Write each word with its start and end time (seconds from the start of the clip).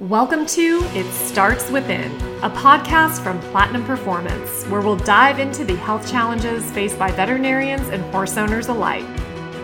Welcome 0.00 0.46
to 0.46 0.80
It 0.92 1.12
Starts 1.12 1.72
Within, 1.72 2.12
a 2.44 2.50
podcast 2.50 3.20
from 3.20 3.40
Platinum 3.50 3.84
Performance, 3.84 4.64
where 4.66 4.80
we'll 4.80 4.94
dive 4.94 5.40
into 5.40 5.64
the 5.64 5.74
health 5.74 6.08
challenges 6.08 6.70
faced 6.70 6.96
by 7.00 7.10
veterinarians 7.10 7.88
and 7.88 8.00
horse 8.12 8.36
owners 8.36 8.68
alike. 8.68 9.04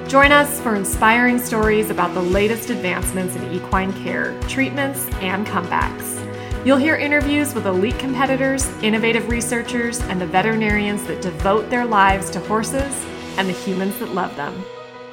Join 0.08 0.32
us 0.32 0.60
for 0.60 0.74
inspiring 0.74 1.38
stories 1.38 1.90
about 1.90 2.14
the 2.14 2.20
latest 2.20 2.70
advancements 2.70 3.36
in 3.36 3.52
equine 3.52 3.92
care, 4.02 4.36
treatments, 4.48 5.06
and 5.20 5.46
comebacks. 5.46 6.66
You'll 6.66 6.78
hear 6.78 6.96
interviews 6.96 7.54
with 7.54 7.68
elite 7.68 8.00
competitors, 8.00 8.66
innovative 8.82 9.28
researchers, 9.28 10.00
and 10.00 10.20
the 10.20 10.26
veterinarians 10.26 11.04
that 11.04 11.22
devote 11.22 11.70
their 11.70 11.84
lives 11.84 12.28
to 12.30 12.40
horses 12.40 13.06
and 13.38 13.48
the 13.48 13.52
humans 13.52 13.96
that 14.00 14.12
love 14.14 14.34
them. 14.34 14.64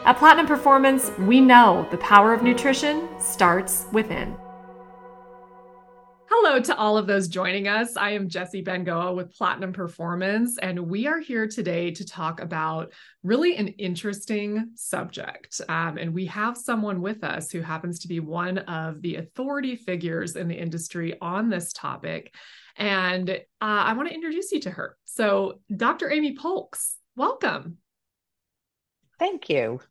At 0.04 0.18
Platinum 0.18 0.48
Performance, 0.48 1.12
we 1.20 1.42
know 1.42 1.88
the 1.92 1.98
power 1.98 2.34
of 2.34 2.42
nutrition 2.42 3.08
starts 3.20 3.86
within. 3.92 4.36
Hello 6.34 6.62
to 6.62 6.78
all 6.78 6.98
of 6.98 7.08
those 7.08 7.28
joining 7.28 7.68
us. 7.68 7.98
I 7.98 8.12
am 8.12 8.30
Jessie 8.30 8.64
Bengoa 8.64 9.14
with 9.14 9.36
Platinum 9.36 9.74
Performance, 9.74 10.58
and 10.58 10.80
we 10.80 11.06
are 11.06 11.20
here 11.20 11.46
today 11.46 11.92
to 11.92 12.06
talk 12.06 12.40
about 12.40 12.94
really 13.22 13.58
an 13.58 13.68
interesting 13.68 14.72
subject. 14.76 15.60
Um, 15.68 15.98
and 15.98 16.14
we 16.14 16.28
have 16.28 16.56
someone 16.56 17.02
with 17.02 17.26
us 17.26 17.52
who 17.52 17.60
happens 17.60 18.00
to 18.00 18.08
be 18.08 18.22
one 18.22 18.60
of 18.60 19.02
the 19.02 19.18
authority 19.18 19.76
figures 19.76 20.38
in 20.38 20.48
the 20.48 20.56
industry 20.56 21.18
on 21.20 21.50
this 21.50 21.74
topic. 21.74 22.34
And 22.78 23.30
uh, 23.30 23.36
I 23.60 23.92
want 23.92 24.08
to 24.08 24.16
introduce 24.16 24.54
you 24.54 24.62
to 24.62 24.72
her. 24.72 24.96
So, 25.04 25.60
Dr. 25.76 26.10
Amy 26.10 26.38
Polkes, 26.38 26.94
welcome. 27.18 27.78
Thank 29.20 29.50
you. 29.50 29.82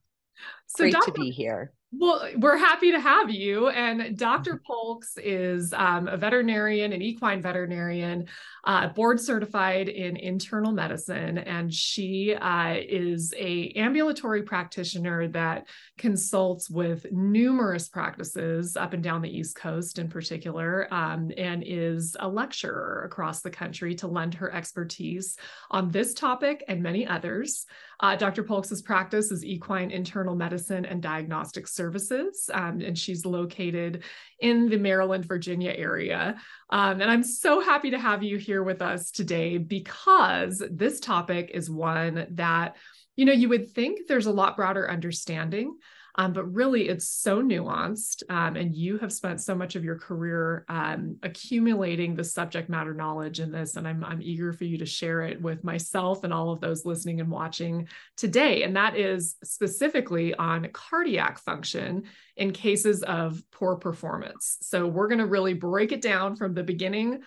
So 0.68 0.84
Great 0.84 0.94
Dr. 0.94 1.12
to 1.12 1.20
be 1.20 1.30
here. 1.32 1.74
Well, 1.92 2.28
we're 2.36 2.56
happy 2.56 2.92
to 2.92 3.00
have 3.00 3.30
you. 3.30 3.68
And 3.68 4.16
Dr. 4.16 4.62
Polkes 4.64 5.14
is 5.16 5.72
um, 5.72 6.06
a 6.06 6.16
veterinarian, 6.16 6.92
an 6.92 7.02
equine 7.02 7.42
veterinarian, 7.42 8.28
uh, 8.62 8.88
board 8.88 9.18
certified 9.18 9.88
in 9.88 10.16
internal 10.16 10.70
medicine, 10.70 11.38
and 11.38 11.72
she 11.72 12.34
uh, 12.34 12.76
is 12.76 13.34
a 13.36 13.72
ambulatory 13.74 14.42
practitioner 14.42 15.26
that 15.28 15.66
consults 15.98 16.70
with 16.70 17.10
numerous 17.10 17.88
practices 17.88 18.76
up 18.76 18.92
and 18.92 19.02
down 19.02 19.20
the 19.20 19.36
East 19.36 19.56
Coast, 19.56 19.98
in 19.98 20.08
particular, 20.08 20.86
um, 20.94 21.32
and 21.36 21.64
is 21.66 22.16
a 22.20 22.28
lecturer 22.28 23.02
across 23.04 23.40
the 23.40 23.50
country 23.50 23.96
to 23.96 24.06
lend 24.06 24.34
her 24.34 24.52
expertise 24.52 25.36
on 25.72 25.90
this 25.90 26.14
topic 26.14 26.62
and 26.68 26.82
many 26.82 27.04
others. 27.04 27.66
Uh, 28.02 28.16
Dr. 28.16 28.42
Polkes's 28.42 28.80
practice 28.80 29.30
is 29.30 29.44
equine 29.44 29.90
internal 29.90 30.34
medicine 30.34 30.86
and 30.86 31.02
diagnostic 31.02 31.68
services, 31.80 32.50
um, 32.52 32.82
and 32.82 32.98
she's 32.98 33.24
located 33.24 34.04
in 34.38 34.68
the 34.68 34.76
Maryland, 34.76 35.24
Virginia 35.24 35.72
area. 35.74 36.36
Um, 36.68 37.00
and 37.00 37.10
I'm 37.10 37.22
so 37.22 37.60
happy 37.60 37.90
to 37.92 37.98
have 37.98 38.22
you 38.22 38.36
here 38.36 38.62
with 38.62 38.82
us 38.82 39.10
today 39.10 39.56
because 39.56 40.62
this 40.70 41.00
topic 41.00 41.50
is 41.54 41.70
one 41.70 42.26
that, 42.32 42.76
you 43.16 43.24
know, 43.24 43.32
you 43.32 43.48
would 43.48 43.70
think 43.70 43.92
there's 44.08 44.26
a 44.26 44.38
lot 44.42 44.56
broader 44.56 44.90
understanding. 44.90 45.78
Um, 46.20 46.34
but 46.34 46.52
really, 46.52 46.86
it's 46.90 47.08
so 47.08 47.42
nuanced. 47.42 48.22
Um, 48.28 48.54
and 48.54 48.74
you 48.74 48.98
have 48.98 49.10
spent 49.10 49.40
so 49.40 49.54
much 49.54 49.74
of 49.74 49.84
your 49.84 49.96
career 49.96 50.66
um, 50.68 51.16
accumulating 51.22 52.14
the 52.14 52.24
subject 52.24 52.68
matter 52.68 52.92
knowledge 52.92 53.40
in 53.40 53.50
this. 53.50 53.76
And 53.76 53.88
I'm, 53.88 54.04
I'm 54.04 54.20
eager 54.20 54.52
for 54.52 54.64
you 54.64 54.76
to 54.76 54.84
share 54.84 55.22
it 55.22 55.40
with 55.40 55.64
myself 55.64 56.22
and 56.22 56.30
all 56.30 56.52
of 56.52 56.60
those 56.60 56.84
listening 56.84 57.22
and 57.22 57.30
watching 57.30 57.88
today. 58.18 58.64
And 58.64 58.76
that 58.76 58.98
is 58.98 59.36
specifically 59.44 60.34
on 60.34 60.68
cardiac 60.74 61.38
function 61.38 62.02
in 62.36 62.52
cases 62.52 63.02
of 63.02 63.42
poor 63.50 63.76
performance. 63.76 64.58
So 64.60 64.86
we're 64.86 65.08
going 65.08 65.20
to 65.20 65.26
really 65.26 65.54
break 65.54 65.90
it 65.90 66.02
down 66.02 66.36
from 66.36 66.52
the 66.52 66.62
beginning 66.62 67.22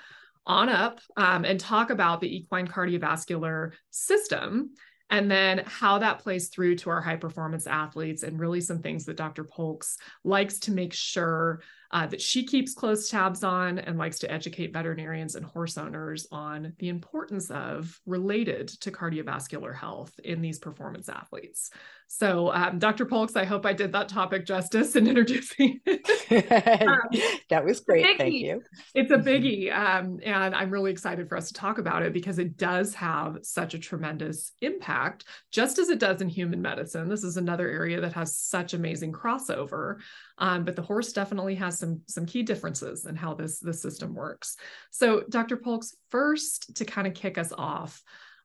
on 0.45 0.69
up 0.69 0.99
um, 1.17 1.45
and 1.45 1.59
talk 1.59 1.89
about 1.89 2.21
the 2.21 2.35
equine 2.35 2.67
cardiovascular 2.67 3.71
system 3.89 4.75
and 5.13 5.29
then 5.29 5.61
how 5.67 5.99
that 5.99 6.17
plays 6.17 6.47
through 6.47 6.75
to 6.75 6.89
our 6.89 6.99
high 6.99 7.15
performance 7.15 7.67
athletes 7.67 8.23
and 8.23 8.39
really 8.39 8.59
some 8.59 8.79
things 8.79 9.05
that 9.05 9.15
Dr. 9.15 9.43
Polkes 9.43 9.97
likes 10.23 10.57
to 10.61 10.71
make 10.71 10.91
sure 10.91 11.61
uh, 11.93 12.07
that 12.07 12.21
she 12.21 12.43
keeps 12.43 12.73
close 12.73 13.07
tabs 13.07 13.43
on 13.43 13.77
and 13.77 13.99
likes 13.99 14.17
to 14.19 14.31
educate 14.31 14.73
veterinarians 14.73 15.35
and 15.35 15.45
horse 15.45 15.77
owners 15.77 16.27
on 16.31 16.73
the 16.79 16.89
importance 16.89 17.51
of 17.51 18.01
related 18.07 18.67
to 18.67 18.91
cardiovascular 18.91 19.75
health 19.75 20.19
in 20.23 20.41
these 20.41 20.57
performance 20.57 21.07
athletes. 21.07 21.69
So, 22.07 22.53
um, 22.53 22.77
Dr. 22.77 23.07
Polkes, 23.07 23.35
I 23.35 23.43
hope 23.43 23.65
I 23.65 23.73
did 23.73 23.91
that 23.93 24.07
topic 24.07 24.45
justice 24.45 24.95
in 24.95 25.07
introducing. 25.13 25.79
um, 25.87 25.97
that 27.49 27.63
was 27.63 27.79
great. 27.79 28.17
Thank 28.17 28.33
you. 28.35 28.61
It's 28.93 29.11
a 29.11 29.17
biggie. 29.17 29.75
Um, 29.75 30.19
and 30.23 30.53
I'm 30.53 30.69
really 30.69 30.91
excited 30.91 31.27
for 31.27 31.37
us 31.37 31.47
to 31.47 31.53
talk 31.53 31.79
about 31.79 32.03
it 32.03 32.13
because 32.13 32.37
it 32.37 32.55
does 32.55 32.93
have 32.95 33.39
such 33.41 33.73
a 33.73 33.79
tremendous 33.79 34.51
impact, 34.61 35.25
just 35.51 35.79
as 35.79 35.89
it 35.89 35.99
does 35.99 36.21
in 36.21 36.29
human 36.29 36.61
medicine. 36.61 37.09
This 37.09 37.23
is 37.23 37.37
another 37.37 37.67
area 37.67 37.99
that 38.01 38.13
has 38.13 38.37
such 38.37 38.73
amazing 38.73 39.11
crossover. 39.11 39.97
Um, 40.37 40.65
but 40.65 40.75
the 40.75 40.81
horse 40.81 41.13
definitely 41.13 41.55
has 41.55 41.79
some 41.83 42.01
some 42.07 42.25
key 42.25 42.43
differences 42.43 43.05
in 43.05 43.15
how 43.15 43.33
this 43.33 43.59
this 43.59 43.81
system 43.81 44.15
works. 44.15 44.55
So, 44.91 45.23
Dr. 45.29 45.57
Polkes, 45.57 45.93
first 46.09 46.75
to 46.77 46.85
kind 46.85 47.07
of 47.07 47.13
kick 47.13 47.37
us 47.37 47.51
off, 47.51 48.01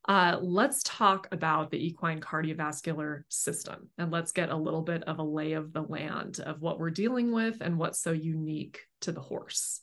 uh, 0.08 0.38
let's 0.42 0.82
talk 0.82 1.28
about 1.30 1.70
the 1.70 1.86
equine 1.86 2.20
cardiovascular 2.20 3.22
system 3.28 3.90
and 3.98 4.10
let's 4.10 4.32
get 4.32 4.50
a 4.50 4.56
little 4.56 4.82
bit 4.82 5.04
of 5.04 5.18
a 5.18 5.22
lay 5.22 5.52
of 5.52 5.72
the 5.72 5.82
land 5.82 6.40
of 6.40 6.60
what 6.60 6.80
we're 6.80 6.90
dealing 6.90 7.30
with 7.30 7.58
and 7.60 7.78
what's 7.78 8.00
so 8.00 8.10
unique 8.12 8.80
to 9.02 9.12
the 9.12 9.20
horse. 9.20 9.82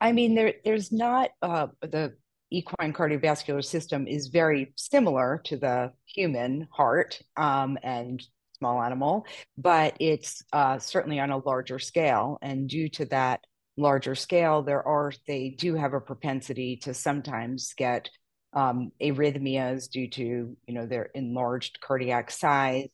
I 0.00 0.12
mean, 0.12 0.34
there 0.34 0.54
there's 0.64 0.90
not 0.90 1.30
uh, 1.42 1.68
the 1.82 2.14
equine 2.50 2.92
cardiovascular 2.92 3.64
system 3.64 4.06
is 4.06 4.28
very 4.28 4.72
similar 4.76 5.40
to 5.44 5.56
the 5.56 5.92
human 6.06 6.66
heart 6.70 7.20
um, 7.36 7.78
and 7.82 8.22
small 8.60 8.82
animal, 8.82 9.26
but 9.58 9.96
it's 9.98 10.42
uh, 10.52 10.78
certainly 10.78 11.18
on 11.18 11.30
a 11.30 11.38
larger 11.38 11.78
scale. 11.78 12.38
And 12.42 12.68
due 12.68 12.88
to 12.90 13.06
that 13.06 13.44
larger 13.76 14.14
scale, 14.14 14.62
there 14.62 14.86
are 14.86 15.12
they 15.26 15.50
do 15.50 15.74
have 15.74 15.94
a 15.94 16.00
propensity 16.00 16.76
to 16.82 16.94
sometimes 16.94 17.74
get 17.76 18.08
um, 18.52 18.92
arrhythmias 19.00 19.90
due 19.90 20.08
to 20.10 20.22
you 20.22 20.74
know 20.74 20.86
their 20.86 21.04
enlarged 21.14 21.80
cardiac 21.80 22.30
size, 22.30 22.88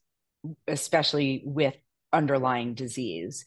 especially 0.68 1.42
with 1.44 1.74
underlying 2.12 2.74
disease. 2.74 3.44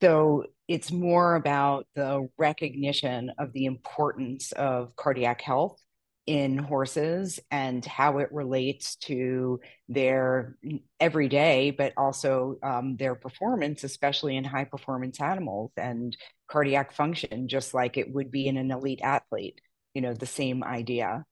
So 0.00 0.44
it's 0.68 0.90
more 0.90 1.34
about 1.34 1.86
the 1.94 2.28
recognition 2.38 3.32
of 3.38 3.52
the 3.52 3.66
importance 3.66 4.52
of 4.52 4.96
cardiac 4.96 5.40
health 5.42 5.78
in 6.26 6.56
horses 6.56 7.40
and 7.50 7.84
how 7.84 8.18
it 8.18 8.32
relates 8.32 8.96
to 8.96 9.60
their 9.88 10.56
everyday, 11.00 11.72
but 11.72 11.92
also 11.96 12.56
um, 12.62 12.96
their 12.96 13.14
performance, 13.14 13.82
especially 13.82 14.36
in 14.36 14.44
high 14.44 14.64
performance 14.64 15.20
animals 15.20 15.72
and 15.76 16.16
cardiac 16.48 16.92
function, 16.92 17.48
just 17.48 17.74
like 17.74 17.96
it 17.96 18.12
would 18.12 18.30
be 18.30 18.46
in 18.46 18.56
an 18.56 18.70
elite 18.70 19.00
athlete. 19.02 19.60
You 19.94 20.02
know, 20.02 20.14
the 20.14 20.26
same 20.26 20.62
idea. 20.62 21.24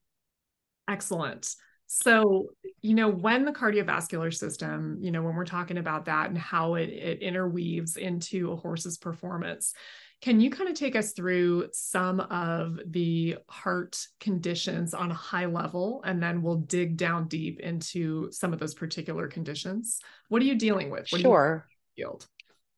Excellent. 0.89 1.55
So, 1.87 2.51
you 2.83 2.95
know, 2.95 3.09
when 3.09 3.45
the 3.45 3.53
cardiovascular 3.53 4.33
system, 4.33 4.99
you 5.01 5.11
know, 5.11 5.23
when 5.23 5.35
we're 5.35 5.45
talking 5.45 5.79
about 5.79 6.05
that 6.05 6.29
and 6.29 6.39
how 6.39 6.75
it, 6.75 6.89
it 6.89 7.21
interweaves 7.21 7.97
into 7.97 8.53
a 8.53 8.57
horse's 8.57 8.97
performance, 8.97 9.75
can 10.21 10.41
you 10.41 10.51
kind 10.51 10.69
of 10.69 10.75
take 10.75 10.97
us 10.97 11.13
through 11.13 11.69
some 11.73 12.21
of 12.21 12.79
the 12.87 13.37
heart 13.49 13.99
conditions 14.21 14.93
on 14.93 15.11
a 15.11 15.15
high 15.15 15.47
level, 15.47 16.03
and 16.05 16.23
then 16.23 16.43
we'll 16.43 16.57
dig 16.57 16.97
down 16.97 17.27
deep 17.27 17.61
into 17.61 18.31
some 18.31 18.53
of 18.53 18.59
those 18.59 18.75
particular 18.75 19.29
conditions? 19.29 20.01
What 20.29 20.43
are 20.43 20.45
you 20.45 20.57
dealing 20.57 20.91
with? 20.91 21.09
What 21.11 21.23
sure. 21.23 21.67
Field? 21.97 22.27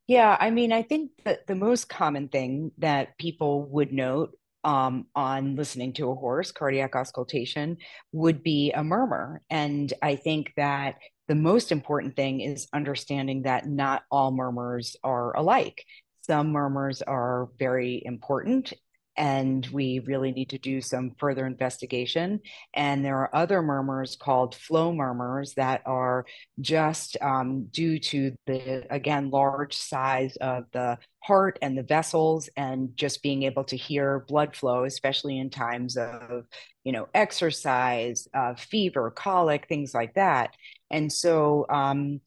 Yeah, 0.07 0.35
I 0.39 0.51
mean, 0.51 0.71
I 0.71 0.83
think 0.83 1.11
that 1.25 1.47
the 1.47 1.55
most 1.55 1.89
common 1.89 2.29
thing 2.29 2.71
that 2.77 3.17
people 3.17 3.65
would 3.69 3.91
note 3.91 4.37
um, 4.63 5.07
on 5.15 5.55
listening 5.55 5.93
to 5.93 6.09
a 6.09 6.15
horse, 6.15 6.51
cardiac 6.51 6.95
auscultation, 6.95 7.77
would 8.11 8.43
be 8.43 8.71
a 8.71 8.83
murmur. 8.83 9.41
And 9.49 9.91
I 10.01 10.15
think 10.15 10.53
that 10.55 10.95
the 11.27 11.35
most 11.35 11.71
important 11.71 12.15
thing 12.15 12.41
is 12.41 12.67
understanding 12.73 13.43
that 13.43 13.67
not 13.67 14.03
all 14.11 14.31
murmurs 14.31 14.95
are 15.03 15.35
alike. 15.35 15.85
Some 16.25 16.51
murmurs 16.51 17.01
are 17.01 17.49
very 17.59 18.01
important 18.05 18.73
and 19.15 19.65
we 19.67 19.99
really 19.99 20.31
need 20.31 20.49
to 20.49 20.57
do 20.57 20.81
some 20.81 21.11
further 21.19 21.45
investigation. 21.45 22.39
And 22.73 23.05
there 23.05 23.17
are 23.17 23.35
other 23.35 23.61
murmurs 23.61 24.15
called 24.15 24.55
flow 24.55 24.91
murmurs 24.91 25.53
that 25.53 25.81
are 25.85 26.25
just 26.59 27.17
um, 27.21 27.67
due 27.71 27.99
to 27.99 28.35
the, 28.47 28.87
again, 28.89 29.29
large 29.29 29.75
size 29.75 30.35
of 30.37 30.65
the 30.71 30.97
heart 31.19 31.59
and 31.61 31.77
the 31.77 31.83
vessels 31.83 32.49
and 32.57 32.95
just 32.95 33.21
being 33.21 33.43
able 33.43 33.63
to 33.65 33.77
hear 33.77 34.25
blood 34.27 34.55
flow, 34.55 34.83
especially 34.83 35.37
in 35.37 35.49
times 35.49 35.95
of, 35.95 36.45
you 36.83 36.91
know, 36.91 37.07
exercise, 37.13 38.27
uh, 38.33 38.55
fever, 38.55 39.11
colic, 39.11 39.67
things 39.67 39.93
like 39.93 40.15
that. 40.15 40.55
And 40.89 41.11
so, 41.11 41.65
um, 41.69 42.19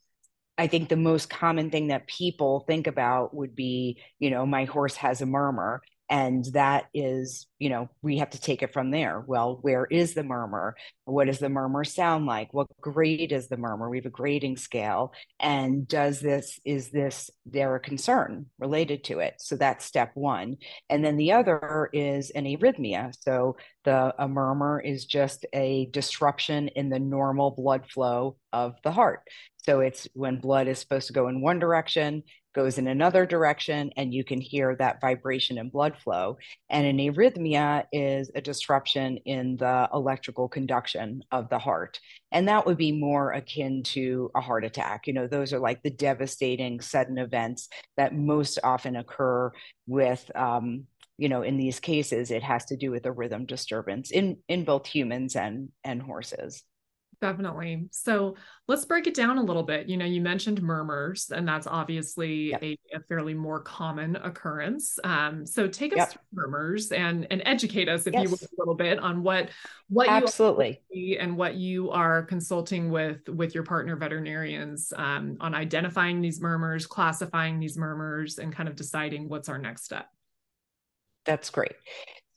I 0.58 0.66
think 0.66 0.88
the 0.88 0.96
most 0.96 1.28
common 1.28 1.70
thing 1.70 1.88
that 1.88 2.06
people 2.06 2.64
think 2.66 2.86
about 2.86 3.34
would 3.34 3.54
be, 3.54 4.00
you 4.18 4.30
know, 4.30 4.46
my 4.46 4.64
horse 4.64 4.96
has 4.96 5.20
a 5.20 5.26
murmur 5.26 5.82
and 6.08 6.44
that 6.52 6.86
is 6.94 7.46
you 7.58 7.68
know 7.68 7.88
we 8.02 8.18
have 8.18 8.30
to 8.30 8.40
take 8.40 8.62
it 8.62 8.72
from 8.72 8.90
there. 8.90 9.24
Well 9.26 9.58
where 9.62 9.86
is 9.86 10.14
the 10.14 10.22
murmur? 10.22 10.76
What 11.04 11.26
does 11.26 11.38
the 11.38 11.48
murmur 11.48 11.84
sound 11.84 12.26
like? 12.26 12.52
What 12.52 12.68
grade 12.80 13.32
is 13.32 13.48
the 13.48 13.56
murmur? 13.56 13.90
We 13.90 13.98
have 13.98 14.06
a 14.06 14.10
grading 14.10 14.58
scale 14.58 15.12
and 15.40 15.86
does 15.88 16.20
this 16.20 16.60
is 16.64 16.90
this 16.90 17.30
there 17.44 17.74
a 17.74 17.80
concern 17.80 18.46
related 18.58 19.04
to 19.04 19.20
it. 19.20 19.34
So 19.38 19.56
that's 19.56 19.84
step 19.84 20.12
one. 20.14 20.56
And 20.88 21.04
then 21.04 21.16
the 21.16 21.32
other 21.32 21.90
is 21.92 22.30
an 22.30 22.44
arrhythmia. 22.44 23.12
So 23.20 23.56
the 23.84 24.14
a 24.18 24.28
murmur 24.28 24.80
is 24.80 25.06
just 25.06 25.46
a 25.52 25.86
disruption 25.92 26.68
in 26.68 26.88
the 26.88 27.00
normal 27.00 27.50
blood 27.50 27.90
flow 27.90 28.36
of 28.52 28.76
the 28.84 28.92
heart 28.92 29.22
so 29.66 29.80
it's 29.80 30.06
when 30.14 30.38
blood 30.38 30.68
is 30.68 30.78
supposed 30.78 31.08
to 31.08 31.12
go 31.12 31.28
in 31.28 31.40
one 31.40 31.58
direction 31.58 32.22
goes 32.56 32.78
in 32.78 32.88
another 32.88 33.26
direction 33.26 33.90
and 33.98 34.14
you 34.14 34.24
can 34.24 34.40
hear 34.40 34.74
that 34.76 35.00
vibration 35.00 35.58
and 35.58 35.70
blood 35.70 35.94
flow. 35.98 36.38
And 36.70 36.86
an 36.86 36.96
arrhythmia 36.96 37.84
is 37.92 38.30
a 38.34 38.40
disruption 38.40 39.18
in 39.18 39.58
the 39.58 39.88
electrical 39.92 40.48
conduction 40.48 41.22
of 41.30 41.50
the 41.50 41.58
heart. 41.58 42.00
And 42.32 42.48
that 42.48 42.64
would 42.64 42.78
be 42.78 42.92
more 42.92 43.32
akin 43.32 43.82
to 43.84 44.30
a 44.34 44.40
heart 44.40 44.64
attack. 44.64 45.06
You 45.06 45.12
know, 45.12 45.26
those 45.26 45.52
are 45.52 45.58
like 45.58 45.82
the 45.82 45.90
devastating 45.90 46.80
sudden 46.80 47.18
events 47.18 47.68
that 47.98 48.14
most 48.14 48.58
often 48.64 48.96
occur 48.96 49.52
with 49.86 50.28
um, 50.34 50.86
you 51.18 51.30
know 51.30 51.40
in 51.42 51.56
these 51.56 51.80
cases 51.80 52.30
it 52.30 52.42
has 52.42 52.66
to 52.66 52.76
do 52.76 52.90
with 52.90 53.06
a 53.06 53.12
rhythm 53.12 53.46
disturbance 53.46 54.10
in 54.10 54.36
in 54.48 54.64
both 54.64 54.86
humans 54.86 55.34
and 55.34 55.70
and 55.82 56.02
horses 56.02 56.62
Definitely. 57.22 57.88
So 57.92 58.36
let's 58.68 58.84
break 58.84 59.06
it 59.06 59.14
down 59.14 59.38
a 59.38 59.42
little 59.42 59.62
bit. 59.62 59.88
You 59.88 59.96
know, 59.96 60.04
you 60.04 60.20
mentioned 60.20 60.60
murmurs, 60.60 61.30
and 61.34 61.48
that's 61.48 61.66
obviously 61.66 62.50
yep. 62.50 62.62
a, 62.62 62.78
a, 62.94 63.00
fairly 63.08 63.32
more 63.32 63.60
common 63.60 64.16
occurrence. 64.16 64.98
Um, 65.02 65.46
so 65.46 65.66
take 65.66 65.92
us 65.92 65.98
yep. 65.98 66.10
through 66.12 66.20
murmurs 66.34 66.92
and 66.92 67.26
and 67.30 67.40
educate 67.46 67.88
us, 67.88 68.06
if 68.06 68.12
yes. 68.12 68.24
you 68.24 68.28
will, 68.28 68.38
a 68.38 68.58
little 68.58 68.74
bit 68.74 68.98
on 68.98 69.22
what 69.22 69.48
what 69.88 70.10
absolutely 70.10 70.82
you 70.90 71.16
and 71.18 71.38
what 71.38 71.54
you 71.54 71.90
are 71.90 72.22
consulting 72.22 72.90
with 72.90 73.26
with 73.30 73.54
your 73.54 73.64
partner 73.64 73.96
veterinarians 73.96 74.92
um, 74.96 75.38
on 75.40 75.54
identifying 75.54 76.20
these 76.20 76.42
murmurs, 76.42 76.86
classifying 76.86 77.58
these 77.58 77.78
murmurs, 77.78 78.38
and 78.38 78.52
kind 78.52 78.68
of 78.68 78.76
deciding 78.76 79.26
what's 79.30 79.48
our 79.48 79.58
next 79.58 79.84
step. 79.84 80.06
That's 81.24 81.48
great. 81.48 81.72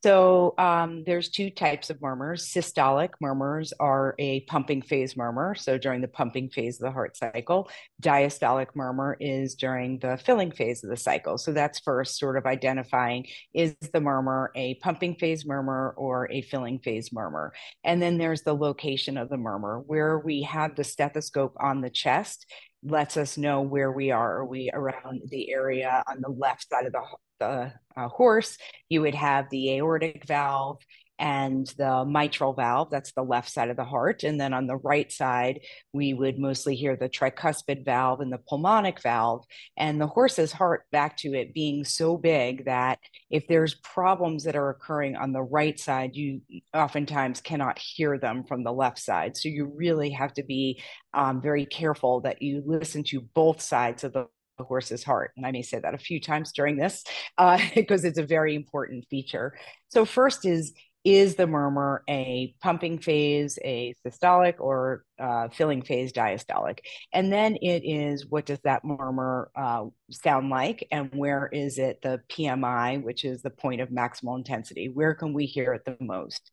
So 0.01 0.53
um, 0.57 1.03
there's 1.05 1.29
two 1.29 1.49
types 1.49 1.89
of 1.89 2.01
murmurs. 2.01 2.47
Systolic 2.47 3.09
murmurs 3.19 3.73
are 3.81 4.15
a 4.17 4.41
pumping 4.41 4.81
phase 4.81 5.17
murmur, 5.17 5.55
so 5.55 5.77
during 5.77 5.99
the 5.99 6.07
pumping 6.07 6.49
phase 6.49 6.79
of 6.79 6.85
the 6.85 6.91
heart 6.91 7.17
cycle. 7.17 7.69
Diastolic 8.01 8.67
murmur 8.75 9.17
is 9.19 9.55
during 9.55 9.99
the 9.99 10.17
filling 10.17 10.51
phase 10.51 10.85
of 10.85 10.89
the 10.89 10.95
cycle. 10.95 11.37
So 11.37 11.51
that's 11.51 11.79
first 11.79 12.17
sort 12.17 12.37
of 12.37 12.45
identifying 12.45 13.27
is 13.53 13.75
the 13.91 13.99
murmur 13.99 14.51
a 14.55 14.75
pumping 14.75 15.15
phase 15.15 15.45
murmur 15.45 15.93
or 15.97 16.31
a 16.31 16.43
filling 16.43 16.79
phase 16.79 17.11
murmur. 17.11 17.51
And 17.83 18.01
then 18.01 18.17
there's 18.17 18.43
the 18.43 18.55
location 18.55 19.17
of 19.17 19.27
the 19.27 19.37
murmur, 19.37 19.83
where 19.85 20.19
we 20.19 20.43
have 20.43 20.77
the 20.77 20.85
stethoscope 20.85 21.57
on 21.59 21.81
the 21.81 21.89
chest 21.89 22.49
lets 22.83 23.17
us 23.17 23.37
know 23.37 23.61
where 23.61 23.91
we 23.91 24.11
are. 24.11 24.37
Are 24.37 24.45
we 24.45 24.71
around 24.73 25.23
the 25.25 25.51
area 25.51 26.01
on 26.07 26.21
the 26.21 26.29
left 26.29 26.69
side 26.69 26.85
of 26.85 26.93
the 26.93 27.01
the 27.39 27.73
uh, 27.97 28.07
horse, 28.07 28.57
you 28.89 29.01
would 29.01 29.15
have 29.15 29.49
the 29.49 29.75
aortic 29.75 30.25
valve 30.25 30.79
and 31.19 31.67
the 31.77 32.05
mitral 32.05 32.53
valve. 32.53 32.89
That's 32.89 33.11
the 33.11 33.23
left 33.23 33.51
side 33.51 33.69
of 33.69 33.75
the 33.75 33.83
heart. 33.83 34.23
And 34.23 34.39
then 34.39 34.53
on 34.53 34.67
the 34.67 34.77
right 34.77 35.11
side, 35.11 35.59
we 35.91 36.13
would 36.13 36.39
mostly 36.39 36.75
hear 36.75 36.95
the 36.95 37.09
tricuspid 37.09 37.83
valve 37.83 38.21
and 38.21 38.31
the 38.31 38.37
pulmonic 38.37 39.01
valve. 39.01 39.43
And 39.75 39.99
the 39.99 40.07
horse's 40.07 40.53
heart, 40.53 40.85
back 40.93 41.17
to 41.17 41.33
it 41.33 41.53
being 41.53 41.83
so 41.83 42.17
big 42.17 42.65
that 42.65 42.99
if 43.29 43.47
there's 43.47 43.75
problems 43.75 44.45
that 44.45 44.55
are 44.55 44.69
occurring 44.69 45.17
on 45.17 45.33
the 45.33 45.43
right 45.43 45.77
side, 45.77 46.15
you 46.15 46.41
oftentimes 46.73 47.41
cannot 47.41 47.77
hear 47.77 48.17
them 48.17 48.45
from 48.45 48.63
the 48.63 48.73
left 48.73 48.99
side. 48.99 49.35
So 49.35 49.49
you 49.49 49.65
really 49.75 50.11
have 50.11 50.33
to 50.35 50.43
be 50.43 50.81
um, 51.13 51.41
very 51.41 51.65
careful 51.65 52.21
that 52.21 52.41
you 52.41 52.63
listen 52.65 53.03
to 53.09 53.19
both 53.33 53.59
sides 53.59 54.05
of 54.05 54.13
the 54.13 54.27
horse's 54.63 55.03
heart. 55.03 55.31
And 55.37 55.45
I 55.45 55.51
may 55.51 55.61
say 55.61 55.79
that 55.79 55.93
a 55.93 55.99
few 55.99 56.19
times 56.19 56.51
during 56.51 56.77
this 56.77 57.03
uh, 57.37 57.59
because 57.75 58.05
it's 58.05 58.19
a 58.19 58.23
very 58.23 58.55
important 58.55 59.05
feature. 59.09 59.53
So, 59.89 60.05
first 60.05 60.45
is 60.45 60.73
is 61.05 61.35
the 61.35 61.47
murmur 61.47 62.03
a 62.09 62.53
pumping 62.61 62.99
phase, 62.99 63.57
a 63.63 63.95
systolic, 64.05 64.55
or 64.59 65.05
uh, 65.17 65.47
filling 65.49 65.81
phase 65.81 66.11
diastolic? 66.11 66.79
And 67.13 67.31
then 67.31 67.55
it 67.55 67.83
is 67.85 68.25
what 68.27 68.45
does 68.45 68.59
that 68.63 68.83
murmur 68.83 69.49
uh, 69.55 69.85
sound 70.11 70.49
like, 70.49 70.87
and 70.91 71.09
where 71.15 71.47
is 71.47 71.77
it 71.77 72.01
the 72.01 72.21
PMI, 72.29 73.01
which 73.01 73.23
is 73.23 73.41
the 73.41 73.49
point 73.49 73.81
of 73.81 73.89
maximal 73.89 74.37
intensity? 74.37 74.89
Where 74.89 75.13
can 75.13 75.33
we 75.33 75.45
hear 75.45 75.73
it 75.73 75.85
the 75.85 75.97
most? 76.01 76.51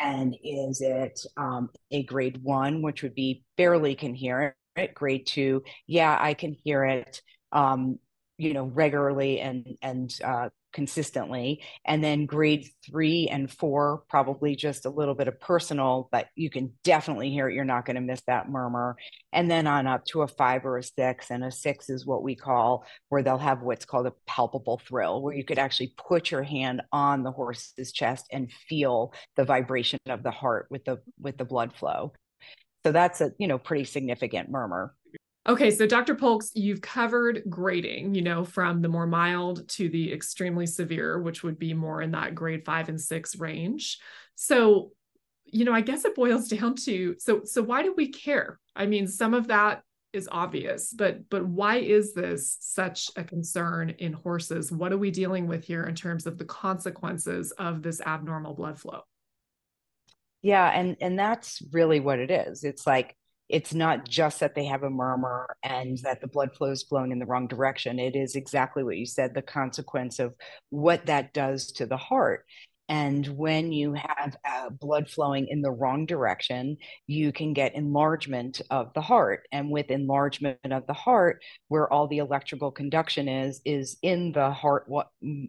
And 0.00 0.34
is 0.42 0.80
it 0.80 1.20
um, 1.36 1.68
a 1.90 2.02
grade 2.04 2.42
one, 2.42 2.80
which 2.80 3.02
would 3.02 3.14
be 3.14 3.44
barely 3.56 3.94
can 3.94 4.14
hear 4.14 4.56
it? 4.76 4.94
Grade 4.94 5.26
two, 5.26 5.62
yeah, 5.86 6.16
I 6.18 6.32
can 6.32 6.54
hear 6.64 6.82
it 6.84 7.20
um, 7.52 7.98
you 8.38 8.54
know, 8.54 8.64
regularly 8.64 9.40
and 9.40 9.76
and 9.82 10.18
uh, 10.24 10.48
consistently. 10.72 11.62
And 11.84 12.02
then 12.02 12.26
grade 12.26 12.66
three 12.84 13.28
and 13.28 13.50
four, 13.50 14.04
probably 14.08 14.56
just 14.56 14.86
a 14.86 14.90
little 14.90 15.14
bit 15.14 15.28
of 15.28 15.40
personal, 15.40 16.08
but 16.10 16.28
you 16.34 16.50
can 16.50 16.72
definitely 16.82 17.30
hear 17.30 17.48
it. 17.48 17.54
You're 17.54 17.64
not 17.64 17.84
going 17.84 17.96
to 17.96 18.00
miss 18.00 18.22
that 18.26 18.48
murmur. 18.48 18.96
And 19.32 19.50
then 19.50 19.66
on 19.66 19.86
up 19.86 20.04
to 20.06 20.22
a 20.22 20.28
five 20.28 20.64
or 20.64 20.78
a 20.78 20.82
six. 20.82 21.30
And 21.30 21.44
a 21.44 21.50
six 21.50 21.90
is 21.90 22.06
what 22.06 22.22
we 22.22 22.34
call 22.34 22.84
where 23.08 23.22
they'll 23.22 23.38
have 23.38 23.62
what's 23.62 23.84
called 23.84 24.06
a 24.06 24.14
palpable 24.26 24.80
thrill, 24.86 25.22
where 25.22 25.34
you 25.34 25.44
could 25.44 25.58
actually 25.58 25.94
put 25.96 26.30
your 26.30 26.42
hand 26.42 26.82
on 26.90 27.22
the 27.22 27.32
horse's 27.32 27.92
chest 27.92 28.26
and 28.32 28.50
feel 28.68 29.12
the 29.36 29.44
vibration 29.44 30.00
of 30.06 30.22
the 30.22 30.30
heart 30.30 30.66
with 30.70 30.84
the 30.84 31.00
with 31.20 31.36
the 31.36 31.44
blood 31.44 31.74
flow. 31.74 32.12
So 32.84 32.92
that's 32.92 33.20
a 33.20 33.32
you 33.38 33.46
know 33.46 33.58
pretty 33.58 33.84
significant 33.84 34.50
murmur. 34.50 34.94
Okay, 35.44 35.72
so 35.72 35.88
Dr. 35.88 36.14
Polkes, 36.14 36.52
you've 36.54 36.80
covered 36.80 37.42
grading, 37.48 38.14
you 38.14 38.22
know, 38.22 38.44
from 38.44 38.80
the 38.80 38.88
more 38.88 39.08
mild 39.08 39.68
to 39.70 39.88
the 39.88 40.12
extremely 40.12 40.66
severe, 40.66 41.18
which 41.18 41.42
would 41.42 41.58
be 41.58 41.74
more 41.74 42.00
in 42.00 42.12
that 42.12 42.36
grade 42.36 42.64
five 42.64 42.88
and 42.88 43.00
six 43.00 43.34
range. 43.36 43.98
So, 44.36 44.92
you 45.44 45.64
know, 45.64 45.72
I 45.72 45.80
guess 45.80 46.04
it 46.04 46.14
boils 46.14 46.48
down 46.48 46.76
to 46.84 47.16
so 47.18 47.42
so 47.44 47.60
why 47.60 47.82
do 47.82 47.92
we 47.96 48.08
care? 48.08 48.60
I 48.76 48.86
mean, 48.86 49.08
some 49.08 49.34
of 49.34 49.48
that 49.48 49.82
is 50.12 50.28
obvious, 50.30 50.92
but 50.92 51.28
but 51.28 51.44
why 51.44 51.78
is 51.78 52.14
this 52.14 52.56
such 52.60 53.10
a 53.16 53.24
concern 53.24 53.90
in 53.90 54.12
horses? 54.12 54.70
What 54.70 54.92
are 54.92 54.98
we 54.98 55.10
dealing 55.10 55.48
with 55.48 55.64
here 55.64 55.84
in 55.84 55.96
terms 55.96 56.26
of 56.26 56.38
the 56.38 56.44
consequences 56.44 57.50
of 57.52 57.82
this 57.82 58.00
abnormal 58.00 58.54
blood 58.54 58.78
flow? 58.78 59.00
Yeah, 60.40 60.68
and 60.68 60.96
and 61.00 61.18
that's 61.18 61.62
really 61.72 61.98
what 61.98 62.20
it 62.20 62.30
is. 62.30 62.62
It's 62.62 62.86
like 62.86 63.16
it's 63.52 63.74
not 63.74 64.08
just 64.08 64.40
that 64.40 64.54
they 64.54 64.64
have 64.64 64.82
a 64.82 64.88
murmur 64.88 65.54
and 65.62 65.98
that 65.98 66.22
the 66.22 66.26
blood 66.26 66.54
flow 66.56 66.70
is 66.70 66.82
flowing 66.82 67.12
in 67.12 67.18
the 67.18 67.26
wrong 67.26 67.46
direction. 67.46 67.98
It 67.98 68.16
is 68.16 68.34
exactly 68.34 68.82
what 68.82 68.96
you 68.96 69.04
said 69.04 69.34
the 69.34 69.42
consequence 69.42 70.18
of 70.18 70.34
what 70.70 71.04
that 71.06 71.34
does 71.34 71.70
to 71.72 71.84
the 71.84 71.98
heart. 71.98 72.46
And 72.88 73.26
when 73.26 73.72
you 73.72 73.94
have 73.94 74.36
uh, 74.44 74.70
blood 74.70 75.08
flowing 75.08 75.46
in 75.48 75.62
the 75.62 75.70
wrong 75.70 76.04
direction, 76.04 76.76
you 77.06 77.32
can 77.32 77.52
get 77.52 77.74
enlargement 77.74 78.60
of 78.70 78.92
the 78.94 79.00
heart. 79.00 79.46
And 79.52 79.70
with 79.70 79.90
enlargement 79.90 80.58
of 80.64 80.86
the 80.86 80.92
heart, 80.92 81.42
where 81.68 81.90
all 81.90 82.08
the 82.08 82.18
electrical 82.18 82.70
conduction 82.70 83.28
is, 83.28 83.60
is 83.64 83.96
in 84.02 84.32
the 84.32 84.50
heart 84.50 84.88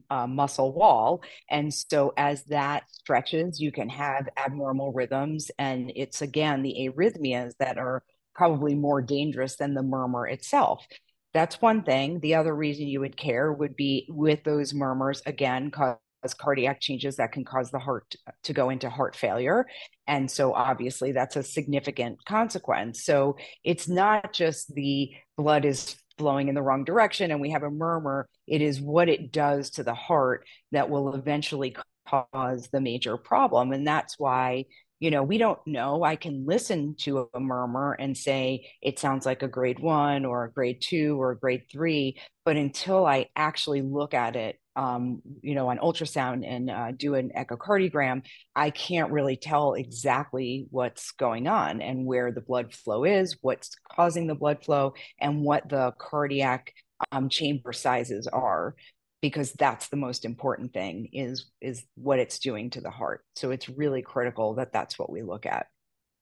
uh, 0.10 0.28
muscle 0.28 0.74
wall. 0.74 1.24
And 1.50 1.74
so 1.74 2.14
as 2.18 2.44
that 2.46 2.84
stretches, 2.92 3.60
you 3.60 3.72
can 3.72 3.90
have 3.90 4.30
abnormal 4.38 4.94
rhythms. 4.94 5.52
And 5.58 5.92
it's 5.96 6.22
again 6.22 6.62
the 6.62 6.90
arrhythmias 6.90 7.54
that 7.60 7.78
are 7.78 8.04
probably 8.36 8.76
more 8.76 9.02
dangerous 9.02 9.58
than 9.58 9.74
the 9.74 9.84
murmur 9.84 10.28
itself. 10.28 10.86
That's 11.34 11.62
one 11.62 11.84
thing. 11.84 12.20
The 12.20 12.36
other 12.36 12.56
reason 12.56 12.88
you 12.88 13.00
would 13.00 13.18
care 13.18 13.52
would 13.52 13.76
be 13.76 14.08
with 14.10 14.44
those 14.44 14.74
murmurs, 14.74 15.22
again, 15.26 15.72
cause 15.72 15.98
cardiac 16.32 16.80
changes 16.80 17.16
that 17.16 17.32
can 17.32 17.44
cause 17.44 17.72
the 17.72 17.80
heart 17.80 18.16
to 18.44 18.54
go 18.54 18.70
into 18.70 18.90
heart 18.90 19.16
failure. 19.16 19.66
And 20.08 20.30
so, 20.30 20.54
obviously, 20.54 21.12
that's 21.12 21.36
a 21.36 21.44
significant 21.44 22.24
consequence. 22.26 23.04
So, 23.04 23.38
it's 23.64 23.88
not 23.90 24.32
just 24.32 24.74
the 24.74 25.12
blood 25.38 25.66
is 25.66 25.96
flowing 26.18 26.48
in 26.48 26.56
the 26.56 26.62
wrong 26.62 26.84
direction 26.84 27.32
and 27.32 27.42
we 27.42 27.50
have 27.50 27.64
a 27.64 27.72
murmur, 27.72 28.28
it 28.46 28.62
is 28.62 28.80
what 28.80 29.10
it 29.10 29.32
does 29.32 29.72
to 29.72 29.84
the 29.84 29.96
heart 29.96 30.46
that 30.72 30.90
will 30.90 31.16
eventually 31.16 31.76
cause 32.08 32.70
the 32.72 32.82
major 32.82 33.18
problem. 33.18 33.72
And 33.72 33.88
that's 33.88 34.20
why 34.20 34.66
you 35.04 35.12
know, 35.12 35.22
we 35.22 35.38
don't 35.38 35.60
know. 35.68 36.02
I 36.02 36.16
can 36.16 36.46
listen 36.46 36.96
to 37.00 37.30
a 37.34 37.40
murmur 37.42 37.92
and 37.92 38.18
say 38.18 38.72
it 38.82 39.00
sounds 39.00 39.26
like 39.26 39.44
a 39.44 39.50
grade 39.50 39.80
one 39.80 40.24
or 40.24 40.46
a 40.46 40.52
grade 40.52 40.80
two 40.80 41.22
or 41.22 41.32
a 41.32 41.38
grade 41.38 41.64
three, 41.70 42.22
but 42.46 42.56
until 42.56 43.06
I 43.06 43.28
actually 43.36 43.82
look 43.82 44.14
at 44.14 44.38
it 44.38 44.58
um, 44.76 45.22
you 45.42 45.56
know, 45.56 45.70
on 45.70 45.78
ultrasound 45.78 46.44
and 46.48 46.70
uh, 46.70 46.92
do 46.92 47.16
an 47.16 47.32
echocardiogram, 47.36 48.24
I 48.56 48.70
can't 48.70 49.12
really 49.12 49.36
tell 49.36 49.74
exactly 49.74 50.68
what's 50.72 51.12
going 51.12 51.48
on 51.48 51.82
and 51.82 52.06
where 52.06 52.32
the 52.32 52.42
blood 52.42 52.74
flow 52.74 53.04
is, 53.04 53.38
what's 53.42 53.72
causing 53.92 54.28
the 54.28 54.36
blood 54.36 54.64
flow, 54.64 54.94
and 55.20 55.42
what 55.42 55.70
the 55.70 55.94
cardiac 56.00 56.74
um, 57.12 57.30
chamber 57.30 57.74
sizes 57.74 58.28
are, 58.28 58.76
because 59.22 59.54
that's 59.54 59.90
the 59.90 59.98
most 59.98 60.26
important 60.26 60.74
thing 60.74 61.10
is 61.14 61.52
is 61.62 61.84
what 61.96 62.20
it's 62.20 62.40
doing 62.40 62.70
to 62.72 62.82
the 62.82 62.90
heart. 62.90 63.24
So 63.36 63.52
it's 63.52 63.70
really 63.70 64.02
critical 64.02 64.56
that 64.56 64.74
that's 64.74 64.98
what 64.98 65.12
we 65.12 65.22
look 65.22 65.46
at. 65.46 65.68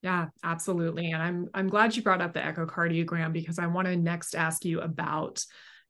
Yeah, 0.01 0.27
absolutely. 0.43 1.11
And 1.11 1.21
I'm 1.21 1.49
I'm 1.53 1.69
glad 1.69 1.95
you 1.95 2.01
brought 2.01 2.21
up 2.21 2.33
the 2.33 2.39
echocardiogram 2.39 3.33
because 3.33 3.59
I 3.59 3.67
want 3.67 3.87
to 3.87 3.95
next 3.95 4.35
ask 4.35 4.65
you 4.65 4.81
about 4.81 5.43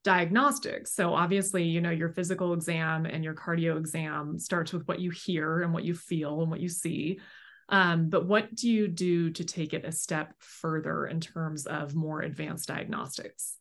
diagnostics. 0.04 0.94
So 0.94 1.14
obviously, 1.14 1.64
you 1.64 1.80
know, 1.80 1.90
your 1.90 2.08
physical 2.08 2.52
exam 2.52 3.06
and 3.06 3.22
your 3.22 3.34
cardio 3.34 3.76
exam 3.76 4.38
starts 4.38 4.72
with 4.72 4.86
what 4.88 5.00
you 5.00 5.10
hear 5.10 5.62
and 5.62 5.72
what 5.72 5.84
you 5.84 5.94
feel 5.94 6.40
and 6.40 6.50
what 6.50 6.60
you 6.60 6.68
see. 6.68 7.20
Um, 7.68 8.08
but 8.08 8.26
what 8.26 8.54
do 8.54 8.70
you 8.70 8.88
do 8.88 9.30
to 9.30 9.44
take 9.44 9.72
it 9.72 9.84
a 9.84 9.92
step 9.92 10.34
further 10.38 11.06
in 11.06 11.20
terms 11.20 11.66
of 11.66 11.94
more 11.94 12.20
advanced 12.20 12.68
diagnostics? 12.68 13.56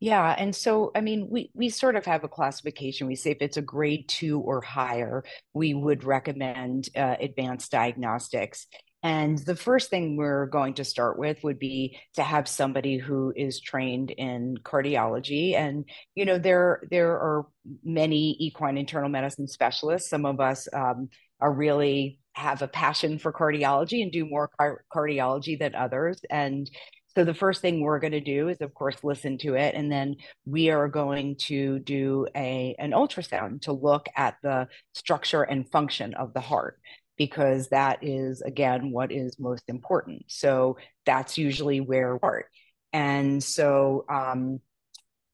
Yeah, 0.00 0.34
and 0.38 0.54
so 0.54 0.92
I 0.94 1.00
mean, 1.00 1.28
we 1.28 1.50
we 1.54 1.70
sort 1.70 1.96
of 1.96 2.06
have 2.06 2.24
a 2.24 2.28
classification. 2.28 3.06
We 3.06 3.16
say 3.16 3.32
if 3.32 3.38
it's 3.40 3.56
a 3.56 3.62
grade 3.62 4.08
two 4.08 4.38
or 4.40 4.60
higher, 4.60 5.24
we 5.52 5.74
would 5.74 6.04
recommend 6.04 6.88
uh, 6.96 7.16
advanced 7.20 7.72
diagnostics. 7.72 8.66
And 9.02 9.38
the 9.38 9.54
first 9.54 9.90
thing 9.90 10.16
we're 10.16 10.46
going 10.46 10.74
to 10.74 10.84
start 10.84 11.18
with 11.18 11.42
would 11.44 11.58
be 11.58 11.98
to 12.14 12.22
have 12.22 12.48
somebody 12.48 12.98
who 12.98 13.32
is 13.36 13.60
trained 13.60 14.10
in 14.10 14.56
cardiology. 14.64 15.54
And 15.54 15.84
you 16.16 16.24
know, 16.24 16.38
there 16.38 16.82
there 16.90 17.12
are 17.12 17.46
many 17.84 18.36
equine 18.40 18.76
internal 18.76 19.08
medicine 19.08 19.46
specialists. 19.46 20.10
Some 20.10 20.26
of 20.26 20.40
us 20.40 20.68
um, 20.72 21.10
are 21.40 21.52
really 21.52 22.18
have 22.32 22.62
a 22.62 22.68
passion 22.68 23.18
for 23.18 23.32
cardiology 23.32 24.02
and 24.02 24.10
do 24.10 24.24
more 24.24 24.48
car- 24.58 24.84
cardiology 24.92 25.58
than 25.58 25.74
others. 25.74 26.20
And 26.30 26.68
so 27.14 27.24
the 27.24 27.34
first 27.34 27.60
thing 27.60 27.80
we're 27.80 27.98
going 27.98 28.12
to 28.12 28.20
do 28.20 28.48
is, 28.48 28.60
of 28.60 28.74
course, 28.74 28.96
listen 29.02 29.38
to 29.38 29.54
it, 29.54 29.74
and 29.74 29.90
then 29.90 30.16
we 30.44 30.70
are 30.70 30.88
going 30.88 31.36
to 31.46 31.78
do 31.80 32.26
a 32.36 32.74
an 32.78 32.92
ultrasound 32.92 33.62
to 33.62 33.72
look 33.72 34.06
at 34.16 34.36
the 34.42 34.68
structure 34.94 35.42
and 35.42 35.70
function 35.70 36.14
of 36.14 36.34
the 36.34 36.40
heart 36.40 36.80
because 37.18 37.68
that 37.68 37.98
is 38.02 38.40
again 38.40 38.90
what 38.92 39.12
is 39.12 39.38
most 39.38 39.64
important. 39.68 40.24
So 40.28 40.78
that's 41.04 41.36
usually 41.36 41.80
where 41.80 42.16
start. 42.18 42.46
And 42.92 43.42
so 43.42 44.04
um, 44.08 44.60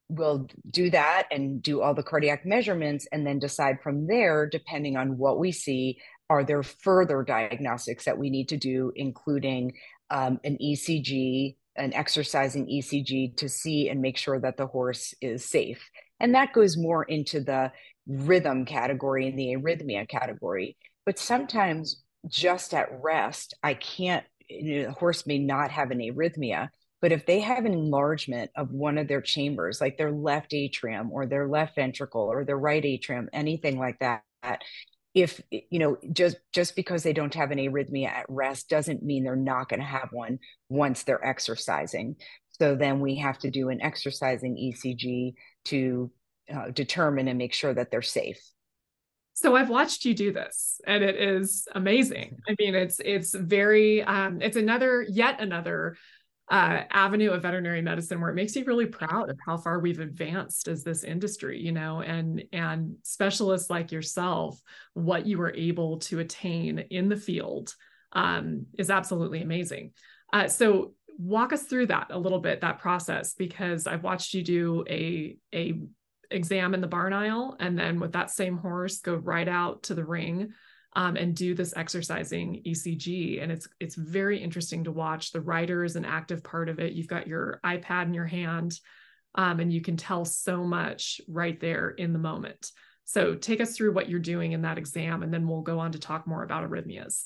we'll 0.09 0.47
do 0.69 0.89
that 0.89 1.27
and 1.31 1.61
do 1.61 1.81
all 1.81 1.93
the 1.93 2.03
cardiac 2.03 2.45
measurements 2.45 3.07
and 3.11 3.25
then 3.25 3.39
decide 3.39 3.81
from 3.81 4.07
there 4.07 4.47
depending 4.47 4.97
on 4.97 5.17
what 5.17 5.39
we 5.39 5.51
see 5.51 5.99
are 6.29 6.43
there 6.43 6.63
further 6.63 7.23
diagnostics 7.23 8.05
that 8.05 8.17
we 8.17 8.29
need 8.29 8.49
to 8.49 8.57
do 8.57 8.91
including 8.95 9.73
um, 10.11 10.39
an 10.43 10.57
ecg 10.61 11.55
an 11.75 11.93
exercising 11.93 12.67
ecg 12.67 13.35
to 13.37 13.49
see 13.49 13.89
and 13.89 14.01
make 14.01 14.17
sure 14.17 14.39
that 14.39 14.57
the 14.57 14.67
horse 14.67 15.13
is 15.21 15.43
safe. 15.43 15.89
And 16.19 16.35
that 16.35 16.53
goes 16.53 16.77
more 16.77 17.03
into 17.03 17.41
the 17.41 17.71
rhythm 18.07 18.65
category 18.65 19.27
and 19.27 19.37
the 19.37 19.55
arrhythmia 19.55 20.07
category 20.07 20.77
but 21.05 21.19
sometimes 21.19 22.03
just 22.27 22.73
at 22.73 22.89
rest, 23.03 23.53
I 23.61 23.75
can't, 23.75 24.25
you 24.49 24.81
know, 24.81 24.87
the 24.87 24.93
horse 24.93 25.25
may 25.27 25.37
not 25.37 25.71
have 25.71 25.91
an 25.91 25.99
arrhythmia, 25.99 26.69
but 27.01 27.11
if 27.11 27.25
they 27.25 27.39
have 27.41 27.65
an 27.65 27.73
enlargement 27.73 28.51
of 28.55 28.71
one 28.71 28.97
of 28.97 29.07
their 29.07 29.21
chambers, 29.21 29.79
like 29.79 29.97
their 29.97 30.11
left 30.11 30.53
atrium 30.53 31.11
or 31.11 31.25
their 31.25 31.47
left 31.47 31.75
ventricle 31.75 32.21
or 32.21 32.43
their 32.43 32.57
right 32.57 32.83
atrium, 32.83 33.29
anything 33.31 33.77
like 33.77 33.99
that, 33.99 34.23
if 35.13 35.39
you 35.49 35.79
know 35.79 35.97
just 36.11 36.37
just 36.51 36.75
because 36.75 37.03
they 37.03 37.13
don't 37.13 37.33
have 37.33 37.51
an 37.51 37.57
arrhythmia 37.57 38.07
at 38.09 38.25
rest 38.27 38.69
doesn't 38.69 39.01
mean 39.01 39.23
they're 39.23 39.35
not 39.35 39.69
going 39.69 39.79
to 39.79 39.85
have 39.85 40.09
one 40.11 40.39
once 40.69 41.03
they're 41.03 41.25
exercising. 41.25 42.15
So 42.59 42.75
then 42.75 42.99
we 42.99 43.17
have 43.17 43.37
to 43.39 43.51
do 43.51 43.69
an 43.69 43.81
exercising 43.81 44.55
ecg 44.55 45.33
to 45.65 46.11
uh, 46.53 46.69
determine 46.71 47.27
and 47.27 47.37
make 47.37 47.53
sure 47.53 47.73
that 47.73 47.91
they're 47.91 48.01
safe 48.01 48.39
so 49.35 49.53
I've 49.53 49.69
watched 49.69 50.05
you 50.05 50.13
do 50.13 50.31
this 50.31 50.79
and 50.87 51.03
it 51.03 51.17
is 51.17 51.67
amazing. 51.75 52.37
I 52.47 52.55
mean, 52.57 52.73
it's 52.73 53.01
it's 53.03 53.35
very 53.35 54.01
um 54.01 54.41
it's 54.41 54.55
another 54.55 55.05
yet 55.09 55.41
another 55.41 55.97
uh 56.49 56.83
avenue 56.89 57.31
of 57.31 57.41
veterinary 57.41 57.81
medicine 57.81 58.21
where 58.21 58.29
it 58.29 58.35
makes 58.35 58.55
you 58.55 58.63
really 58.63 58.85
proud 58.85 59.29
of 59.29 59.37
how 59.45 59.57
far 59.57 59.79
we've 59.79 59.99
advanced 59.99 60.69
as 60.69 60.85
this 60.85 61.03
industry, 61.03 61.59
you 61.59 61.73
know, 61.73 61.99
and 62.01 62.45
and 62.53 62.95
specialists 63.03 63.69
like 63.69 63.91
yourself, 63.91 64.57
what 64.93 65.25
you 65.25 65.37
were 65.37 65.53
able 65.53 65.99
to 65.99 66.19
attain 66.19 66.79
in 66.89 67.09
the 67.09 67.17
field 67.17 67.75
um 68.13 68.65
is 68.79 68.89
absolutely 68.89 69.41
amazing. 69.41 69.91
Uh 70.31 70.47
so 70.47 70.93
walk 71.17 71.51
us 71.51 71.63
through 71.63 71.87
that 71.87 72.07
a 72.09 72.17
little 72.17 72.39
bit 72.39 72.61
that 72.61 72.79
process 72.79 73.33
because 73.33 73.85
I've 73.85 74.03
watched 74.03 74.33
you 74.33 74.43
do 74.43 74.85
a 74.89 75.35
a 75.53 75.77
examine 76.31 76.81
the 76.81 76.87
barn 76.87 77.13
aisle 77.13 77.55
and 77.59 77.77
then 77.77 77.99
with 77.99 78.13
that 78.13 78.31
same 78.31 78.57
horse 78.57 78.99
go 78.99 79.15
right 79.15 79.47
out 79.47 79.83
to 79.83 79.95
the 79.95 80.05
ring 80.05 80.53
um, 80.95 81.17
and 81.17 81.35
do 81.35 81.53
this 81.53 81.73
exercising 81.75 82.61
ECG. 82.65 83.43
And 83.43 83.51
it's 83.51 83.67
it's 83.79 83.95
very 83.95 84.41
interesting 84.41 84.85
to 84.85 84.91
watch. 84.91 85.31
The 85.31 85.41
rider 85.41 85.83
is 85.83 85.95
an 85.95 86.05
active 86.05 86.43
part 86.43 86.69
of 86.69 86.79
it. 86.79 86.93
You've 86.93 87.07
got 87.07 87.27
your 87.27 87.59
iPad 87.65 88.05
in 88.05 88.13
your 88.13 88.25
hand, 88.25 88.79
um, 89.35 89.59
and 89.59 89.71
you 89.71 89.81
can 89.81 89.97
tell 89.97 90.25
so 90.25 90.63
much 90.63 91.19
right 91.27 91.59
there 91.59 91.89
in 91.89 92.13
the 92.13 92.19
moment. 92.19 92.71
So 93.03 93.35
take 93.35 93.61
us 93.61 93.75
through 93.75 93.93
what 93.93 94.09
you're 94.09 94.19
doing 94.19 94.53
in 94.53 94.61
that 94.63 94.77
exam, 94.77 95.21
and 95.21 95.33
then 95.33 95.47
we'll 95.47 95.61
go 95.61 95.79
on 95.79 95.91
to 95.91 95.99
talk 95.99 96.25
more 96.25 96.43
about 96.43 96.67
arrhythmias. 96.67 97.25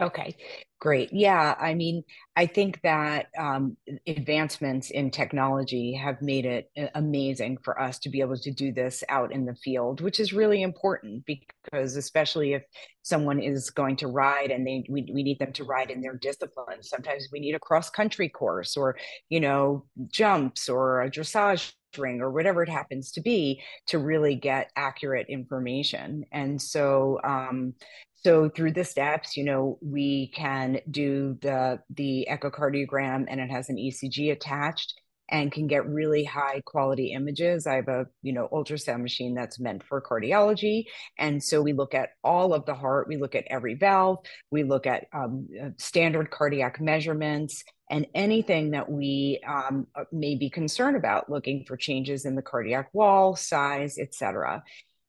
Okay, 0.00 0.36
great. 0.80 1.12
Yeah, 1.12 1.54
I 1.60 1.74
mean, 1.74 2.02
I 2.34 2.46
think 2.46 2.80
that 2.82 3.26
um, 3.38 3.76
advancements 4.06 4.90
in 4.90 5.10
technology 5.10 5.92
have 5.92 6.22
made 6.22 6.46
it 6.46 6.70
amazing 6.94 7.58
for 7.62 7.80
us 7.80 7.98
to 8.00 8.08
be 8.08 8.20
able 8.20 8.38
to 8.38 8.50
do 8.50 8.72
this 8.72 9.04
out 9.08 9.30
in 9.30 9.44
the 9.44 9.54
field, 9.54 10.00
which 10.00 10.18
is 10.18 10.32
really 10.32 10.62
important 10.62 11.24
because, 11.26 11.96
especially 11.96 12.54
if 12.54 12.62
someone 13.02 13.40
is 13.40 13.70
going 13.70 13.96
to 13.96 14.08
ride 14.08 14.50
and 14.50 14.66
they 14.66 14.84
we, 14.88 15.08
we 15.12 15.22
need 15.22 15.38
them 15.38 15.52
to 15.52 15.64
ride 15.64 15.90
in 15.90 16.00
their 16.00 16.16
discipline. 16.16 16.82
Sometimes 16.82 17.28
we 17.30 17.40
need 17.40 17.54
a 17.54 17.60
cross 17.60 17.90
country 17.90 18.28
course 18.28 18.76
or 18.76 18.96
you 19.28 19.40
know 19.40 19.84
jumps 20.10 20.68
or 20.68 21.02
a 21.02 21.10
dressage 21.10 21.72
ring 21.98 22.20
or 22.20 22.30
whatever 22.30 22.62
it 22.62 22.68
happens 22.68 23.10
to 23.10 23.20
be 23.20 23.60
to 23.88 23.98
really 23.98 24.36
get 24.36 24.70
accurate 24.76 25.26
information 25.28 26.24
and 26.30 26.62
so 26.62 27.18
um, 27.24 27.74
so 28.22 28.48
through 28.48 28.72
the 28.72 28.84
steps 28.84 29.36
you 29.36 29.44
know 29.44 29.78
we 29.80 30.28
can 30.34 30.80
do 30.90 31.36
the 31.42 31.80
the 31.90 32.26
echocardiogram 32.30 33.26
and 33.28 33.40
it 33.40 33.50
has 33.50 33.68
an 33.68 33.76
ecg 33.76 34.32
attached 34.32 35.00
and 35.30 35.52
can 35.52 35.66
get 35.66 35.88
really 35.88 36.24
high 36.24 36.60
quality 36.64 37.12
images. 37.12 37.66
I 37.66 37.76
have 37.76 37.88
a 37.88 38.06
you 38.22 38.32
know 38.32 38.48
ultrasound 38.52 39.02
machine 39.02 39.34
that's 39.34 39.60
meant 39.60 39.82
for 39.84 40.02
cardiology. 40.02 40.84
And 41.18 41.42
so 41.42 41.62
we 41.62 41.72
look 41.72 41.94
at 41.94 42.10
all 42.22 42.52
of 42.52 42.66
the 42.66 42.74
heart. 42.74 43.08
We 43.08 43.16
look 43.16 43.34
at 43.34 43.44
every 43.48 43.74
valve. 43.74 44.18
We 44.50 44.64
look 44.64 44.86
at 44.86 45.06
um, 45.12 45.48
uh, 45.60 45.70
standard 45.78 46.30
cardiac 46.30 46.80
measurements 46.80 47.64
and 47.90 48.06
anything 48.14 48.70
that 48.70 48.90
we 48.90 49.40
um, 49.46 49.86
uh, 49.96 50.04
may 50.12 50.36
be 50.36 50.50
concerned 50.50 50.96
about 50.96 51.30
looking 51.30 51.64
for 51.66 51.76
changes 51.76 52.24
in 52.24 52.36
the 52.36 52.42
cardiac 52.42 52.88
wall 52.92 53.34
size 53.34 53.98
etc 53.98 54.62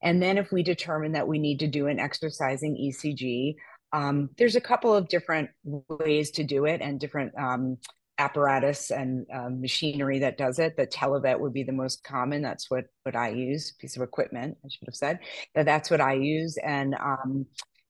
and 0.03 0.21
then 0.21 0.37
if 0.37 0.51
we 0.51 0.63
determine 0.63 1.13
that 1.13 1.27
we 1.27 1.39
need 1.39 1.59
to 1.59 1.67
do 1.67 1.87
an 1.87 1.99
exercising 1.99 2.75
ECG, 2.75 3.55
um, 3.93 4.29
there's 4.37 4.55
a 4.55 4.61
couple 4.61 4.93
of 4.93 5.07
different 5.09 5.49
ways 5.63 6.31
to 6.31 6.43
do 6.43 6.65
it 6.65 6.81
and 6.81 6.99
different 6.99 7.33
um, 7.37 7.77
apparatus 8.17 8.91
and 8.91 9.25
um, 9.33 9.59
machinery 9.59 10.19
that 10.19 10.37
does 10.37 10.59
it. 10.59 10.77
The 10.77 10.87
televet 10.87 11.39
would 11.39 11.53
be 11.53 11.63
the 11.63 11.71
most 11.71 12.03
common. 12.03 12.41
That's 12.41 12.69
what 12.69 12.85
what 13.03 13.15
I 13.15 13.29
use. 13.29 13.73
Piece 13.79 13.97
of 13.97 14.03
equipment, 14.03 14.57
I 14.63 14.69
should 14.69 14.87
have 14.87 14.95
said. 14.95 15.19
That 15.55 15.65
that's 15.65 15.89
what 15.91 16.01
I 16.01 16.13
use, 16.13 16.57
and 16.63 16.95
um, 16.95 17.45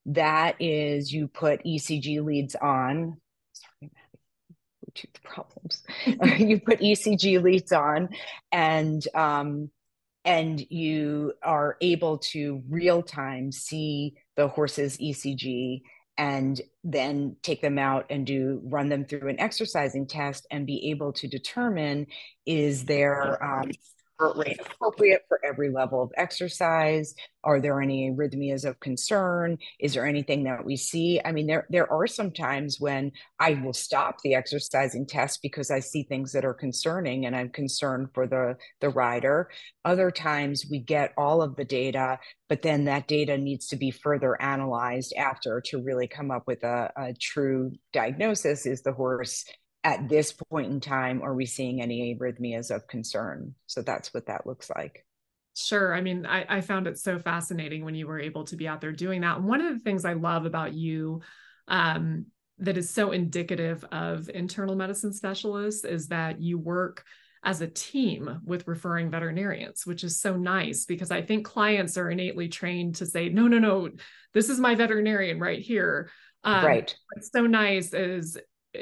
that 0.07 0.55
is 0.59 1.11
you 1.11 1.27
put 1.27 1.63
ECG 1.63 2.23
leads 2.23 2.55
on. 2.55 3.17
Sorry, 3.53 3.91
Bluetooth 4.79 5.21
problems. 5.23 5.83
you 6.39 6.59
put 6.59 6.79
ECG 6.79 7.41
leads 7.43 7.71
on, 7.71 8.09
and 8.51 9.05
um, 9.13 9.69
and 10.23 10.63
you 10.69 11.33
are 11.43 11.77
able 11.81 12.19
to 12.19 12.63
real 12.69 13.01
time 13.01 13.51
see 13.51 14.15
the 14.35 14.47
horse's 14.47 14.97
ECG 14.97 15.81
and 16.17 16.61
then 16.83 17.35
take 17.41 17.61
them 17.61 17.79
out 17.79 18.05
and 18.09 18.27
do 18.27 18.61
run 18.63 18.89
them 18.89 19.05
through 19.05 19.27
an 19.27 19.39
exercising 19.39 20.05
test 20.05 20.45
and 20.51 20.67
be 20.67 20.91
able 20.91 21.13
to 21.13 21.27
determine 21.27 22.05
is 22.45 22.85
there 22.85 23.43
um, 23.43 23.71
heart 24.21 24.37
rate 24.37 24.59
appropriate 24.59 25.23
for 25.27 25.39
every 25.43 25.71
level 25.71 26.01
of 26.01 26.11
exercise? 26.15 27.15
Are 27.43 27.59
there 27.59 27.81
any 27.81 28.11
arrhythmias 28.11 28.65
of 28.65 28.79
concern? 28.79 29.57
Is 29.79 29.95
there 29.95 30.05
anything 30.05 30.43
that 30.43 30.63
we 30.63 30.77
see? 30.77 31.19
I 31.25 31.31
mean, 31.31 31.47
there 31.47 31.65
there 31.69 31.91
are 31.91 32.05
some 32.05 32.31
times 32.31 32.79
when 32.79 33.11
I 33.39 33.53
will 33.53 33.73
stop 33.73 34.21
the 34.21 34.35
exercising 34.35 35.07
test 35.07 35.41
because 35.41 35.71
I 35.71 35.79
see 35.79 36.03
things 36.03 36.31
that 36.33 36.45
are 36.45 36.53
concerning 36.53 37.25
and 37.25 37.35
I'm 37.35 37.49
concerned 37.49 38.09
for 38.13 38.27
the 38.27 38.57
the 38.79 38.89
rider. 38.89 39.49
Other 39.83 40.11
times 40.11 40.65
we 40.69 40.79
get 40.79 41.13
all 41.17 41.41
of 41.41 41.55
the 41.55 41.65
data, 41.65 42.19
but 42.47 42.61
then 42.61 42.85
that 42.85 43.07
data 43.07 43.37
needs 43.37 43.67
to 43.67 43.75
be 43.75 43.89
further 43.89 44.39
analyzed 44.39 45.13
after 45.17 45.61
to 45.65 45.81
really 45.81 46.07
come 46.07 46.29
up 46.29 46.43
with 46.45 46.63
a, 46.63 46.91
a 46.95 47.13
true 47.13 47.71
diagnosis. 47.91 48.67
Is 48.67 48.83
the 48.83 48.93
horse 48.93 49.45
at 49.83 50.07
this 50.07 50.31
point 50.31 50.71
in 50.71 50.79
time 50.79 51.21
are 51.21 51.33
we 51.33 51.45
seeing 51.45 51.81
any 51.81 52.15
arrhythmias 52.15 52.73
of 52.73 52.87
concern 52.87 53.55
so 53.65 53.81
that's 53.81 54.13
what 54.13 54.27
that 54.27 54.45
looks 54.45 54.69
like 54.75 55.05
Sure. 55.53 55.93
I 55.93 55.99
mean, 55.99 56.25
I, 56.25 56.45
I, 56.47 56.61
found 56.61 56.87
it 56.87 56.97
so 56.97 57.19
fascinating 57.19 57.83
when 57.83 57.93
you 57.93 58.07
were 58.07 58.19
able 58.19 58.45
to 58.45 58.55
be 58.55 58.69
out 58.69 58.79
there 58.79 58.93
doing 58.93 59.19
that. 59.21 59.41
one 59.41 59.59
of 59.59 59.73
the 59.73 59.79
things 59.79 60.05
I 60.05 60.13
love 60.13 60.45
about 60.45 60.73
you 60.73 61.21
um, 61.67 62.27
that 62.59 62.77
is 62.77 62.89
so 62.89 63.11
indicative 63.11 63.83
of 63.91 64.29
internal 64.29 64.75
medicine 64.75 65.11
specialists 65.11 65.83
is 65.83 66.07
that 66.07 66.41
you 66.41 66.57
work 66.57 67.03
as 67.43 67.59
a 67.59 67.67
team 67.67 68.39
with 68.45 68.67
referring 68.67 69.09
veterinarians, 69.09 69.85
which 69.85 70.03
is 70.03 70.19
so 70.19 70.37
nice 70.37 70.85
because 70.85 71.11
I 71.11 71.23
think 71.23 71.45
clients 71.45 71.97
are 71.97 72.09
innately 72.11 72.47
trained 72.47 72.95
to 72.95 73.05
say, 73.05 73.29
no, 73.29 73.47
no, 73.47 73.57
no, 73.57 73.89
this 74.33 74.47
is 74.47 74.59
my 74.59 74.75
veterinarian 74.75 75.39
right 75.39 75.59
here. 75.59 76.11
Um, 76.43 76.63
right. 76.63 76.95
What's 77.13 77.31
so 77.31 77.47
nice 77.47 77.93
is 77.93 78.37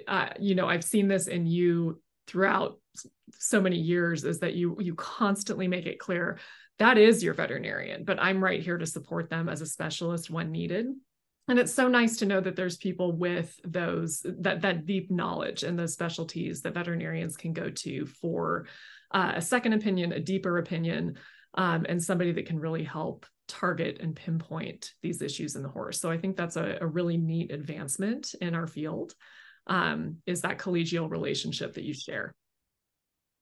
uh, 0.08 0.29
you 0.39 0.55
know 0.55 0.67
i've 0.67 0.84
seen 0.84 1.08
this 1.08 1.27
in 1.27 1.46
you 1.46 2.01
throughout 2.27 2.77
so 3.38 3.62
many 3.62 3.77
years 3.77 4.24
is 4.24 4.39
that 4.39 4.53
you 4.53 4.77
you 4.79 4.96
constantly 4.96 5.67
make 5.67 5.86
it 5.86 6.00
clear 6.00 6.38
that 6.77 6.98
is 6.98 7.24
your 7.24 7.34
veterinarian 7.34 8.03
but 8.03 8.19
i'm 8.19 8.43
right 8.43 8.62
here 8.62 8.77
to 8.77 8.86
support 8.86 9.29
them 9.29 9.50
as 9.50 9.62
a 9.62 9.65
specialist 9.65 10.29
when 10.29 10.51
needed. 10.51 10.88
And 11.50 11.58
it's 11.58 11.74
so 11.74 11.88
nice 11.88 12.17
to 12.17 12.27
know 12.27 12.39
that 12.41 12.55
there's 12.55 12.77
people 12.77 13.12
with 13.12 13.60
those 13.63 14.24
that 14.24 14.62
that 14.62 14.86
deep 14.86 15.10
knowledge 15.10 15.63
and 15.63 15.77
those 15.77 15.93
specialties 15.93 16.62
that 16.62 16.75
veterinarians 16.75 17.36
can 17.36 17.53
go 17.53 17.72
to 17.72 18.05
for 18.05 18.67
uh, 19.12 19.34
a 19.36 19.41
second 19.41 19.74
opinion 19.74 20.12
a 20.12 20.19
deeper 20.19 20.60
opinion 20.60 21.17
um, 21.55 21.88
and 21.89 22.01
somebody 22.01 22.31
that 22.34 22.46
can 22.46 22.60
really 22.60 22.84
help 22.84 23.25
target 23.48 23.98
and 24.00 24.15
pinpoint 24.15 24.93
these 25.01 25.24
issues 25.24 25.55
in 25.55 25.63
the 25.63 25.69
horse. 25.69 26.00
So 26.00 26.12
i 26.12 26.19
think 26.19 26.38
that's 26.38 26.55
a, 26.55 26.77
a 26.81 26.86
really 26.86 27.17
neat 27.17 27.51
advancement 27.51 28.36
in 28.39 28.53
our 28.53 28.67
field 28.67 29.15
um, 29.70 30.18
is 30.26 30.42
that 30.42 30.58
collegial 30.58 31.10
relationship 31.10 31.76
that 31.76 31.84
you 31.84 31.94
share. 31.94 32.34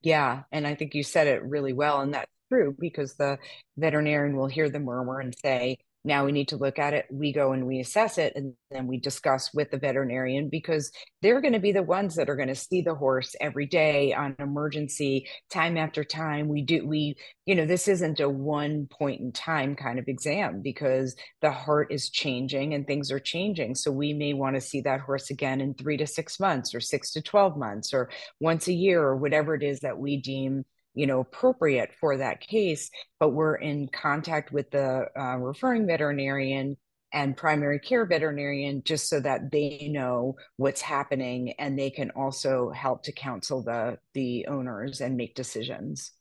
Yeah. 0.01 0.43
And 0.51 0.67
I 0.67 0.75
think 0.75 0.93
you 0.93 1.01
said 1.01 1.27
it 1.27 1.43
really 1.43 1.73
well. 1.73 2.01
And 2.01 2.13
that's 2.13 2.31
true 2.51 2.75
because 2.77 3.15
the 3.15 3.39
veterinarian 3.77 4.35
will 4.35 4.47
hear 4.47 4.69
the 4.69 4.79
murmur 4.79 5.19
and 5.19 5.33
say, 5.41 5.79
now 6.07 6.25
we 6.25 6.31
need 6.31 6.47
to 6.47 6.57
look 6.57 6.79
at 6.79 6.93
it. 6.93 7.05
We 7.11 7.33
go 7.33 7.51
and 7.51 7.67
we 7.67 7.79
assess 7.79 8.17
it, 8.17 8.33
and 8.35 8.53
then 8.71 8.87
we 8.87 8.97
discuss 8.97 9.53
with 9.53 9.69
the 9.69 9.77
veterinarian 9.77 10.49
because 10.49 10.91
they're 11.21 11.41
going 11.41 11.53
to 11.53 11.59
be 11.59 11.71
the 11.71 11.83
ones 11.83 12.15
that 12.15 12.29
are 12.29 12.35
going 12.35 12.47
to 12.47 12.55
see 12.55 12.81
the 12.81 12.95
horse 12.95 13.35
every 13.41 13.65
day 13.65 14.13
on 14.13 14.35
emergency, 14.39 15.27
time 15.51 15.77
after 15.77 16.03
time. 16.03 16.47
We 16.47 16.61
do, 16.61 16.87
we, 16.87 17.17
you 17.45 17.55
know, 17.55 17.65
this 17.65 17.87
isn't 17.87 18.19
a 18.19 18.29
one 18.29 18.87
point 18.87 19.21
in 19.21 19.31
time 19.31 19.75
kind 19.75 19.99
of 19.99 20.07
exam 20.07 20.61
because 20.61 21.15
the 21.41 21.51
heart 21.51 21.91
is 21.91 22.09
changing 22.09 22.73
and 22.73 22.87
things 22.87 23.11
are 23.11 23.19
changing. 23.19 23.75
So 23.75 23.91
we 23.91 24.13
may 24.13 24.33
want 24.33 24.55
to 24.55 24.61
see 24.61 24.81
that 24.81 25.01
horse 25.01 25.29
again 25.29 25.61
in 25.61 25.73
three 25.73 25.97
to 25.97 26.07
six 26.07 26.39
months 26.39 26.73
or 26.73 26.79
six 26.79 27.11
to 27.11 27.21
12 27.21 27.57
months 27.57 27.93
or 27.93 28.09
once 28.39 28.67
a 28.67 28.73
year 28.73 29.03
or 29.03 29.17
whatever 29.17 29.53
it 29.55 29.63
is 29.63 29.81
that 29.81 29.99
we 29.99 30.17
deem 30.17 30.65
you 30.97 31.07
know 31.07 31.19
appropriate 31.19 31.91
for 31.99 32.17
that 32.17 32.41
case 32.41 32.89
but 33.19 33.29
we're 33.29 33.55
in 33.55 33.87
contact 33.87 34.51
with 34.51 34.69
the 34.71 35.05
uh, 35.17 35.37
referring 35.37 35.85
veterinarian 35.85 36.75
and 37.13 37.37
primary 37.37 37.79
care 37.79 38.05
veterinarian 38.05 38.83
just 38.83 39.09
so 39.09 39.19
that 39.19 39.51
they 39.51 39.87
know 39.91 40.35
what's 40.57 40.81
happening 40.81 41.53
and 41.59 41.77
they 41.77 41.89
can 41.89 42.11
also 42.11 42.69
help 42.71 43.03
to 43.03 43.11
counsel 43.11 43.63
the 43.63 43.97
the 44.13 44.45
owners 44.47 45.01
and 45.01 45.15
make 45.15 45.35
decisions. 45.35 46.11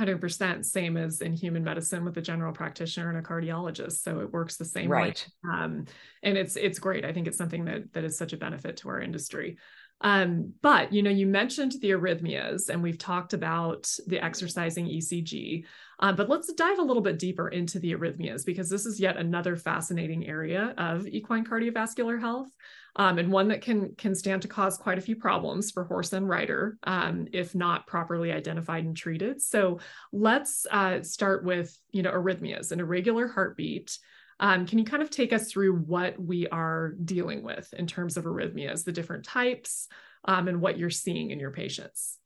100% 0.00 0.64
same 0.64 0.96
as 0.96 1.20
in 1.22 1.32
human 1.32 1.64
medicine 1.64 2.04
with 2.04 2.16
a 2.16 2.22
general 2.22 2.52
practitioner 2.52 3.08
and 3.08 3.18
a 3.18 3.28
cardiologist. 3.28 4.02
So 4.02 4.20
it 4.20 4.32
works 4.32 4.56
the 4.56 4.64
same 4.64 4.88
right. 4.88 5.26
way 5.44 5.52
um, 5.52 5.86
and 6.22 6.38
it's 6.38 6.54
it's 6.54 6.78
great. 6.78 7.04
I 7.04 7.12
think 7.12 7.26
it's 7.26 7.38
something 7.38 7.64
that 7.64 7.92
that 7.94 8.04
is 8.04 8.16
such 8.16 8.32
a 8.32 8.36
benefit 8.36 8.76
to 8.78 8.90
our 8.90 9.00
industry 9.00 9.58
um, 10.00 10.52
but 10.62 10.92
you 10.92 11.02
know, 11.02 11.10
you 11.10 11.26
mentioned 11.26 11.72
the 11.80 11.90
arrhythmias, 11.90 12.68
and 12.68 12.82
we've 12.82 12.98
talked 12.98 13.32
about 13.32 13.90
the 14.06 14.22
exercising 14.22 14.86
ECG. 14.86 15.64
Uh, 16.00 16.12
but 16.12 16.28
let's 16.28 16.52
dive 16.52 16.78
a 16.78 16.82
little 16.82 17.02
bit 17.02 17.18
deeper 17.18 17.48
into 17.48 17.80
the 17.80 17.92
arrhythmias 17.92 18.46
because 18.46 18.70
this 18.70 18.86
is 18.86 19.00
yet 19.00 19.16
another 19.16 19.56
fascinating 19.56 20.28
area 20.28 20.72
of 20.78 21.08
equine 21.08 21.44
cardiovascular 21.44 22.20
health, 22.20 22.48
um, 22.94 23.18
and 23.18 23.32
one 23.32 23.48
that 23.48 23.60
can 23.60 23.94
can 23.96 24.14
stand 24.14 24.42
to 24.42 24.48
cause 24.48 24.78
quite 24.78 24.98
a 24.98 25.02
few 25.02 25.16
problems 25.16 25.72
for 25.72 25.84
horse 25.84 26.12
and 26.12 26.28
rider 26.28 26.78
um, 26.84 27.26
if 27.32 27.56
not 27.56 27.86
properly 27.88 28.30
identified 28.30 28.84
and 28.84 28.96
treated. 28.96 29.42
So 29.42 29.80
let's 30.12 30.64
uh, 30.70 31.02
start 31.02 31.44
with 31.44 31.76
you 31.90 32.02
know 32.02 32.12
arrhythmias, 32.12 32.70
an 32.70 32.78
irregular 32.78 33.26
heartbeat. 33.26 33.98
Um, 34.40 34.66
can 34.66 34.78
you 34.78 34.84
kind 34.84 35.02
of 35.02 35.10
take 35.10 35.32
us 35.32 35.50
through 35.50 35.76
what 35.76 36.20
we 36.20 36.46
are 36.48 36.94
dealing 37.04 37.42
with 37.42 37.72
in 37.74 37.86
terms 37.86 38.16
of 38.16 38.24
arrhythmias, 38.24 38.84
the 38.84 38.92
different 38.92 39.24
types, 39.24 39.88
um, 40.24 40.48
and 40.48 40.60
what 40.60 40.78
you're 40.78 40.90
seeing 40.90 41.30
in 41.30 41.40
your 41.40 41.50
patients? 41.50 42.18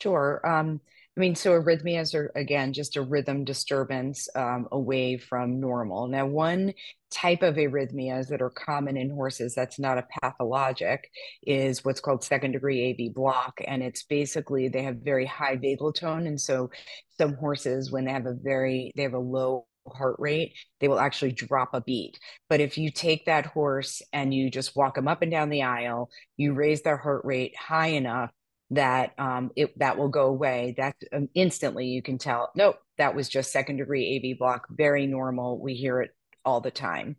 Sure. 0.00 0.40
Um, 0.44 0.80
I 1.16 1.20
mean, 1.20 1.34
so 1.34 1.60
arrhythmias 1.60 2.14
are, 2.14 2.30
again, 2.36 2.72
just 2.72 2.96
a 2.96 3.02
rhythm 3.02 3.44
disturbance 3.44 4.28
um, 4.36 4.68
away 4.70 5.16
from 5.16 5.58
normal. 5.58 6.06
Now, 6.06 6.26
one 6.26 6.74
type 7.10 7.42
of 7.42 7.56
arrhythmias 7.56 8.28
that 8.28 8.40
are 8.40 8.50
common 8.50 8.96
in 8.96 9.10
horses 9.10 9.52
that's 9.52 9.80
not 9.80 9.98
a 9.98 10.06
pathologic 10.20 11.10
is 11.44 11.84
what's 11.84 11.98
called 11.98 12.22
second 12.22 12.52
degree 12.52 12.92
AV 12.92 13.12
block. 13.12 13.60
And 13.66 13.82
it's 13.82 14.04
basically 14.04 14.68
they 14.68 14.84
have 14.84 14.98
very 14.98 15.26
high 15.26 15.56
vagal 15.56 15.96
tone. 15.96 16.28
And 16.28 16.40
so 16.40 16.70
some 17.16 17.34
horses, 17.34 17.90
when 17.90 18.04
they 18.04 18.12
have 18.12 18.26
a 18.26 18.34
very, 18.34 18.92
they 18.94 19.02
have 19.02 19.14
a 19.14 19.18
low 19.18 19.66
heart 19.88 20.16
rate, 20.18 20.54
they 20.80 20.88
will 20.88 21.00
actually 21.00 21.32
drop 21.32 21.70
a 21.74 21.80
beat. 21.80 22.18
But 22.48 22.60
if 22.60 22.78
you 22.78 22.90
take 22.90 23.26
that 23.26 23.46
horse 23.46 24.02
and 24.12 24.32
you 24.32 24.50
just 24.50 24.76
walk 24.76 24.94
them 24.94 25.08
up 25.08 25.22
and 25.22 25.30
down 25.30 25.50
the 25.50 25.62
aisle, 25.62 26.10
you 26.36 26.52
raise 26.54 26.82
their 26.82 26.96
heart 26.96 27.24
rate 27.24 27.56
high 27.56 27.88
enough 27.88 28.30
that 28.70 29.12
um, 29.18 29.50
it 29.56 29.78
that 29.78 29.96
will 29.96 30.08
go 30.08 30.26
away. 30.26 30.74
That 30.76 30.96
um, 31.12 31.28
instantly 31.34 31.86
you 31.86 32.02
can 32.02 32.18
tell, 32.18 32.50
nope, 32.54 32.76
that 32.98 33.14
was 33.14 33.28
just 33.28 33.52
second 33.52 33.76
degree 33.78 34.16
AV 34.18 34.38
block, 34.38 34.66
very 34.70 35.06
normal. 35.06 35.60
We 35.60 35.74
hear 35.74 36.02
it 36.02 36.10
all 36.44 36.60
the 36.60 36.70
time. 36.70 37.16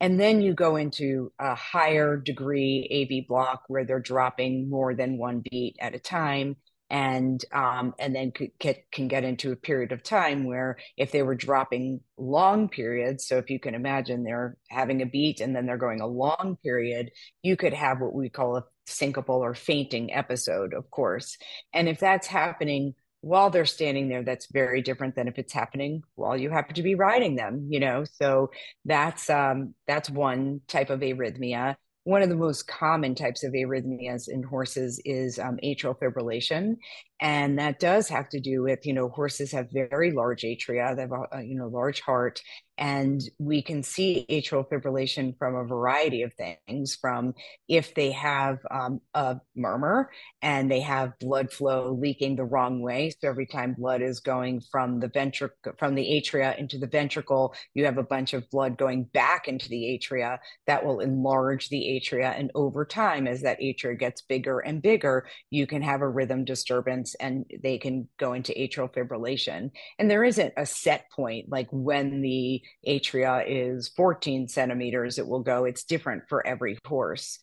And 0.00 0.18
then 0.18 0.40
you 0.40 0.54
go 0.54 0.76
into 0.76 1.30
a 1.38 1.54
higher 1.54 2.16
degree 2.16 2.88
AV 2.90 3.28
block 3.28 3.64
where 3.68 3.84
they're 3.84 4.00
dropping 4.00 4.70
more 4.70 4.94
than 4.94 5.18
one 5.18 5.42
beat 5.50 5.76
at 5.78 5.94
a 5.94 5.98
time 5.98 6.56
and 6.90 7.44
um, 7.52 7.94
and 7.98 8.14
then 8.14 8.32
get, 8.58 8.90
can 8.90 9.06
get 9.06 9.22
into 9.22 9.52
a 9.52 9.56
period 9.56 9.92
of 9.92 10.02
time 10.02 10.44
where 10.44 10.76
if 10.96 11.12
they 11.12 11.22
were 11.22 11.36
dropping 11.36 12.00
long 12.18 12.68
periods 12.68 13.26
so 13.26 13.38
if 13.38 13.48
you 13.48 13.60
can 13.60 13.74
imagine 13.74 14.24
they're 14.24 14.56
having 14.68 15.00
a 15.00 15.06
beat 15.06 15.40
and 15.40 15.54
then 15.54 15.66
they're 15.66 15.78
going 15.78 16.00
a 16.00 16.06
long 16.06 16.58
period 16.62 17.10
you 17.42 17.56
could 17.56 17.72
have 17.72 18.00
what 18.00 18.12
we 18.12 18.28
call 18.28 18.56
a 18.56 18.64
syncopal 18.86 19.36
or 19.36 19.54
fainting 19.54 20.12
episode 20.12 20.74
of 20.74 20.90
course. 20.90 21.38
And 21.72 21.88
if 21.88 22.00
that's 22.00 22.26
happening 22.26 22.94
while 23.22 23.50
they're 23.50 23.66
standing 23.66 24.08
there 24.08 24.24
that's 24.24 24.50
very 24.50 24.82
different 24.82 25.14
than 25.14 25.28
if 25.28 25.38
it's 25.38 25.52
happening 25.52 26.02
while 26.16 26.36
you 26.36 26.50
happen 26.50 26.74
to 26.74 26.82
be 26.82 26.96
riding 26.96 27.36
them 27.36 27.68
you 27.70 27.78
know? 27.78 28.04
So 28.04 28.50
that's 28.84 29.30
um 29.30 29.74
that's 29.86 30.10
one 30.10 30.60
type 30.66 30.90
of 30.90 31.00
arrhythmia 31.00 31.76
one 32.04 32.22
of 32.22 32.28
the 32.28 32.36
most 32.36 32.66
common 32.66 33.14
types 33.14 33.44
of 33.44 33.52
arrhythmias 33.52 34.28
in 34.28 34.42
horses 34.42 35.00
is 35.04 35.38
um, 35.38 35.58
atrial 35.62 35.96
fibrillation 35.98 36.76
and 37.20 37.58
that 37.58 37.78
does 37.78 38.08
have 38.08 38.28
to 38.28 38.40
do 38.40 38.62
with 38.62 38.86
you 38.86 38.92
know 38.94 39.08
horses 39.08 39.52
have 39.52 39.70
very 39.70 40.10
large 40.10 40.42
atria 40.42 40.94
they 40.96 41.02
have 41.02 41.12
a, 41.32 41.42
you 41.42 41.56
know 41.56 41.68
large 41.68 42.00
heart 42.00 42.40
and 42.80 43.22
we 43.38 43.62
can 43.62 43.82
see 43.82 44.26
atrial 44.28 44.68
fibrillation 44.68 45.36
from 45.38 45.54
a 45.54 45.64
variety 45.64 46.22
of 46.22 46.32
things 46.34 46.96
from 46.96 47.34
if 47.68 47.94
they 47.94 48.10
have 48.10 48.58
um, 48.70 49.00
a 49.14 49.36
murmur 49.54 50.10
and 50.42 50.70
they 50.70 50.80
have 50.80 51.18
blood 51.20 51.52
flow 51.52 51.96
leaking 52.00 52.34
the 52.34 52.44
wrong 52.44 52.80
way 52.80 53.10
so 53.10 53.28
every 53.28 53.46
time 53.46 53.74
blood 53.74 54.02
is 54.02 54.18
going 54.20 54.60
from 54.72 54.98
the 54.98 55.08
ventricle 55.08 55.72
from 55.78 55.94
the 55.94 56.02
atria 56.02 56.58
into 56.58 56.78
the 56.78 56.86
ventricle 56.86 57.54
you 57.74 57.84
have 57.84 57.98
a 57.98 58.02
bunch 58.02 58.32
of 58.32 58.48
blood 58.50 58.76
going 58.76 59.04
back 59.04 59.46
into 59.46 59.68
the 59.68 60.00
atria 60.00 60.38
that 60.66 60.84
will 60.84 61.00
enlarge 61.00 61.68
the 61.68 62.00
atria 62.02 62.36
and 62.38 62.50
over 62.54 62.84
time 62.84 63.28
as 63.28 63.42
that 63.42 63.60
atria 63.60 63.96
gets 63.96 64.22
bigger 64.22 64.58
and 64.60 64.82
bigger 64.82 65.26
you 65.50 65.66
can 65.66 65.82
have 65.82 66.00
a 66.00 66.08
rhythm 66.08 66.44
disturbance 66.44 67.14
and 67.16 67.44
they 67.62 67.78
can 67.78 68.08
go 68.18 68.32
into 68.32 68.52
atrial 68.52 68.92
fibrillation. 68.92 69.70
And 69.98 70.10
there 70.10 70.24
isn't 70.24 70.54
a 70.56 70.66
set 70.66 71.10
point 71.10 71.46
like 71.48 71.68
when 71.70 72.20
the 72.20 72.62
atria 72.86 73.44
is 73.46 73.88
14 73.88 74.48
centimeters, 74.48 75.18
it 75.18 75.26
will 75.26 75.42
go. 75.42 75.64
It's 75.64 75.84
different 75.84 76.24
for 76.28 76.46
every 76.46 76.78
horse. 76.86 77.38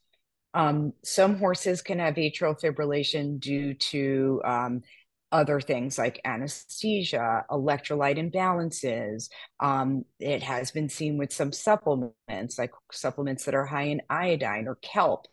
Um, 0.53 0.93
some 1.03 1.37
horses 1.37 1.81
can 1.81 1.99
have 1.99 2.15
atrial 2.15 2.59
fibrillation 2.59 3.39
due 3.39 3.73
to 3.75 4.41
um, 4.43 4.81
other 5.31 5.59
things 5.59 5.97
like 5.97 6.21
anesthesia, 6.25 7.45
electrolyte 7.51 8.17
imbalances. 8.17 9.29
Um, 9.59 10.05
it 10.19 10.41
has 10.43 10.71
been 10.71 10.89
seen 10.89 11.17
with 11.17 11.33
some 11.33 11.51
supplements, 11.51 12.57
like 12.57 12.71
supplements 12.91 13.45
that 13.45 13.55
are 13.55 13.65
high 13.65 13.83
in 13.83 14.01
iodine 14.09 14.67
or 14.67 14.75
kelp. 14.75 15.27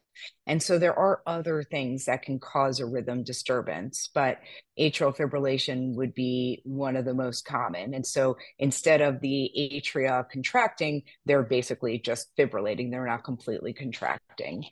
And 0.47 0.63
so 0.63 0.79
there 0.79 0.99
are 0.99 1.23
other 1.27 1.63
things 1.63 2.05
that 2.05 2.23
can 2.23 2.39
cause 2.39 2.81
a 2.81 2.87
rhythm 2.87 3.25
disturbance, 3.25 4.11
but 4.15 4.39
atrial 4.79 5.17
fibrillation 5.17 5.95
would 5.95 6.15
be 6.15 6.61
one 6.65 6.97
of 6.97 7.05
the 7.05 7.15
most 7.15 7.45
common. 7.45 7.95
And 7.95 8.07
so 8.07 8.37
instead 8.59 9.01
of 9.01 9.21
the 9.21 9.51
atria 9.57 10.29
contracting, 10.31 11.03
they're 11.27 11.43
basically 11.43 11.99
just 11.99 12.37
fibrillating, 12.37 12.91
they're 12.91 13.07
not 13.07 13.25
completely 13.25 13.73
contracting. 13.73 14.65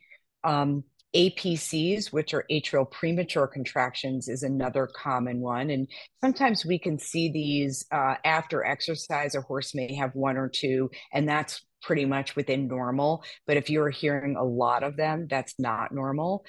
Um, 0.45 0.85
APCs, 1.15 2.13
which 2.13 2.33
are 2.33 2.47
atrial 2.51 2.91
premature 2.91 3.47
contractions, 3.47 4.29
is 4.29 4.43
another 4.43 4.87
common 4.87 5.41
one. 5.41 5.71
And 5.71 5.89
sometimes 6.23 6.65
we 6.65 6.79
can 6.79 6.99
see 6.99 7.31
these 7.31 7.85
uh, 7.93 8.15
after 8.25 8.65
exercise. 8.65 9.35
A 9.35 9.43
horse 9.43 9.75
may 9.75 9.95
have 9.95 10.15
one 10.15 10.37
or 10.37 10.49
two, 10.49 10.91
and 11.13 11.29
that's 11.29 11.63
pretty 11.83 12.05
much 12.05 12.37
within 12.37 12.69
normal. 12.69 13.25
But 13.47 13.57
if 13.57 13.71
you're 13.71 13.91
hearing 13.91 14.37
a 14.37 14.45
lot 14.45 14.83
of 14.83 14.97
them, 14.97 15.27
that's 15.29 15.59
not 15.59 15.93
normal. 15.93 16.45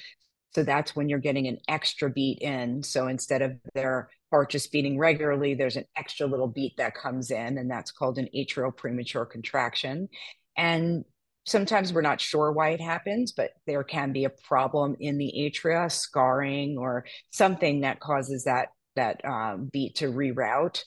So 0.55 0.63
that's 0.63 0.95
when 0.95 1.09
you're 1.09 1.19
getting 1.19 1.47
an 1.47 1.57
extra 1.67 2.09
beat 2.09 2.39
in. 2.39 2.83
So 2.83 3.07
instead 3.07 3.41
of 3.41 3.53
their 3.73 4.09
heart 4.31 4.51
just 4.51 4.71
beating 4.71 4.99
regularly, 4.99 5.55
there's 5.55 5.77
an 5.77 5.85
extra 5.97 6.27
little 6.27 6.47
beat 6.47 6.73
that 6.77 6.95
comes 6.95 7.31
in, 7.31 7.57
and 7.57 7.69
that's 7.69 7.91
called 7.91 8.19
an 8.19 8.29
atrial 8.35 8.75
premature 8.75 9.25
contraction. 9.25 10.09
And 10.55 11.05
sometimes 11.45 11.91
we're 11.91 12.01
not 12.01 12.21
sure 12.21 12.51
why 12.51 12.69
it 12.69 12.81
happens, 12.81 13.31
but 13.31 13.51
there 13.65 13.83
can 13.83 14.11
be 14.13 14.25
a 14.25 14.29
problem 14.29 14.95
in 14.99 15.17
the 15.17 15.33
atria, 15.35 15.91
scarring, 15.91 16.77
or 16.77 17.05
something 17.31 17.81
that 17.81 17.99
causes 17.99 18.43
that 18.43 18.69
that 18.95 19.25
um, 19.25 19.69
beat 19.73 19.95
to 19.95 20.11
reroute. 20.11 20.83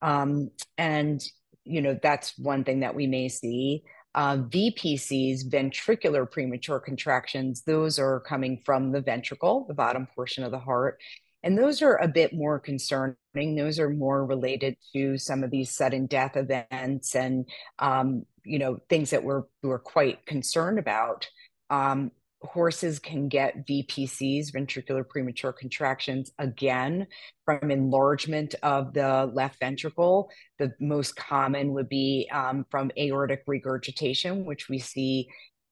Um, 0.00 0.50
and 0.76 1.20
you 1.68 1.82
know 1.82 1.98
that's 2.02 2.38
one 2.38 2.64
thing 2.64 2.80
that 2.80 2.94
we 2.94 3.06
may 3.06 3.28
see. 3.28 3.82
Uh, 4.14 4.38
VPCs, 4.38 5.48
ventricular 5.48 6.28
premature 6.28 6.80
contractions, 6.80 7.62
those 7.62 7.98
are 7.98 8.20
coming 8.20 8.60
from 8.64 8.90
the 8.90 9.00
ventricle, 9.00 9.64
the 9.68 9.74
bottom 9.74 10.08
portion 10.14 10.42
of 10.42 10.50
the 10.50 10.58
heart. 10.58 10.98
And 11.44 11.56
those 11.56 11.82
are 11.82 11.96
a 11.96 12.08
bit 12.08 12.32
more 12.34 12.58
concerning. 12.58 13.16
Those 13.34 13.78
are 13.78 13.90
more 13.90 14.26
related 14.26 14.76
to 14.92 15.18
some 15.18 15.44
of 15.44 15.50
these 15.50 15.70
sudden 15.72 16.06
death 16.06 16.36
events 16.36 17.14
and 17.14 17.48
um, 17.78 18.24
you 18.44 18.58
know 18.58 18.78
things 18.88 19.10
that 19.10 19.22
we're 19.22 19.44
we're 19.62 19.78
quite 19.78 20.24
concerned 20.26 20.78
about 20.78 21.28
um, 21.70 22.10
horses 22.42 22.98
can 22.98 23.28
get 23.28 23.66
VPCs, 23.66 24.52
ventricular 24.52 25.06
premature 25.08 25.52
contractions, 25.52 26.30
again 26.38 27.06
from 27.44 27.70
enlargement 27.70 28.54
of 28.62 28.94
the 28.94 29.30
left 29.32 29.58
ventricle. 29.58 30.30
The 30.58 30.72
most 30.80 31.16
common 31.16 31.72
would 31.74 31.88
be 31.88 32.28
um, 32.32 32.64
from 32.70 32.90
aortic 32.96 33.42
regurgitation, 33.46 34.44
which 34.44 34.68
we 34.68 34.78
see 34.78 35.28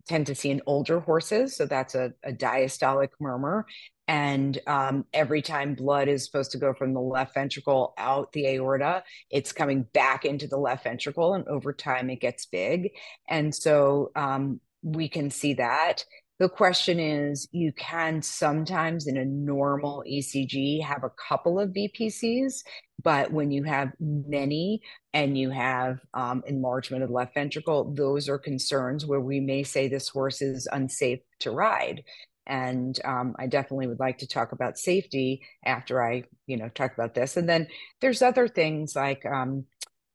tend 0.09 0.27
to 0.29 0.35
see 0.35 0.51
in 0.51 0.63
older 0.67 1.01
horses. 1.01 1.57
So 1.57 1.67
that's 1.67 1.95
a, 1.95 2.13
a 2.25 2.33
diastolic 2.33 3.11
murmur. 3.21 3.67
And 4.09 4.59
um, 4.69 5.05
every 5.13 5.43
time 5.43 5.75
blood 5.75 6.07
is 6.07 6.25
supposed 6.25 6.53
to 6.53 6.59
go 6.59 6.73
from 6.75 6.95
the 6.95 7.01
left 7.01 7.35
ventricle 7.35 7.93
out 7.99 8.31
the 8.33 8.47
aorta, 8.47 9.03
it's 9.31 9.53
coming 9.53 9.85
back 9.93 10.25
into 10.25 10.47
the 10.47 10.59
left 10.59 10.85
ventricle. 10.85 11.35
And 11.35 11.47
over 11.49 11.73
time, 11.73 12.09
it 12.09 12.21
gets 12.21 12.47
big. 12.47 12.91
And 13.29 13.53
so 13.53 14.13
um, 14.15 14.61
we 14.83 15.09
can 15.09 15.31
see 15.31 15.55
that. 15.55 16.05
The 16.39 16.49
question 16.51 17.01
is 17.01 17.49
you 17.53 17.73
can 17.73 18.21
sometimes 18.21 19.07
in 19.07 19.17
a 19.17 19.25
normal 19.25 20.05
ECG 20.07 20.83
have 20.83 21.03
a 21.03 21.11
couple 21.11 21.59
of 21.59 21.71
VPCs, 21.71 22.63
but 23.03 23.33
when 23.33 23.51
you 23.51 23.63
have 23.65 23.93
many 23.99 24.83
and 25.15 25.39
you 25.39 25.49
have 25.51 26.01
um, 26.13 26.43
enlargement 26.47 27.03
of 27.03 27.09
the 27.09 27.15
left 27.15 27.33
ventricle, 27.35 27.95
those 27.95 28.29
are 28.29 28.39
concerns 28.39 29.07
where 29.07 29.21
we 29.21 29.41
may 29.41 29.63
say 29.63 29.89
this 29.89 30.09
horse 30.09 30.43
is 30.43 30.69
unsafe 30.71 31.21
to 31.41 31.53
ride. 31.53 32.05
And 32.47 32.99
um, 33.05 33.35
i 33.39 33.47
definitely 33.47 33.89
would 33.89 33.99
like 33.99 34.19
to 34.19 34.29
talk 34.29 34.53
about 34.53 34.79
safety 34.79 35.43
after 35.65 36.01
i 36.01 36.23
you 36.47 36.57
know 36.57 36.69
talk 36.69 36.93
about 36.93 37.15
this. 37.15 37.37
And 37.37 37.49
then 37.49 37.67
there's 38.01 38.23
other 38.23 38.47
things 38.47 38.95
like 38.95 39.25
um, 39.27 39.65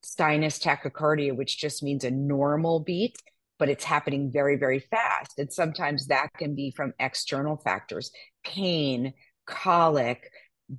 sinus 0.03 0.59
tachycardia 0.59 1.35
which 1.35 1.57
just 1.57 1.83
means 1.83 2.03
a 2.03 2.11
normal 2.11 2.79
beat 2.79 3.17
but 3.61 3.69
it's 3.69 3.83
happening 3.83 4.31
very 4.33 4.57
very 4.57 4.79
fast 4.79 5.37
and 5.37 5.53
sometimes 5.53 6.07
that 6.07 6.29
can 6.37 6.55
be 6.55 6.73
from 6.75 6.93
external 6.99 7.57
factors 7.57 8.11
pain 8.43 9.13
colic 9.45 10.31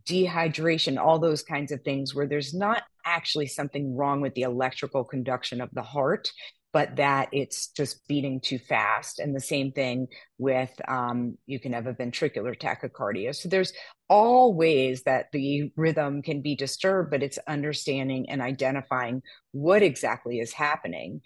dehydration 0.05 0.99
all 0.99 1.19
those 1.19 1.43
kinds 1.43 1.71
of 1.71 1.81
things 1.83 2.15
where 2.15 2.27
there's 2.27 2.53
not 2.53 2.83
actually 3.07 3.47
something 3.47 3.97
wrong 3.97 4.21
with 4.21 4.35
the 4.35 4.43
electrical 4.43 5.05
conduction 5.05 5.61
of 5.61 5.71
the 5.73 5.83
heart 5.83 6.29
but 6.73 6.97
that 6.97 7.29
it's 7.33 7.69
just 7.69 8.07
beating 8.09 8.41
too 8.41 8.59
fast. 8.59 9.19
And 9.19 9.37
the 9.37 9.41
same 9.41 9.73
thing 9.73 10.09
with 10.39 10.71
um, 10.89 11.37
you 11.47 11.61
can 11.61 11.75
have 11.75 11.87
a 11.87 11.93
ventricular 11.93 12.59
tachycardia. 12.59 13.35
So 13.37 13.49
there's 13.49 13.73
all 14.09 14.55
ways 14.55 15.03
that 15.03 15.27
the 15.33 15.71
rhythm 15.77 16.23
can 16.23 16.41
be 16.41 16.57
disturbed, 16.57 17.11
but 17.11 17.23
it's 17.23 17.39
understanding 17.47 18.31
and 18.31 18.41
identifying 18.41 19.23
what 19.53 19.83
exactly 19.83 20.39
is 20.41 20.53
happening. 20.53 21.21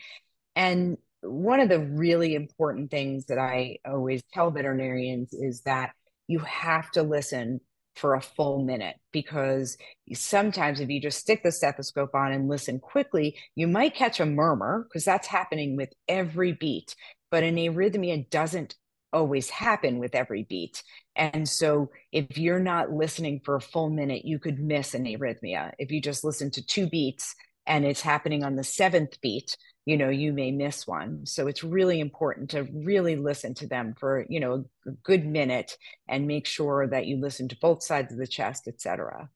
And 0.57 0.97
one 1.27 1.61
of 1.61 1.69
the 1.69 1.81
really 1.81 2.35
important 2.35 2.91
things 2.91 3.27
that 3.27 3.39
I 3.39 3.79
always 3.85 4.23
tell 4.33 4.51
veterinarians 4.51 5.33
is 5.33 5.63
that 5.63 5.93
you 6.27 6.41
have 6.41 6.91
to 6.93 7.03
listen 7.03 7.61
for 7.97 8.15
a 8.15 8.21
full 8.21 8.63
minute 8.63 8.97
because 9.11 9.77
sometimes 10.13 10.81
if 10.81 10.91
you 10.91 11.01
just 11.01 11.19
stick 11.19 11.43
the 11.43 11.51
stethoscope 11.51 12.15
on 12.15 12.33
and 12.33 12.49
listen 12.49 12.79
quickly, 12.79 13.37
you 13.55 13.67
might 13.67 13.95
catch 13.95 14.21
a 14.21 14.27
murmur 14.27 14.85
because 14.85 15.05
that's 15.05 15.27
happening 15.27 15.77
with 15.77 15.93
every 16.07 16.53
beat. 16.53 16.95
But 17.31 17.43
an 17.43 17.57
arrhythmia 17.57 18.29
doesn't 18.31 18.75
always 19.13 19.49
happen 19.49 19.99
with 19.99 20.15
every 20.15 20.43
beat. 20.43 20.83
And 21.15 21.49
so 21.49 21.91
if 22.13 22.37
you're 22.37 22.61
not 22.61 22.93
listening 22.93 23.41
for 23.45 23.57
a 23.57 23.61
full 23.61 23.89
minute, 23.89 24.25
you 24.25 24.39
could 24.39 24.61
miss 24.61 24.95
an 24.95 25.05
arrhythmia. 25.05 25.73
If 25.79 25.91
you 25.91 26.03
just 26.03 26.23
listen 26.23 26.51
to 26.53 26.65
two 26.65 26.87
beats 26.89 27.35
and 27.67 27.87
it's 27.87 28.03
happening 28.03 28.45
on 28.45 28.57
the 28.57 28.65
seventh 28.65 29.21
beat, 29.23 29.57
you 29.87 29.97
know 29.97 30.11
you 30.11 30.33
may 30.33 30.51
miss 30.51 30.87
one. 30.87 31.25
So 31.25 31.47
it's 31.47 31.65
really 31.65 32.01
important 32.01 32.51
to 32.51 32.65
really 32.65 33.17
listen 33.17 33.55
to 33.55 33.67
them 33.67 33.95
for 33.99 34.27
you 34.29 34.41
know 34.41 34.67
a 34.87 34.91
good 35.03 35.25
minute 35.25 35.79
and 36.09 36.27
make 36.27 36.47
sure 36.47 36.87
that 36.89 37.07
you 37.07 37.17
listen 37.17 37.49
to 37.49 37.57
both 37.61 37.83
sides 37.83 38.13
of 38.13 38.19
the 38.19 38.27
chest 38.27 38.69
etc 38.69 39.31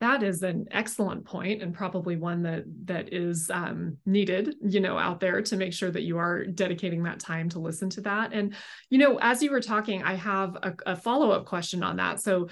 that 0.00 0.22
is 0.22 0.42
an 0.42 0.66
excellent 0.70 1.26
point 1.26 1.62
and 1.62 1.74
probably 1.74 2.16
one 2.16 2.42
that 2.42 2.64
that 2.86 3.12
is 3.12 3.50
um, 3.50 3.98
needed 4.06 4.54
you 4.62 4.80
know 4.80 4.98
out 4.98 5.20
there 5.20 5.42
to 5.42 5.56
make 5.56 5.74
sure 5.74 5.90
that 5.90 6.02
you 6.02 6.18
are 6.18 6.46
dedicating 6.46 7.02
that 7.02 7.20
time 7.20 7.48
to 7.50 7.58
listen 7.58 7.90
to 7.90 8.00
that. 8.00 8.32
And 8.32 8.54
you 8.88 8.98
know 8.98 9.18
as 9.20 9.42
you 9.42 9.50
were 9.50 9.60
talking 9.60 10.02
i 10.02 10.14
have 10.14 10.56
a, 10.56 10.74
a 10.86 10.96
follow-up 10.96 11.44
question 11.44 11.82
on 11.82 11.96
that. 11.96 12.20
So 12.20 12.48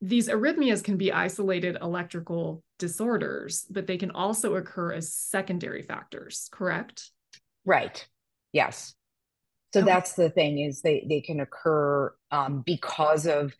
these 0.00 0.28
arrhythmias 0.28 0.82
can 0.82 0.96
be 0.96 1.12
isolated 1.12 1.76
electrical 1.80 2.62
disorders, 2.78 3.66
but 3.70 3.86
they 3.86 3.98
can 3.98 4.10
also 4.10 4.54
occur 4.56 4.92
as 4.92 5.12
secondary 5.12 5.82
factors, 5.82 6.48
correct? 6.50 7.10
Right. 7.64 8.06
Yes. 8.52 8.94
So 9.72 9.80
okay. 9.80 9.86
that's 9.90 10.14
the 10.14 10.30
thing 10.30 10.58
is 10.58 10.82
they 10.82 11.06
they 11.08 11.20
can 11.20 11.40
occur 11.40 12.12
um, 12.30 12.62
because 12.62 13.26
of 13.26 13.54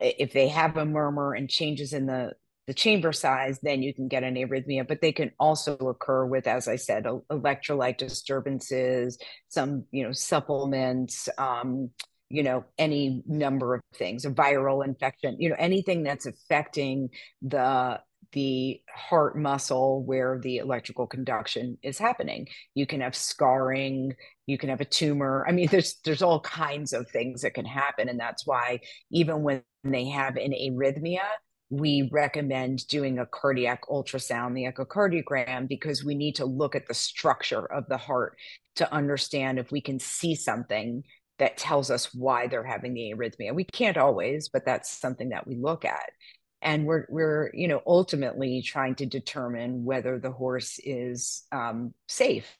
if 0.00 0.32
they 0.32 0.48
have 0.48 0.76
a 0.76 0.84
murmur 0.84 1.34
and 1.34 1.48
changes 1.48 1.92
in 1.92 2.06
the 2.06 2.32
the 2.66 2.74
chamber 2.74 3.12
size, 3.12 3.58
then 3.62 3.82
you 3.82 3.92
can 3.92 4.08
get 4.08 4.24
an 4.24 4.34
arrhythmia. 4.36 4.88
But 4.88 5.00
they 5.00 5.12
can 5.12 5.32
also 5.38 5.76
occur 5.76 6.24
with, 6.24 6.46
as 6.46 6.66
I 6.66 6.76
said, 6.76 7.04
electrolyte 7.04 7.98
disturbances, 7.98 9.18
some 9.48 9.84
you 9.90 10.02
know 10.02 10.12
supplements, 10.12 11.28
um, 11.38 11.90
you 12.34 12.42
know 12.42 12.64
any 12.78 13.22
number 13.26 13.74
of 13.74 13.80
things 13.94 14.24
a 14.24 14.30
viral 14.30 14.84
infection 14.84 15.36
you 15.38 15.48
know 15.48 15.56
anything 15.58 16.02
that's 16.02 16.26
affecting 16.26 17.08
the 17.42 17.98
the 18.34 18.80
heart 18.92 19.38
muscle 19.38 20.02
where 20.02 20.40
the 20.42 20.56
electrical 20.56 21.06
conduction 21.06 21.78
is 21.82 21.98
happening. 21.98 22.48
You 22.74 22.84
can 22.86 23.00
have 23.00 23.14
scarring 23.14 24.14
you 24.46 24.58
can 24.58 24.68
have 24.68 24.82
a 24.82 24.84
tumor. 24.84 25.46
I 25.48 25.52
mean 25.52 25.68
there's 25.70 25.94
there's 26.04 26.22
all 26.22 26.40
kinds 26.40 26.92
of 26.92 27.08
things 27.08 27.42
that 27.42 27.54
can 27.54 27.64
happen 27.64 28.08
and 28.08 28.20
that's 28.20 28.46
why 28.46 28.80
even 29.10 29.42
when 29.42 29.62
they 29.84 30.06
have 30.08 30.36
an 30.36 30.52
arrhythmia 30.52 31.22
we 31.70 32.08
recommend 32.12 32.86
doing 32.88 33.18
a 33.18 33.26
cardiac 33.26 33.82
ultrasound 33.88 34.54
the 34.54 34.64
echocardiogram 34.64 35.66
because 35.66 36.04
we 36.04 36.14
need 36.14 36.34
to 36.36 36.44
look 36.44 36.74
at 36.74 36.86
the 36.86 36.94
structure 36.94 37.64
of 37.72 37.88
the 37.88 37.96
heart 37.96 38.36
to 38.76 38.92
understand 38.92 39.58
if 39.58 39.72
we 39.72 39.80
can 39.80 39.98
see 39.98 40.34
something 40.34 41.02
that 41.38 41.56
tells 41.56 41.90
us 41.90 42.14
why 42.14 42.46
they're 42.46 42.64
having 42.64 42.94
the 42.94 43.12
arrhythmia. 43.14 43.54
We 43.54 43.64
can't 43.64 43.96
always, 43.96 44.48
but 44.48 44.64
that's 44.64 44.90
something 44.90 45.30
that 45.30 45.46
we 45.46 45.56
look 45.56 45.84
at. 45.84 46.10
And 46.62 46.86
we're 46.86 47.06
we're 47.10 47.50
you 47.52 47.68
know 47.68 47.82
ultimately 47.86 48.62
trying 48.62 48.94
to 48.96 49.06
determine 49.06 49.84
whether 49.84 50.18
the 50.18 50.30
horse 50.30 50.78
is 50.82 51.44
um, 51.52 51.92
safe, 52.08 52.56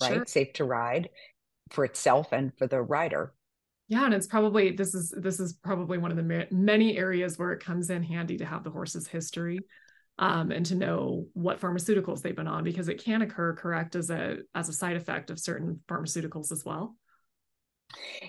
right? 0.00 0.14
Sure. 0.14 0.26
Safe 0.26 0.52
to 0.54 0.64
ride 0.64 1.10
for 1.70 1.84
itself 1.84 2.32
and 2.32 2.52
for 2.58 2.66
the 2.66 2.80
rider. 2.80 3.32
Yeah, 3.88 4.04
and 4.04 4.12
it's 4.12 4.26
probably 4.26 4.72
this 4.72 4.94
is 4.94 5.14
this 5.16 5.40
is 5.40 5.54
probably 5.54 5.98
one 5.98 6.10
of 6.10 6.16
the 6.16 6.46
many 6.50 6.98
areas 6.98 7.38
where 7.38 7.52
it 7.52 7.64
comes 7.64 7.90
in 7.90 8.02
handy 8.02 8.36
to 8.38 8.44
have 8.44 8.64
the 8.64 8.70
horse's 8.70 9.06
history 9.06 9.60
um, 10.18 10.50
and 10.50 10.66
to 10.66 10.74
know 10.74 11.26
what 11.32 11.60
pharmaceuticals 11.60 12.20
they've 12.20 12.36
been 12.36 12.48
on 12.48 12.64
because 12.64 12.88
it 12.88 13.02
can 13.02 13.22
occur 13.22 13.54
correct 13.54 13.96
as 13.96 14.10
a 14.10 14.38
as 14.54 14.68
a 14.68 14.72
side 14.72 14.96
effect 14.96 15.30
of 15.30 15.38
certain 15.38 15.80
pharmaceuticals 15.88 16.52
as 16.52 16.64
well. 16.64 16.96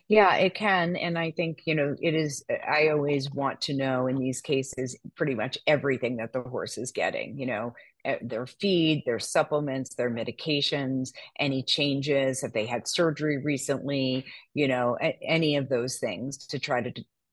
Yeah, 0.07 0.35
it 0.35 0.55
can. 0.55 0.95
And 0.95 1.17
I 1.17 1.31
think, 1.31 1.61
you 1.65 1.75
know, 1.75 1.95
it 2.01 2.13
is, 2.15 2.43
I 2.49 2.89
always 2.89 3.29
want 3.31 3.61
to 3.61 3.73
know 3.75 4.07
in 4.07 4.17
these 4.17 4.41
cases 4.41 4.97
pretty 5.15 5.35
much 5.35 5.57
everything 5.67 6.17
that 6.17 6.33
the 6.33 6.41
horse 6.41 6.77
is 6.77 6.91
getting, 6.91 7.37
you 7.37 7.45
know, 7.45 7.73
eh, 8.05 8.17
their 8.21 8.45
feed, 8.47 9.03
their 9.05 9.19
supplements, 9.19 9.95
their 9.95 10.09
medications, 10.09 11.11
any 11.39 11.63
changes, 11.63 12.41
have 12.41 12.53
they 12.53 12.65
had 12.65 12.87
surgery 12.87 13.37
recently, 13.43 14.25
you 14.53 14.67
know, 14.67 14.97
any 15.21 15.55
of 15.57 15.69
those 15.69 15.97
things 15.97 16.37
to 16.47 16.59
try 16.59 16.81
to 16.81 16.91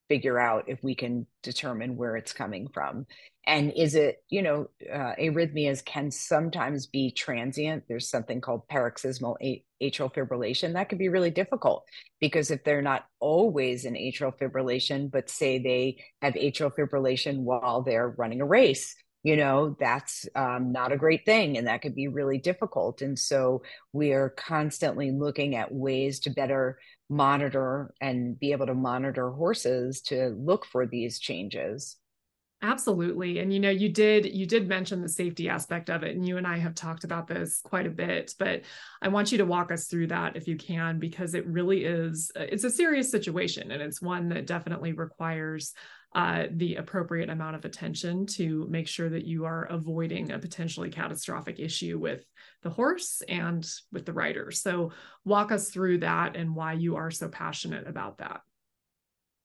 figure 0.08 0.38
out 0.38 0.68
if 0.68 0.82
we 0.84 0.94
can 0.94 1.26
determine 1.42 1.96
where 1.96 2.16
it's 2.16 2.32
coming 2.32 2.68
from 2.68 3.06
and 3.46 3.72
is 3.76 3.94
it 3.94 4.22
you 4.28 4.42
know 4.42 4.68
uh, 4.92 5.14
arrhythmias 5.18 5.84
can 5.84 6.10
sometimes 6.10 6.86
be 6.86 7.10
transient. 7.10 7.84
There's 7.88 8.08
something 8.08 8.40
called 8.40 8.68
paroxysmal 8.68 9.38
a- 9.42 9.64
atrial 9.82 10.12
fibrillation. 10.12 10.72
That 10.72 10.88
can 10.88 10.98
be 10.98 11.08
really 11.08 11.30
difficult 11.30 11.84
because 12.20 12.50
if 12.50 12.64
they're 12.64 12.82
not 12.82 13.06
always 13.20 13.84
in 13.84 13.94
atrial 13.94 14.36
fibrillation 14.36 15.10
but 15.10 15.30
say 15.30 15.58
they 15.58 16.02
have 16.22 16.34
atrial 16.34 16.72
fibrillation 16.74 17.38
while 17.38 17.82
they're 17.82 18.08
running 18.08 18.40
a 18.40 18.46
race 18.46 18.94
you 19.26 19.36
know 19.36 19.76
that's 19.80 20.24
um, 20.36 20.70
not 20.70 20.92
a 20.92 20.96
great 20.96 21.24
thing 21.24 21.58
and 21.58 21.66
that 21.66 21.82
could 21.82 21.96
be 21.96 22.06
really 22.06 22.38
difficult. 22.38 23.02
And 23.02 23.18
so 23.18 23.62
we 23.92 24.12
are 24.12 24.30
constantly 24.30 25.10
looking 25.10 25.56
at 25.56 25.74
ways 25.74 26.20
to 26.20 26.30
better 26.30 26.78
monitor 27.10 27.92
and 28.00 28.38
be 28.38 28.52
able 28.52 28.66
to 28.66 28.74
monitor 28.74 29.30
horses 29.30 30.00
to 30.02 30.28
look 30.38 30.64
for 30.64 30.86
these 30.86 31.18
changes 31.18 31.96
absolutely 32.62 33.38
and 33.38 33.52
you 33.52 33.60
know 33.60 33.70
you 33.70 33.88
did 33.88 34.24
you 34.34 34.46
did 34.46 34.66
mention 34.66 35.02
the 35.02 35.08
safety 35.08 35.48
aspect 35.48 35.90
of 35.90 36.02
it 36.02 36.16
and 36.16 36.26
you 36.26 36.38
and 36.38 36.46
i 36.46 36.56
have 36.56 36.74
talked 36.74 37.04
about 37.04 37.26
this 37.26 37.60
quite 37.62 37.86
a 37.86 37.90
bit 37.90 38.32
but 38.38 38.62
i 39.02 39.08
want 39.08 39.30
you 39.30 39.36
to 39.36 39.44
walk 39.44 39.70
us 39.70 39.88
through 39.88 40.06
that 40.06 40.36
if 40.36 40.48
you 40.48 40.56
can 40.56 40.98
because 40.98 41.34
it 41.34 41.46
really 41.46 41.84
is 41.84 42.30
it's 42.34 42.64
a 42.64 42.70
serious 42.70 43.10
situation 43.10 43.70
and 43.70 43.82
it's 43.82 44.00
one 44.00 44.30
that 44.30 44.46
definitely 44.46 44.92
requires 44.92 45.74
uh, 46.14 46.44
the 46.52 46.76
appropriate 46.76 47.28
amount 47.28 47.56
of 47.56 47.66
attention 47.66 48.24
to 48.24 48.66
make 48.70 48.88
sure 48.88 49.10
that 49.10 49.26
you 49.26 49.44
are 49.44 49.64
avoiding 49.64 50.32
a 50.32 50.38
potentially 50.38 50.88
catastrophic 50.88 51.60
issue 51.60 51.98
with 51.98 52.24
the 52.62 52.70
horse 52.70 53.22
and 53.28 53.68
with 53.92 54.06
the 54.06 54.14
rider. 54.14 54.50
So, 54.50 54.92
walk 55.26 55.52
us 55.52 55.68
through 55.68 55.98
that 55.98 56.34
and 56.34 56.56
why 56.56 56.72
you 56.72 56.96
are 56.96 57.10
so 57.10 57.28
passionate 57.28 57.86
about 57.86 58.16
that. 58.18 58.40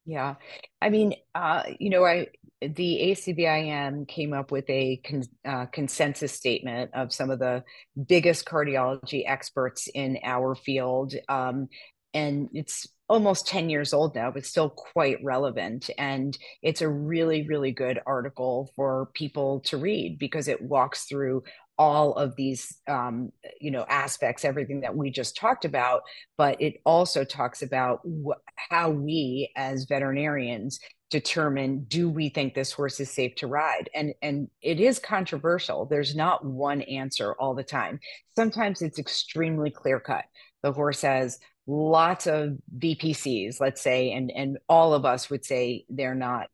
Yeah. 0.06 0.36
I 0.82 0.90
mean, 0.90 1.14
uh, 1.36 1.64
you 1.80 1.90
know, 1.90 2.06
I 2.06 2.28
the 2.62 3.00
ACVIM 3.12 4.08
came 4.08 4.34
up 4.34 4.52
with 4.52 4.70
a 4.70 4.98
con, 4.98 5.24
uh, 5.46 5.66
consensus 5.68 6.32
statement 6.32 6.92
of 6.94 7.12
some 7.12 7.32
of 7.32 7.40
the 7.40 7.64
biggest 8.08 8.46
cardiology 8.46 9.24
experts 9.26 9.88
in 9.88 10.20
our 10.24 10.54
field. 10.54 11.16
Um, 11.28 11.70
and 12.14 12.50
it's 12.54 12.88
almost 13.10 13.48
10 13.48 13.70
years 13.70 13.94
old 13.94 14.16
now, 14.16 14.32
but 14.32 14.46
still 14.46 14.70
quite 14.70 15.18
relevant. 15.24 15.90
And 15.98 16.38
it's 16.62 16.82
a 16.82 16.90
really, 16.90 17.48
really 17.48 17.72
good 17.72 18.00
article 18.06 18.70
for 18.76 19.10
people 19.14 19.62
to 19.66 19.78
read 19.78 20.20
because 20.20 20.48
it 20.48 20.62
walks 20.62 21.06
through 21.06 21.44
all 21.78 22.14
of 22.14 22.36
these 22.36 22.80
um, 22.88 23.32
you 23.60 23.72
know 23.72 23.86
aspects 23.90 24.46
everything 24.46 24.82
that 24.82 24.96
we 24.96 25.10
just 25.10 25.36
talked 25.36 25.66
about 25.66 26.02
but 26.38 26.62
it 26.62 26.76
also 26.86 27.24
talks 27.24 27.62
about 27.62 28.02
wh- 28.06 28.40
how 28.70 28.90
we 28.90 29.52
as 29.56 29.86
veterinarians 29.86 30.80
determine 31.12 31.84
do 31.90 32.10
we 32.10 32.30
think 32.30 32.54
this 32.56 32.72
horse 32.72 33.00
is 33.00 33.12
safe 33.12 33.36
to 33.36 33.46
ride? 33.46 33.90
And 33.94 34.14
and 34.24 34.48
it 34.62 34.80
is 34.80 34.98
controversial. 34.98 35.86
There's 35.86 36.16
not 36.16 36.44
one 36.44 36.82
answer 36.84 37.34
all 37.34 37.54
the 37.54 37.64
time. 37.64 38.00
Sometimes 38.36 38.82
it's 38.82 38.98
extremely 38.98 39.70
clear 39.70 40.00
cut. 40.00 40.24
The 40.64 40.72
horse 40.72 41.02
has 41.02 41.38
lots 41.68 42.26
of 42.28 42.58
VPCs, 42.76 43.60
let's 43.60 43.82
say, 43.82 44.14
and 44.14 44.32
and 44.32 44.58
all 44.68 44.94
of 44.94 45.06
us 45.06 45.30
would 45.30 45.46
say 45.46 45.86
they're 45.90 46.16
not 46.16 46.48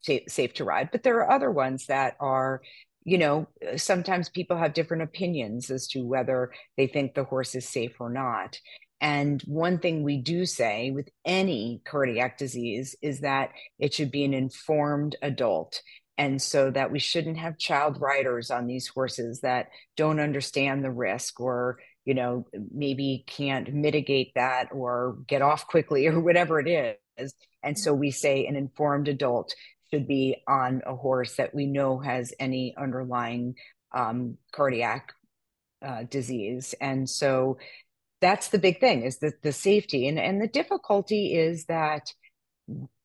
safe, 0.00 0.22
safe 0.28 0.54
to 0.54 0.64
ride. 0.64 0.90
But 0.92 1.02
there 1.02 1.18
are 1.18 1.30
other 1.30 1.50
ones 1.50 1.86
that 1.86 2.16
are, 2.20 2.62
you 3.04 3.18
know, 3.18 3.46
uh, 3.66 3.76
sometimes 3.76 4.28
people 4.28 4.56
have 4.56 4.74
different 4.74 5.02
opinions 5.02 5.70
as 5.70 5.86
to 5.88 6.04
whether 6.04 6.52
they 6.76 6.86
think 6.86 7.14
the 7.14 7.24
horse 7.24 7.54
is 7.54 7.68
safe 7.68 8.00
or 8.00 8.10
not. 8.10 8.58
And 9.00 9.42
one 9.42 9.78
thing 9.78 10.02
we 10.02 10.16
do 10.16 10.46
say 10.46 10.90
with 10.90 11.08
any 11.24 11.82
cardiac 11.84 12.38
disease 12.38 12.96
is 13.02 13.20
that 13.20 13.50
it 13.78 13.92
should 13.92 14.10
be 14.10 14.24
an 14.24 14.32
informed 14.32 15.16
adult. 15.20 15.82
And 16.16 16.40
so 16.40 16.70
that 16.70 16.90
we 16.90 17.00
shouldn't 17.00 17.38
have 17.38 17.58
child 17.58 18.00
riders 18.00 18.50
on 18.50 18.66
these 18.66 18.88
horses 18.88 19.40
that 19.40 19.68
don't 19.96 20.20
understand 20.20 20.82
the 20.82 20.90
risk 20.90 21.40
or 21.40 21.78
you 22.04 22.14
know 22.14 22.46
maybe 22.72 23.24
can't 23.26 23.72
mitigate 23.72 24.32
that 24.34 24.68
or 24.72 25.16
get 25.26 25.42
off 25.42 25.66
quickly 25.66 26.06
or 26.08 26.20
whatever 26.20 26.60
it 26.60 26.98
is 27.18 27.34
and 27.62 27.78
so 27.78 27.94
we 27.94 28.10
say 28.10 28.46
an 28.46 28.56
informed 28.56 29.08
adult 29.08 29.54
should 29.92 30.06
be 30.06 30.36
on 30.46 30.82
a 30.86 30.94
horse 30.94 31.36
that 31.36 31.54
we 31.54 31.66
know 31.66 31.98
has 31.98 32.32
any 32.38 32.74
underlying 32.76 33.54
um, 33.92 34.38
cardiac 34.52 35.12
uh, 35.84 36.04
disease. 36.04 36.74
And 36.80 37.08
so 37.08 37.58
that's 38.20 38.48
the 38.48 38.58
big 38.58 38.80
thing 38.80 39.02
is 39.02 39.18
that 39.18 39.42
the 39.42 39.52
safety. 39.52 40.08
And, 40.08 40.18
and 40.18 40.40
the 40.40 40.48
difficulty 40.48 41.34
is 41.34 41.66
that 41.66 42.12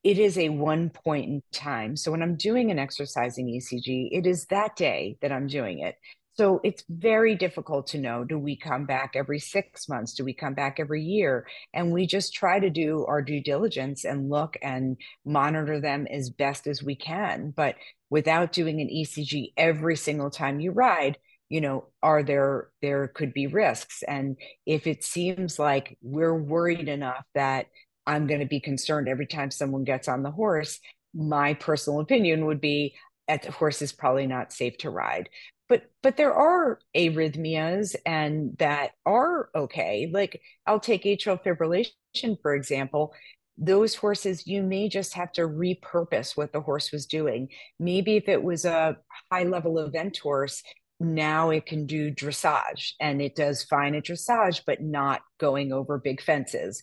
it 0.03 0.17
is 0.17 0.37
a 0.37 0.49
one 0.49 0.89
point 0.89 1.29
in 1.29 1.43
time. 1.51 1.97
So 1.97 2.11
when 2.11 2.21
i'm 2.21 2.37
doing 2.37 2.71
an 2.71 2.79
exercising 2.79 3.47
ecg 3.47 4.09
it 4.11 4.25
is 4.25 4.45
that 4.45 4.75
day 4.77 5.17
that 5.21 5.31
i'm 5.31 5.47
doing 5.47 5.79
it 5.79 5.95
so 6.39 6.61
it's 6.63 6.85
very 6.87 7.35
difficult 7.35 7.87
to 7.87 7.97
know 7.97 8.23
do 8.23 8.39
we 8.39 8.55
come 8.55 8.85
back 8.85 9.11
every 9.13 9.39
six 9.39 9.89
months? 9.89 10.13
Do 10.13 10.23
we 10.23 10.33
come 10.33 10.53
back 10.53 10.79
every 10.79 11.03
year? 11.03 11.45
And 11.73 11.91
we 11.91 12.07
just 12.07 12.33
try 12.33 12.61
to 12.61 12.69
do 12.69 13.05
our 13.09 13.21
due 13.21 13.43
diligence 13.43 14.05
and 14.05 14.29
look 14.29 14.55
and 14.61 14.95
monitor 15.25 15.81
them 15.81 16.07
as 16.09 16.29
best 16.29 16.65
as 16.65 16.81
we 16.81 16.95
can. 16.95 17.51
But 17.53 17.75
without 18.09 18.53
doing 18.53 18.79
an 18.79 18.87
ECG 18.87 19.51
every 19.57 19.97
single 19.97 20.29
time 20.29 20.61
you 20.61 20.71
ride, 20.71 21.17
you 21.49 21.59
know 21.59 21.87
are 22.01 22.23
there 22.23 22.69
there 22.81 23.09
could 23.09 23.33
be 23.33 23.47
risks 23.47 24.03
and 24.03 24.37
if 24.65 24.87
it 24.87 25.03
seems 25.03 25.57
like 25.59 25.97
we're 26.01 26.35
worried 26.35 26.87
enough 26.87 27.25
that 27.33 27.65
i'm 28.05 28.27
going 28.27 28.39
to 28.39 28.45
be 28.45 28.59
concerned 28.59 29.07
every 29.09 29.25
time 29.25 29.49
someone 29.49 29.83
gets 29.83 30.07
on 30.07 30.21
the 30.21 30.29
horse 30.29 30.79
my 31.15 31.55
personal 31.55 32.01
opinion 32.01 32.45
would 32.45 32.61
be 32.61 32.93
that 33.27 33.41
the 33.41 33.51
horse 33.51 33.81
is 33.81 33.91
probably 33.91 34.27
not 34.27 34.53
safe 34.53 34.77
to 34.77 34.91
ride 34.91 35.27
but 35.69 35.83
but 36.01 36.17
there 36.17 36.33
are 36.33 36.79
arrhythmias 36.97 37.95
and 38.05 38.57
that 38.57 38.91
are 39.05 39.49
okay. 39.55 40.09
Like 40.11 40.41
i'll 40.65 40.79
take 40.79 41.03
atrial 41.03 41.41
fibrillation 41.41 42.41
for 42.41 42.53
example. 42.55 43.13
Those 43.57 43.95
horses 43.95 44.47
you 44.47 44.63
may 44.63 44.89
just 44.89 45.13
have 45.13 45.31
to 45.33 45.41
repurpose 45.41 46.35
what 46.35 46.51
the 46.51 46.61
horse 46.61 46.91
was 46.91 47.05
doing. 47.05 47.49
Maybe 47.79 48.17
if 48.17 48.27
it 48.27 48.43
was 48.43 48.65
a 48.65 48.97
high 49.31 49.43
level 49.43 49.79
event 49.79 50.17
horse 50.17 50.63
now 50.99 51.49
it 51.49 51.65
can 51.65 51.85
do 51.85 52.11
dressage 52.11 52.91
and 52.99 53.21
it 53.21 53.35
does 53.35 53.63
fine 53.63 53.95
at 53.95 54.03
dressage 54.03 54.63
but 54.65 54.81
not 54.81 55.21
going 55.39 55.71
over 55.71 55.97
big 55.97 56.21
fences. 56.21 56.81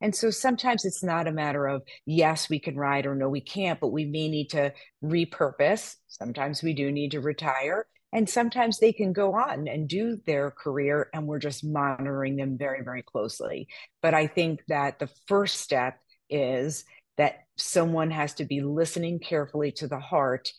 And 0.00 0.14
so 0.14 0.30
sometimes 0.30 0.84
it's 0.84 1.02
not 1.04 1.28
a 1.28 1.32
matter 1.32 1.66
of, 1.66 1.82
yes, 2.04 2.50
we 2.50 2.58
can 2.58 2.76
ride 2.76 3.06
or 3.06 3.14
no, 3.14 3.28
we 3.28 3.40
can't, 3.40 3.80
but 3.80 3.88
we 3.88 4.04
may 4.04 4.28
need 4.28 4.50
to 4.50 4.72
repurpose. 5.02 5.96
Sometimes 6.08 6.62
we 6.62 6.74
do 6.74 6.90
need 6.90 7.12
to 7.12 7.20
retire 7.20 7.86
and 8.14 8.30
sometimes 8.30 8.78
they 8.78 8.92
can 8.92 9.12
go 9.12 9.34
on 9.34 9.68
and 9.68 9.88
do 9.88 10.16
their 10.24 10.52
career 10.52 11.10
and 11.12 11.26
we're 11.26 11.40
just 11.40 11.64
monitoring 11.64 12.36
them 12.36 12.56
very 12.56 12.82
very 12.82 13.02
closely. 13.02 13.68
But 14.00 14.14
i 14.14 14.26
think 14.26 14.62
that 14.68 14.98
the 14.98 15.10
first 15.26 15.60
step 15.60 15.98
is 16.30 16.84
that 17.18 17.44
someone 17.56 18.10
has 18.10 18.34
to 18.34 18.44
be 18.44 18.62
listening 18.62 19.18
carefully 19.18 19.72
to 19.72 19.86
the 19.86 20.00
heart 20.00 20.50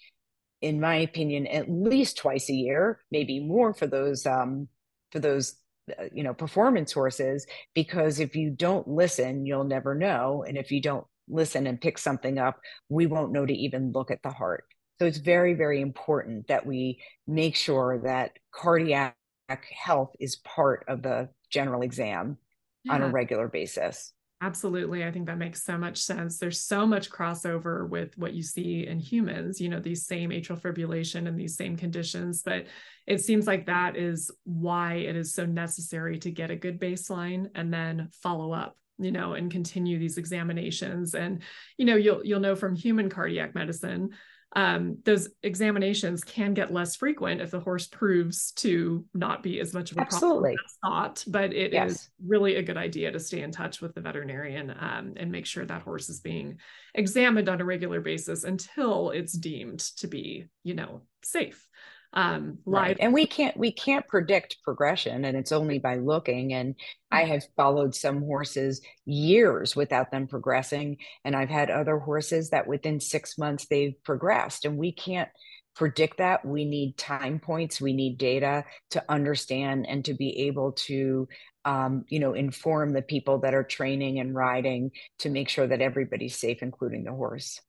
in 0.62 0.80
my 0.80 0.96
opinion 0.96 1.48
at 1.48 1.70
least 1.70 2.18
twice 2.18 2.50
a 2.50 2.54
year 2.54 3.00
maybe 3.12 3.40
more 3.40 3.74
for 3.74 3.88
those 3.88 4.26
um, 4.26 4.68
for 5.12 5.20
those 5.20 5.56
uh, 6.00 6.06
you 6.14 6.24
know 6.24 6.34
performance 6.34 6.92
horses 6.92 7.46
because 7.74 8.20
if 8.20 8.36
you 8.36 8.50
don't 8.50 8.88
listen 8.88 9.46
you'll 9.46 9.64
never 9.64 9.96
know. 9.96 10.44
And 10.48 10.58
if 10.58 10.72
you 10.72 10.82
don't 10.82 11.06
listen 11.28 11.68
and 11.68 11.82
pick 11.82 11.98
something 11.98 12.38
up 12.38 12.60
we 12.90 13.06
won't 13.06 13.32
know 13.32 13.46
to 13.46 13.54
even 13.54 13.92
look 13.92 14.12
at 14.12 14.22
the 14.24 14.30
heart 14.30 14.66
so 15.00 15.06
it's 15.06 15.18
very, 15.18 15.54
very 15.54 15.82
important 15.82 16.48
that 16.48 16.66
we 16.66 17.02
make 17.28 17.56
sure 17.56 18.00
that 18.04 18.32
cardiac 18.52 19.16
health 19.50 20.16
is 20.20 20.38
part 20.38 20.86
of 20.88 21.02
the 21.02 21.30
general 21.50 21.82
exam 21.82 22.38
yeah. 22.84 22.94
on 22.94 23.02
a 23.02 23.10
regular 23.10 23.48
basis. 23.48 24.14
Absolutely. 24.42 25.04
I 25.04 25.12
think 25.12 25.28
that 25.28 25.38
makes 25.38 25.64
so 25.64 25.78
much 25.78 25.98
sense. 25.98 26.38
There's 26.38 26.62
so 26.62 26.86
much 26.86 27.10
crossover 27.10 27.88
with 27.90 28.18
what 28.18 28.34
you 28.34 28.44
see 28.44 28.86
in 28.86 29.00
humans, 29.00 29.62
you 29.62 29.70
know, 29.70 29.80
these 29.80 30.06
same 30.06 30.30
atrial 30.30 30.60
fibrillation 30.60 31.28
and 31.28 31.40
these 31.40 31.56
same 31.56 31.78
conditions. 31.78 32.42
But 32.44 32.66
it 33.08 33.22
seems 33.22 33.48
like 33.48 33.66
that 33.66 33.96
is 33.96 34.30
why 34.44 34.96
it 34.96 35.16
is 35.16 35.34
so 35.34 35.46
necessary 35.46 36.20
to 36.20 36.32
get 36.32 36.52
a 36.52 36.56
good 36.56 36.80
baseline 36.80 37.48
and 37.56 37.74
then 37.74 38.10
follow 38.22 38.52
up 38.52 38.78
you 38.98 39.12
know 39.12 39.34
and 39.34 39.52
continue 39.52 40.00
these 40.00 40.18
examinations 40.18 41.16
and 41.16 41.42
you 41.78 41.86
know 41.86 41.98
you'll 41.98 42.26
you'll 42.26 42.40
know 42.40 42.56
from 42.56 42.76
human 42.76 43.10
cardiac 43.10 43.54
medicine 43.54 44.10
um, 44.56 45.00
those 45.04 45.28
examinations 45.44 46.24
can 46.24 46.54
get 46.54 46.74
less 46.74 46.96
frequent 46.96 47.42
if 47.42 47.52
the 47.52 47.60
horse 47.60 47.88
proves 47.88 48.54
to 48.54 49.06
not 49.14 49.44
be 49.44 49.60
as 49.60 49.74
much 49.74 49.92
of 49.92 49.98
a 49.98 50.02
Absolutely. 50.02 50.56
problem 50.56 50.66
as 50.66 50.78
thought. 50.82 51.24
But 51.28 51.54
it 51.54 51.74
Yes. 51.74 51.92
is 51.92 52.10
really 52.26 52.56
a 52.56 52.64
good 52.64 52.78
idea 52.78 53.12
to 53.12 53.20
stay 53.20 53.42
in 53.42 53.52
touch 53.52 53.82
with 53.82 53.94
the 53.94 54.02
veterinarian 54.02 54.74
um, 54.80 55.14
and 55.18 55.30
make 55.30 55.46
sure 55.46 55.66
that 55.66 55.82
horse 55.82 56.08
is 56.10 56.22
being 56.22 56.60
examined 56.94 57.50
on 57.50 57.60
a 57.60 57.66
regular 57.66 58.00
basis 58.00 58.46
until 58.46 59.10
it's 59.10 59.34
deemed 59.34 59.80
to 59.98 60.08
be, 60.08 60.46
you 60.64 60.74
know, 60.74 61.02
safe. 61.22 61.68
Um, 62.16 62.60
Right. 62.66 62.98
And 63.00 63.14
we 63.14 63.28
can't 63.28 63.58
we 63.58 63.72
can't 63.72 64.08
predict 64.08 64.62
progression 64.64 65.26
and 65.26 65.36
it's 65.38 65.52
only 65.52 65.80
by 65.80 65.98
looking 65.98 66.54
and 66.54 66.76
I 67.12 67.24
Mm-hmm. 67.24 67.32
have 67.32 67.44
followed 67.58 67.94
some 67.96 68.22
horses 68.22 68.82
years 69.06 69.76
without 69.76 70.12
them 70.12 70.28
progressing 70.28 70.98
and 71.26 71.36
I've 71.36 71.50
had 71.50 71.70
other 71.70 72.00
horses 72.00 72.50
that 72.52 72.68
within 72.68 73.00
6 73.00 73.38
months 73.38 73.68
they've 73.68 74.02
progressed 74.04 74.66
and 74.66 74.78
we 74.78 74.92
can't 74.94 75.30
predict 75.76 76.18
that. 76.20 76.46
We 76.46 76.64
need 76.66 76.98
time 76.98 77.40
points, 77.40 77.82
we 77.82 77.94
need 77.94 78.18
data 78.18 78.64
to 78.92 79.04
understand 79.10 79.86
and 79.88 80.06
to 80.06 80.14
be 80.14 80.48
able 80.48 80.72
to 80.74 81.28
um, 81.66 82.06
you 82.10 82.20
know, 82.20 82.34
inform 82.34 82.94
the 82.94 83.02
people 83.02 83.40
that 83.40 83.54
are 83.56 83.64
training 83.64 84.20
and 84.20 84.36
riding 84.36 84.92
to 85.20 85.30
make 85.30 85.50
sure 85.50 85.66
that 85.68 85.82
everybody's 85.82 86.38
safe, 86.38 86.62
including 86.62 87.04
the 87.04 87.12
horse. 87.12 87.60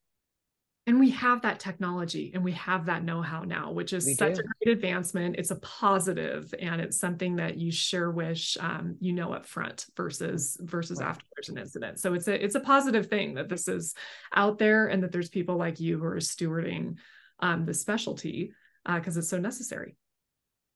And 0.87 0.99
we 0.99 1.09
have 1.11 1.41
that 1.41 1.59
technology 1.59 2.31
and 2.33 2.43
we 2.43 2.53
have 2.53 2.85
that 2.85 3.03
know-how 3.03 3.43
now 3.43 3.71
which 3.71 3.93
is 3.93 4.05
We 4.05 4.15
such 4.15 4.37
do. 4.37 4.39
a 4.39 4.43
great 4.65 4.73
advancement 4.77 5.35
it's 5.37 5.51
a 5.51 5.57
positive 5.57 6.53
and 6.59 6.81
it's 6.81 6.99
something 6.99 7.35
that 7.35 7.57
you 7.57 7.71
sure 7.71 8.09
wish 8.09 8.57
um, 8.59 8.95
you 8.99 9.13
know 9.13 9.33
up 9.33 9.45
front 9.45 9.85
versus 9.95 10.57
versus 10.61 10.99
Right. 10.99 11.09
after 11.09 11.25
there's 11.35 11.49
an 11.49 11.57
incident 11.57 11.99
so 11.99 12.13
it's 12.13 12.27
a 12.27 12.43
it's 12.43 12.55
a 12.55 12.59
positive 12.61 13.07
thing 13.07 13.35
that 13.35 13.49
this 13.49 13.67
is 13.67 13.93
out 14.33 14.57
there 14.57 14.87
and 14.87 15.03
that 15.03 15.11
there's 15.11 15.29
people 15.29 15.57
like 15.57 15.79
you 15.79 15.97
who 15.99 16.05
are 16.05 16.15
stewarding 16.17 16.95
um, 17.39 17.65
the 17.65 17.73
specialty 17.73 18.53
because 18.85 19.17
it's 19.17 19.29
so 19.29 19.37
necessary 19.37 19.97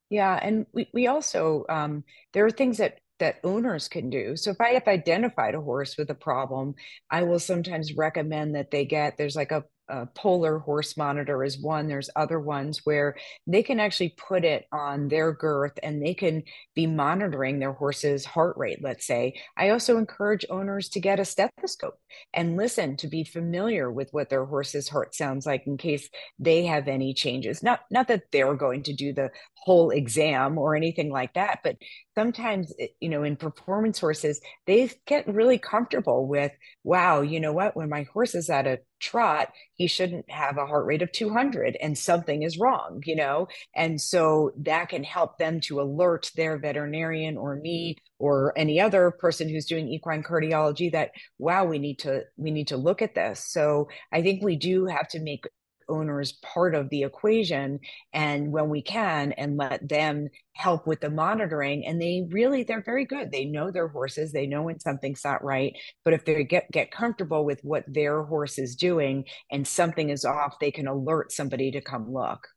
Yeah, 0.09 0.37
and 0.41 0.65
we, 0.73 0.89
we 0.93 1.07
also 1.07 1.65
um, 1.69 2.03
there 2.33 2.45
are 2.45 2.51
things 2.51 2.77
that 2.77 2.99
that 3.19 3.39
owners 3.43 3.87
can 3.87 4.09
do. 4.09 4.35
So 4.35 4.49
if 4.49 4.59
I 4.59 4.69
have 4.69 4.87
identified 4.87 5.53
a 5.55 5.61
horse 5.61 5.95
with 5.97 6.09
a 6.09 6.15
problem, 6.15 6.75
I 7.09 7.23
will 7.23 7.39
sometimes 7.39 7.93
recommend 7.93 8.55
that 8.55 8.71
they 8.71 8.83
get 8.85 9.17
there's 9.17 9.35
like 9.35 9.51
a, 9.51 9.63
a 9.91 10.05
polar 10.15 10.57
horse 10.57 10.95
monitor 10.95 11.43
is 11.43 11.59
one. 11.59 11.87
There's 11.87 12.09
other 12.15 12.39
ones 12.39 12.81
where 12.85 13.15
they 13.45 13.61
can 13.61 13.79
actually 13.79 14.15
put 14.17 14.45
it 14.45 14.65
on 14.71 15.09
their 15.09 15.33
girth 15.33 15.77
and 15.83 16.01
they 16.01 16.13
can 16.13 16.43
be 16.73 16.87
monitoring 16.87 17.59
their 17.59 17.73
horse's 17.73 18.25
heart 18.25 18.55
rate, 18.57 18.79
let's 18.81 19.05
say. 19.05 19.33
I 19.57 19.69
also 19.69 19.97
encourage 19.97 20.45
owners 20.49 20.89
to 20.89 20.99
get 20.99 21.19
a 21.19 21.25
stethoscope 21.25 21.99
and 22.33 22.57
listen 22.57 22.95
to 22.97 23.07
be 23.07 23.23
familiar 23.25 23.91
with 23.91 24.09
what 24.11 24.29
their 24.29 24.45
horse's 24.45 24.87
heart 24.87 25.13
sounds 25.13 25.45
like 25.45 25.67
in 25.67 25.77
case 25.77 26.09
they 26.39 26.65
have 26.65 26.87
any 26.87 27.13
changes. 27.13 27.61
Not 27.61 27.81
not 27.91 28.07
that 28.07 28.23
they're 28.31 28.55
going 28.55 28.83
to 28.83 28.93
do 28.93 29.13
the 29.13 29.29
whole 29.55 29.91
exam 29.91 30.57
or 30.57 30.75
anything 30.75 31.11
like 31.11 31.33
that, 31.33 31.59
but 31.63 31.75
sometimes 32.15 32.73
eh, 32.79 32.87
you 32.99 33.09
know 33.09 33.23
in 33.23 33.35
performance 33.35 33.99
horses 33.99 34.41
they 34.65 34.89
get 35.05 35.27
really 35.27 35.57
comfortable 35.57 36.27
with 36.27 36.51
wow 36.83 37.21
you 37.21 37.39
know 37.39 37.53
what 37.53 37.75
when 37.75 37.89
my 37.89 38.03
horse 38.13 38.35
is 38.35 38.49
at 38.49 38.67
a 38.67 38.79
trot 39.01 39.51
he 39.75 39.87
shouldn't 39.87 40.29
have 40.29 40.57
a 40.57 40.65
heart 40.65 40.85
rate 40.85 41.01
of 41.01 41.11
200 41.11 41.75
and 41.81 41.97
something 41.97 42.43
is 42.43 42.57
wrong 42.57 43.01
you 43.05 43.15
know? 43.15 43.47
And 43.75 43.99
so 43.99 44.51
that 44.57 44.89
can 44.89 45.03
help 45.03 45.37
them 45.37 45.59
to 45.61 45.81
alert 45.81 46.31
their 46.35 46.57
veterinarian 46.57 47.37
or 47.37 47.55
me 47.55 47.97
or 48.19 48.53
any 48.55 48.79
other 48.79 49.11
person 49.11 49.49
who's 49.49 49.65
doing 49.65 49.87
equine 49.87 50.23
cardiology 50.23 50.91
that 50.91 51.11
wow 51.39 51.65
we 51.65 51.79
need 51.79 51.99
to 51.99 52.23
we 52.37 52.51
need 52.51 52.67
to 52.67 52.77
look 52.77 53.01
at 53.01 53.15
this. 53.15 53.43
So 53.45 53.89
i 54.11 54.21
think 54.21 54.43
we 54.43 54.55
do 54.55 54.85
have 54.85 55.07
to 55.09 55.19
make 55.19 55.45
owners 55.91 56.33
part 56.41 56.73
of 56.73 56.89
the 56.89 57.03
equation 57.03 57.79
and 58.13 58.51
when 58.51 58.69
we 58.69 58.81
can 58.81 59.33
and 59.33 59.57
let 59.57 59.87
them 59.87 60.29
help 60.53 60.87
with 60.87 61.01
the 61.01 61.09
monitoring 61.09 61.85
and 61.85 62.01
they 62.01 62.25
really 62.29 62.63
they're 62.63 62.83
very 62.83 63.05
good. 63.05 63.31
They 63.31 63.45
know 63.45 63.71
their 63.71 63.87
horses. 63.87 64.31
They 64.31 64.47
know 64.47 64.63
when 64.63 64.79
something's 64.79 65.23
not 65.23 65.43
right. 65.43 65.73
But 66.03 66.13
if 66.13 66.25
they 66.25 66.43
get 66.43 66.71
get 66.71 66.91
comfortable 66.91 67.45
with 67.45 67.59
what 67.63 67.83
their 67.87 68.23
horse 68.23 68.57
is 68.57 68.75
doing 68.75 69.25
and 69.51 69.67
something 69.67 70.09
is 70.09 70.25
off 70.25 70.59
they 70.59 70.71
can 70.71 70.87
alert 70.87 71.31
somebody 71.31 71.71
to 71.71 71.81
come 71.81 72.11
look 72.11 72.47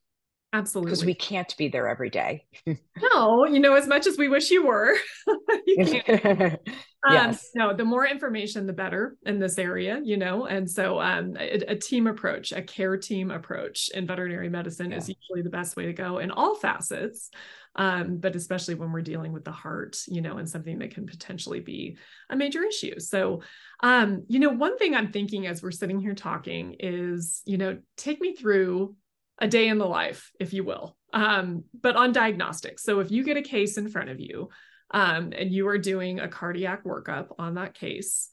absolutely 0.54 0.90
because 0.90 1.04
we 1.04 1.14
can't 1.14 1.54
be 1.58 1.68
there 1.68 1.88
every 1.88 2.08
day 2.08 2.46
no 2.66 3.44
you 3.46 3.60
know 3.60 3.74
as 3.74 3.86
much 3.86 4.06
as 4.06 4.16
we 4.16 4.28
wish 4.28 4.50
you 4.50 4.64
were 4.64 4.96
you 5.66 5.84
can't 5.84 6.58
Um, 7.06 7.12
yes 7.12 7.50
no, 7.54 7.74
the 7.76 7.84
more 7.84 8.06
information, 8.06 8.66
the 8.66 8.72
better 8.72 9.16
in 9.26 9.38
this 9.38 9.58
area, 9.58 10.00
you 10.02 10.16
know. 10.16 10.46
And 10.46 10.70
so, 10.70 11.00
um, 11.00 11.36
a, 11.38 11.72
a 11.72 11.76
team 11.76 12.06
approach, 12.06 12.52
a 12.52 12.62
care 12.62 12.96
team 12.96 13.30
approach 13.30 13.90
in 13.92 14.06
veterinary 14.06 14.48
medicine 14.48 14.92
is 14.92 15.08
usually 15.08 15.42
the 15.42 15.50
best 15.50 15.76
way 15.76 15.86
to 15.86 15.92
go 15.92 16.18
in 16.18 16.30
all 16.30 16.54
facets, 16.54 17.30
um, 17.76 18.16
but 18.18 18.36
especially 18.36 18.74
when 18.74 18.90
we're 18.90 19.02
dealing 19.02 19.32
with 19.32 19.44
the 19.44 19.52
heart, 19.52 19.98
you 20.08 20.22
know, 20.22 20.38
and 20.38 20.48
something 20.48 20.78
that 20.78 20.94
can 20.94 21.06
potentially 21.06 21.60
be 21.60 21.98
a 22.30 22.36
major 22.36 22.62
issue. 22.62 22.98
So, 23.00 23.42
um, 23.80 24.24
you 24.28 24.38
know, 24.38 24.50
one 24.50 24.78
thing 24.78 24.94
I'm 24.94 25.12
thinking 25.12 25.46
as 25.46 25.62
we're 25.62 25.72
sitting 25.72 26.00
here 26.00 26.14
talking 26.14 26.76
is, 26.78 27.42
you 27.44 27.58
know, 27.58 27.78
take 27.96 28.20
me 28.20 28.34
through 28.34 28.96
a 29.44 29.48
day 29.48 29.68
in 29.68 29.78
the 29.78 29.86
life, 29.86 30.32
if 30.40 30.52
you 30.52 30.64
will, 30.64 30.96
um, 31.12 31.64
but 31.80 31.96
on 31.96 32.12
diagnostics. 32.12 32.82
So, 32.82 33.00
if 33.00 33.10
you 33.10 33.24
get 33.24 33.36
a 33.36 33.42
case 33.42 33.76
in 33.76 33.88
front 33.88 34.10
of 34.10 34.20
you 34.20 34.48
um, 34.90 35.32
and 35.36 35.52
you 35.52 35.68
are 35.68 35.78
doing 35.78 36.20
a 36.20 36.28
cardiac 36.28 36.84
workup 36.84 37.28
on 37.38 37.54
that 37.54 37.74
case 37.74 38.28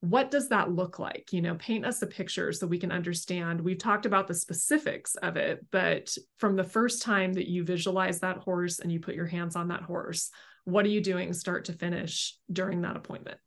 what 0.00 0.30
does 0.30 0.48
that 0.48 0.72
look 0.72 0.98
like? 0.98 1.28
You 1.30 1.42
know 1.42 1.54
paint 1.56 1.84
us 1.84 2.00
a 2.00 2.06
picture 2.06 2.52
so 2.52 2.66
we 2.66 2.78
can 2.78 2.90
understand. 2.90 3.60
We've 3.60 3.78
talked 3.78 4.06
about 4.06 4.28
the 4.28 4.34
specifics 4.34 5.14
of 5.16 5.36
it 5.36 5.64
but 5.70 6.16
from 6.38 6.56
the 6.56 6.64
first 6.64 7.02
time 7.02 7.34
that 7.34 7.48
you 7.48 7.64
visualize 7.64 8.20
that 8.20 8.38
horse 8.38 8.78
and 8.78 8.90
you 8.90 8.98
put 8.98 9.14
your 9.14 9.26
hands 9.26 9.56
on 9.56 9.68
that 9.68 9.82
horse 9.82 10.30
what 10.64 10.84
are 10.84 10.90
you 10.90 11.00
doing 11.00 11.32
start 11.32 11.66
to 11.66 11.72
finish 11.72 12.36
during 12.50 12.82
that 12.82 12.96
appointment? 12.96 13.38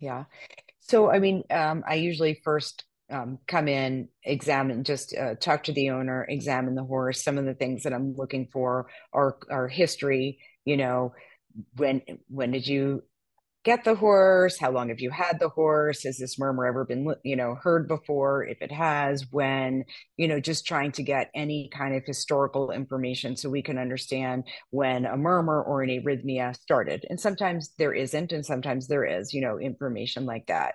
Yeah. 0.00 0.24
So 0.80 1.10
i 1.10 1.18
mean 1.18 1.44
um, 1.50 1.84
i 1.88 1.94
usually 1.94 2.40
first 2.44 2.84
um, 3.10 3.38
come 3.46 3.68
in, 3.68 4.08
examine, 4.24 4.84
just 4.84 5.16
uh, 5.16 5.34
talk 5.34 5.64
to 5.64 5.72
the 5.72 5.90
owner, 5.90 6.24
examine 6.28 6.74
the 6.74 6.84
horse. 6.84 7.22
Some 7.22 7.38
of 7.38 7.44
the 7.44 7.54
things 7.54 7.82
that 7.82 7.92
I'm 7.92 8.14
looking 8.16 8.48
for 8.52 8.88
are 9.12 9.38
are 9.50 9.68
history. 9.68 10.38
You 10.64 10.76
know, 10.76 11.14
when 11.76 12.02
when 12.28 12.52
did 12.52 12.66
you 12.66 13.02
get 13.64 13.84
the 13.84 13.94
horse? 13.94 14.58
How 14.58 14.70
long 14.70 14.90
have 14.90 15.00
you 15.00 15.10
had 15.10 15.40
the 15.40 15.48
horse? 15.48 16.02
Has 16.04 16.18
this 16.18 16.38
murmur 16.38 16.66
ever 16.66 16.84
been, 16.84 17.14
you 17.24 17.34
know, 17.34 17.54
heard 17.54 17.88
before? 17.88 18.44
If 18.44 18.60
it 18.60 18.70
has, 18.70 19.26
when, 19.30 19.84
you 20.18 20.28
know, 20.28 20.38
just 20.38 20.66
trying 20.66 20.92
to 20.92 21.02
get 21.02 21.30
any 21.34 21.70
kind 21.72 21.96
of 21.96 22.04
historical 22.04 22.70
information 22.70 23.36
so 23.36 23.48
we 23.48 23.62
can 23.62 23.78
understand 23.78 24.44
when 24.70 25.06
a 25.06 25.16
murmur 25.16 25.62
or 25.62 25.82
an 25.82 25.88
arrhythmia 25.88 26.54
started. 26.56 27.06
And 27.08 27.18
sometimes 27.18 27.70
there 27.78 27.94
isn't, 27.94 28.32
and 28.32 28.44
sometimes 28.44 28.86
there 28.86 29.04
is, 29.04 29.32
you 29.32 29.40
know, 29.40 29.58
information 29.58 30.26
like 30.26 30.46
that. 30.48 30.74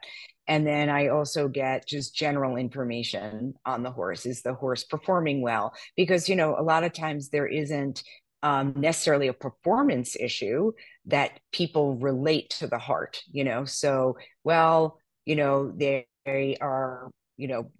And 0.50 0.66
then 0.66 0.90
I 0.90 1.10
also 1.10 1.48
get 1.48 1.88
just 1.88 2.16
general 2.16 2.58
information 2.58 3.54
on 3.66 3.84
the 3.84 3.92
horse. 3.92 4.26
Is 4.26 4.42
the 4.42 4.56
horse 4.56 4.84
performing 4.84 5.42
well? 5.42 5.74
Because, 5.96 6.28
you 6.28 6.36
know, 6.36 6.56
a 6.58 6.64
lot 6.64 6.84
of 6.84 6.92
times 6.92 7.30
there 7.30 7.46
isn't 7.46 8.04
um, 8.42 8.74
necessarily 8.76 9.28
a 9.28 9.34
performance 9.34 10.16
issue 10.20 10.72
that 11.06 11.40
people 11.52 11.98
relate 11.98 12.50
to 12.52 12.68
the 12.68 12.80
heart, 12.80 13.22
you 13.32 13.44
know. 13.44 13.64
So, 13.64 14.18
well, 14.44 14.98
you 15.26 15.36
know, 15.36 15.72
they, 15.72 16.08
they 16.26 16.58
are, 16.60 17.12
you 17.38 17.48
know, 17.48 17.72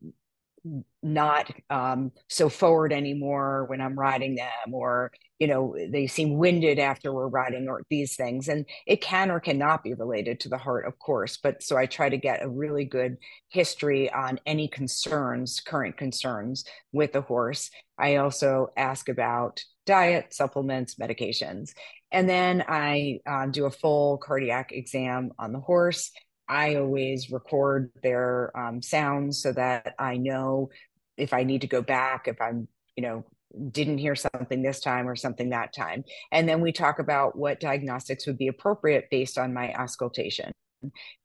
not 1.02 1.50
um, 1.70 2.12
so 2.28 2.50
forward 2.50 2.92
anymore 2.92 3.66
when 3.66 3.82
I'm 3.82 3.98
riding 3.98 4.36
them, 4.36 4.74
or 4.74 5.12
you 5.40 5.48
know, 5.48 5.74
they 5.90 6.06
seem 6.06 6.38
winded 6.38 6.80
after 6.80 7.14
we're 7.14 7.28
riding, 7.28 7.70
or 7.70 7.82
these 7.90 8.18
things. 8.18 8.50
And 8.50 8.66
it 8.86 9.00
can 9.02 9.32
or 9.32 9.40
cannot 9.40 9.84
be 9.84 9.94
related 9.94 10.42
to 10.42 10.50
the 10.50 10.58
heart, 10.58 10.86
of 10.86 11.00
course. 11.00 11.38
But 11.38 11.64
so 11.64 11.78
I 11.78 11.86
try 11.86 12.10
to 12.10 12.18
get 12.18 12.44
a 12.44 12.50
really 12.50 12.84
good 12.84 13.18
history 13.48 14.12
on 14.12 14.40
any 14.46 14.68
concerns, 14.68 15.62
current 15.62 15.96
concerns 15.96 16.66
with 16.92 17.14
the 17.14 17.22
horse. 17.22 17.72
I 17.98 18.18
also 18.18 18.68
ask 18.76 19.08
about 19.08 19.62
diet, 19.86 20.34
supplements, 20.34 20.96
medications. 20.96 21.72
And 22.12 22.28
then 22.28 22.64
I 22.68 23.20
uh, 23.26 23.48
do 23.48 23.66
a 23.66 23.72
full 23.72 24.18
cardiac 24.18 24.72
exam 24.72 25.32
on 25.40 25.54
the 25.54 25.60
horse. 25.60 26.12
I 26.50 26.76
always 26.76 27.30
record 27.30 27.92
their 28.02 28.52
um, 28.58 28.82
sounds 28.82 29.42
so 29.42 29.54
that 29.54 29.94
I 30.00 30.18
know 30.18 30.70
if 31.16 31.34
I 31.34 31.44
need 31.44 31.62
to 31.62 31.68
go 31.68 31.82
back, 31.82 32.28
if 32.28 32.42
I'm, 32.42 32.68
you 32.96 33.04
know, 33.04 33.26
didn't 33.72 34.00
hear 34.00 34.16
something 34.16 34.62
this 34.62 34.80
time 34.80 35.08
or 35.08 35.16
something 35.16 35.50
that 35.50 35.74
time. 35.74 36.04
And 36.32 36.48
then 36.50 36.62
we 36.62 36.72
talk 36.72 37.00
about 37.00 37.38
what 37.38 37.60
diagnostics 37.60 38.28
would 38.28 38.38
be 38.38 38.48
appropriate 38.48 39.10
based 39.10 39.38
on 39.38 39.54
my 39.54 39.74
auscultation. 39.74 40.52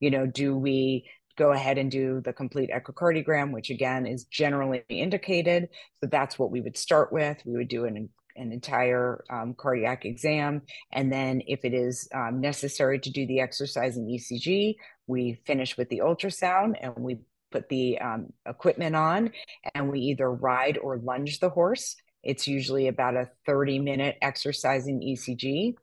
You 0.01 0.11
know, 0.11 0.27
do 0.27 0.57
we 0.57 1.07
go 1.37 1.53
ahead 1.53 1.79
and 1.79 1.91
do 1.91 2.21
the 2.25 2.33
complete 2.33 2.71
echocardiogram, 2.71 3.53
which 3.53 3.71
again 3.71 4.07
is 4.07 4.25
generally 4.25 4.85
indicated. 4.89 5.69
So 6.01 6.09
that's 6.09 6.39
what 6.39 6.51
we 6.51 6.61
would 6.61 6.77
start 6.77 7.13
with. 7.13 7.39
We 7.45 7.57
would 7.57 7.69
do 7.69 7.85
an 7.85 8.09
an 8.37 8.53
entire 8.53 9.25
um, 9.31 9.55
cardiac 9.57 10.05
exam. 10.05 10.63
And 10.93 11.13
then, 11.13 11.43
if 11.47 11.65
it 11.65 11.73
is 11.73 12.09
um, 12.13 12.41
necessary 12.41 12.99
to 13.01 13.11
do 13.11 13.27
the 13.27 13.41
exercise 13.41 13.97
and 13.97 14.09
ECG, 14.09 14.75
we 15.07 15.41
finish 15.47 15.77
with 15.77 15.89
the 15.89 15.99
ultrasound 15.99 16.75
and 16.81 16.95
we 16.97 17.19
put 17.51 17.69
the 17.69 17.99
um, 17.99 18.33
equipment 18.47 18.97
on 18.97 19.31
and 19.75 19.91
we 19.91 20.01
either 20.01 20.31
ride 20.31 20.79
or 20.79 20.99
lunge 20.99 21.39
the 21.41 21.51
horse. 21.51 21.97
It's 22.23 22.49
usually 22.49 22.89
about 22.89 23.17
a 23.17 23.31
30 23.47 23.79
minute 23.79 24.17
exercise 24.23 24.87
in 24.87 25.01
ECG. 25.01 25.75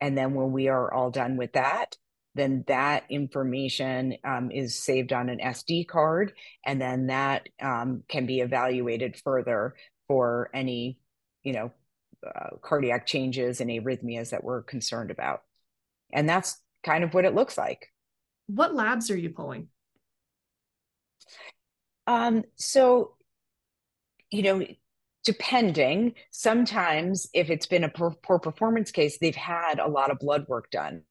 And 0.00 0.16
then 0.16 0.34
when 0.34 0.52
we 0.52 0.68
are 0.68 0.92
all 0.92 1.10
done 1.10 1.36
with 1.36 1.54
that, 1.54 1.96
then 2.36 2.64
that 2.68 3.04
information 3.08 4.18
um, 4.22 4.50
is 4.50 4.78
saved 4.78 5.12
on 5.12 5.30
an 5.30 5.38
SD 5.38 5.88
card, 5.88 6.34
and 6.66 6.78
then 6.78 7.06
that 7.06 7.48
um, 7.62 8.02
can 8.08 8.26
be 8.26 8.40
evaluated 8.40 9.16
further 9.24 9.74
for 10.06 10.50
any, 10.52 10.98
you 11.42 11.54
know, 11.54 11.72
uh, 12.26 12.56
cardiac 12.60 13.06
changes 13.06 13.60
and 13.62 13.70
arrhythmias 13.70 14.30
that 14.30 14.44
we're 14.44 14.62
concerned 14.62 15.10
about. 15.10 15.42
And 16.12 16.28
that's 16.28 16.60
kind 16.84 17.04
of 17.04 17.14
what 17.14 17.24
it 17.24 17.34
looks 17.34 17.56
like. 17.56 17.88
What 18.46 18.74
labs 18.74 19.10
are 19.10 19.16
you 19.16 19.30
pulling? 19.30 19.68
Um, 22.06 22.44
so, 22.54 23.16
you 24.30 24.42
know, 24.42 24.66
depending, 25.24 26.14
sometimes 26.30 27.28
if 27.34 27.50
it's 27.50 27.66
been 27.66 27.84
a 27.84 27.88
poor 27.88 28.38
performance 28.38 28.92
case, 28.92 29.18
they've 29.18 29.34
had 29.34 29.80
a 29.80 29.88
lot 29.88 30.10
of 30.10 30.20
blood 30.20 30.46
work 30.48 30.70
done. 30.70 31.02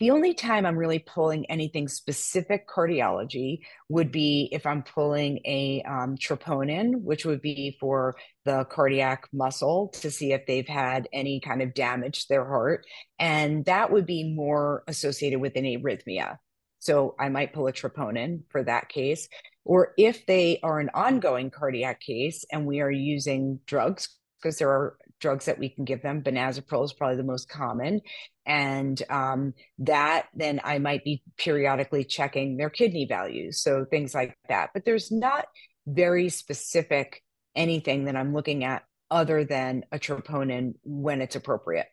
The 0.00 0.10
only 0.12 0.32
time 0.32 0.64
I'm 0.64 0.76
really 0.76 1.00
pulling 1.00 1.46
anything 1.46 1.88
specific 1.88 2.68
cardiology 2.68 3.60
would 3.88 4.12
be 4.12 4.48
if 4.52 4.64
I'm 4.64 4.84
pulling 4.84 5.40
a 5.44 5.82
um, 5.88 6.16
troponin, 6.16 7.02
which 7.02 7.24
would 7.24 7.42
be 7.42 7.76
for 7.80 8.14
the 8.44 8.64
cardiac 8.64 9.28
muscle 9.32 9.88
to 10.00 10.10
see 10.10 10.32
if 10.32 10.46
they've 10.46 10.68
had 10.68 11.08
any 11.12 11.40
kind 11.40 11.62
of 11.62 11.74
damage 11.74 12.22
to 12.22 12.28
their 12.28 12.44
heart. 12.44 12.86
And 13.18 13.64
that 13.64 13.90
would 13.90 14.06
be 14.06 14.32
more 14.32 14.84
associated 14.86 15.40
with 15.40 15.56
an 15.56 15.64
arrhythmia. 15.64 16.38
So 16.78 17.14
I 17.18 17.28
might 17.28 17.52
pull 17.52 17.66
a 17.66 17.72
troponin 17.72 18.42
for 18.50 18.62
that 18.62 18.88
case. 18.88 19.28
Or 19.64 19.92
if 19.98 20.24
they 20.26 20.60
are 20.62 20.80
an 20.80 20.90
ongoing 20.94 21.50
cardiac 21.50 22.00
case 22.00 22.44
and 22.50 22.66
we 22.66 22.80
are 22.80 22.90
using 22.90 23.60
drugs, 23.66 24.08
because 24.40 24.58
there 24.58 24.70
are 24.70 24.96
drugs 25.20 25.46
that 25.46 25.58
we 25.58 25.68
can 25.68 25.84
give 25.84 26.00
them. 26.02 26.22
Benazepril 26.22 26.84
is 26.84 26.92
probably 26.92 27.16
the 27.16 27.24
most 27.24 27.48
common. 27.48 28.00
And 28.46 29.02
um, 29.10 29.54
that 29.80 30.28
then 30.34 30.60
I 30.64 30.78
might 30.78 31.04
be 31.04 31.22
periodically 31.36 32.04
checking 32.04 32.56
their 32.56 32.70
kidney 32.70 33.06
values. 33.06 33.60
So 33.60 33.84
things 33.84 34.14
like 34.14 34.38
that. 34.48 34.70
But 34.72 34.84
there's 34.84 35.10
not 35.10 35.46
very 35.86 36.28
specific 36.28 37.22
anything 37.56 38.04
that 38.04 38.16
I'm 38.16 38.32
looking 38.32 38.64
at 38.64 38.84
other 39.10 39.44
than 39.44 39.84
a 39.90 39.98
troponin 39.98 40.74
when 40.84 41.20
it's 41.20 41.36
appropriate. 41.36 41.86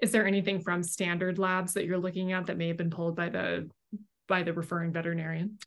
Is 0.00 0.12
there 0.12 0.26
anything 0.26 0.60
from 0.60 0.82
standard 0.82 1.38
labs 1.38 1.74
that 1.74 1.86
you're 1.86 1.98
looking 1.98 2.32
at 2.32 2.46
that 2.46 2.58
may 2.58 2.68
have 2.68 2.76
been 2.76 2.90
pulled 2.90 3.16
by 3.16 3.28
the 3.28 3.68
by 4.26 4.42
the 4.42 4.52
referring 4.52 4.92
veterinarian? 4.92 5.58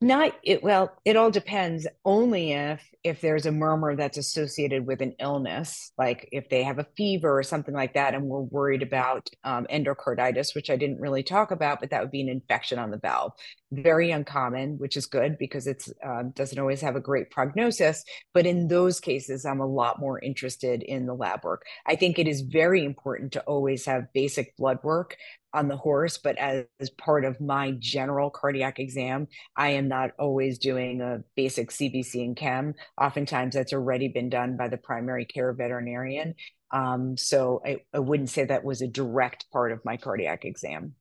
Not 0.00 0.32
it. 0.44 0.62
Well, 0.62 0.96
it 1.04 1.16
all 1.16 1.30
depends. 1.30 1.86
Only 2.04 2.52
if 2.52 2.80
if 3.02 3.20
there's 3.20 3.46
a 3.46 3.52
murmur 3.52 3.96
that's 3.96 4.16
associated 4.16 4.86
with 4.86 5.00
an 5.00 5.14
illness, 5.18 5.92
like 5.98 6.28
if 6.30 6.48
they 6.48 6.62
have 6.62 6.78
a 6.78 6.86
fever 6.96 7.36
or 7.36 7.42
something 7.42 7.74
like 7.74 7.94
that, 7.94 8.14
and 8.14 8.24
we're 8.24 8.40
worried 8.40 8.82
about 8.82 9.28
um, 9.42 9.66
endocarditis, 9.68 10.54
which 10.54 10.70
I 10.70 10.76
didn't 10.76 11.00
really 11.00 11.24
talk 11.24 11.50
about, 11.50 11.80
but 11.80 11.90
that 11.90 12.00
would 12.00 12.12
be 12.12 12.20
an 12.20 12.28
infection 12.28 12.78
on 12.78 12.92
the 12.92 12.98
valve. 12.98 13.32
Very 13.70 14.10
uncommon, 14.10 14.78
which 14.78 14.96
is 14.96 15.04
good 15.04 15.36
because 15.38 15.66
it 15.66 15.84
um, 16.02 16.30
doesn't 16.30 16.58
always 16.58 16.80
have 16.80 16.96
a 16.96 17.00
great 17.00 17.30
prognosis. 17.30 18.02
But 18.32 18.46
in 18.46 18.68
those 18.68 18.98
cases, 18.98 19.44
I'm 19.44 19.60
a 19.60 19.66
lot 19.66 20.00
more 20.00 20.18
interested 20.18 20.82
in 20.82 21.04
the 21.04 21.14
lab 21.14 21.44
work. 21.44 21.66
I 21.86 21.94
think 21.94 22.18
it 22.18 22.26
is 22.26 22.40
very 22.40 22.82
important 22.84 23.32
to 23.32 23.42
always 23.42 23.84
have 23.84 24.12
basic 24.14 24.56
blood 24.56 24.78
work 24.82 25.16
on 25.52 25.68
the 25.68 25.76
horse, 25.76 26.18
but 26.18 26.36
as, 26.38 26.64
as, 26.78 26.90
part 26.90 27.24
of 27.24 27.40
my 27.40 27.72
general 27.78 28.30
cardiac 28.30 28.78
exam, 28.78 29.28
I 29.56 29.70
am 29.70 29.88
not 29.88 30.10
always 30.18 30.58
doing 30.58 31.00
a 31.00 31.22
basic 31.36 31.70
CBC 31.70 32.22
and 32.22 32.36
chem. 32.36 32.74
Oftentimes, 33.00 33.54
that's 33.54 33.72
already 33.72 34.08
been 34.08 34.28
done 34.28 34.56
by 34.56 34.68
the 34.68 34.76
primary 34.76 35.24
care 35.24 35.52
veterinarian. 35.52 36.34
Um, 36.70 37.16
so 37.16 37.62
I, 37.64 37.78
I 37.94 37.98
wouldn't 37.98 38.30
say 38.30 38.44
that 38.44 38.64
was 38.64 38.82
a 38.82 38.88
direct 38.88 39.50
part 39.50 39.72
of 39.72 39.84
my 39.84 39.96
cardiac 39.96 40.44
exam. 40.44 40.94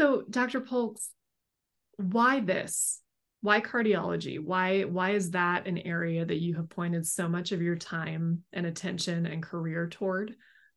So, 0.00 0.24
Dr. 0.28 0.60
Polkes, 0.60 1.10
why 1.96 2.40
this? 2.40 3.00
Why 3.40 3.60
cardiology? 3.60 4.42
Why 4.42 4.82
why 4.82 5.10
is 5.10 5.32
that 5.32 5.66
an 5.66 5.78
area 5.78 6.24
that 6.24 6.40
you 6.40 6.54
have 6.54 6.70
pointed 6.70 7.06
so 7.06 7.28
much 7.28 7.52
of 7.52 7.60
your 7.60 7.76
time 7.76 8.42
and 8.52 8.64
attention 8.66 9.26
and 9.26 9.42
career 9.42 9.88
toward? 9.88 10.34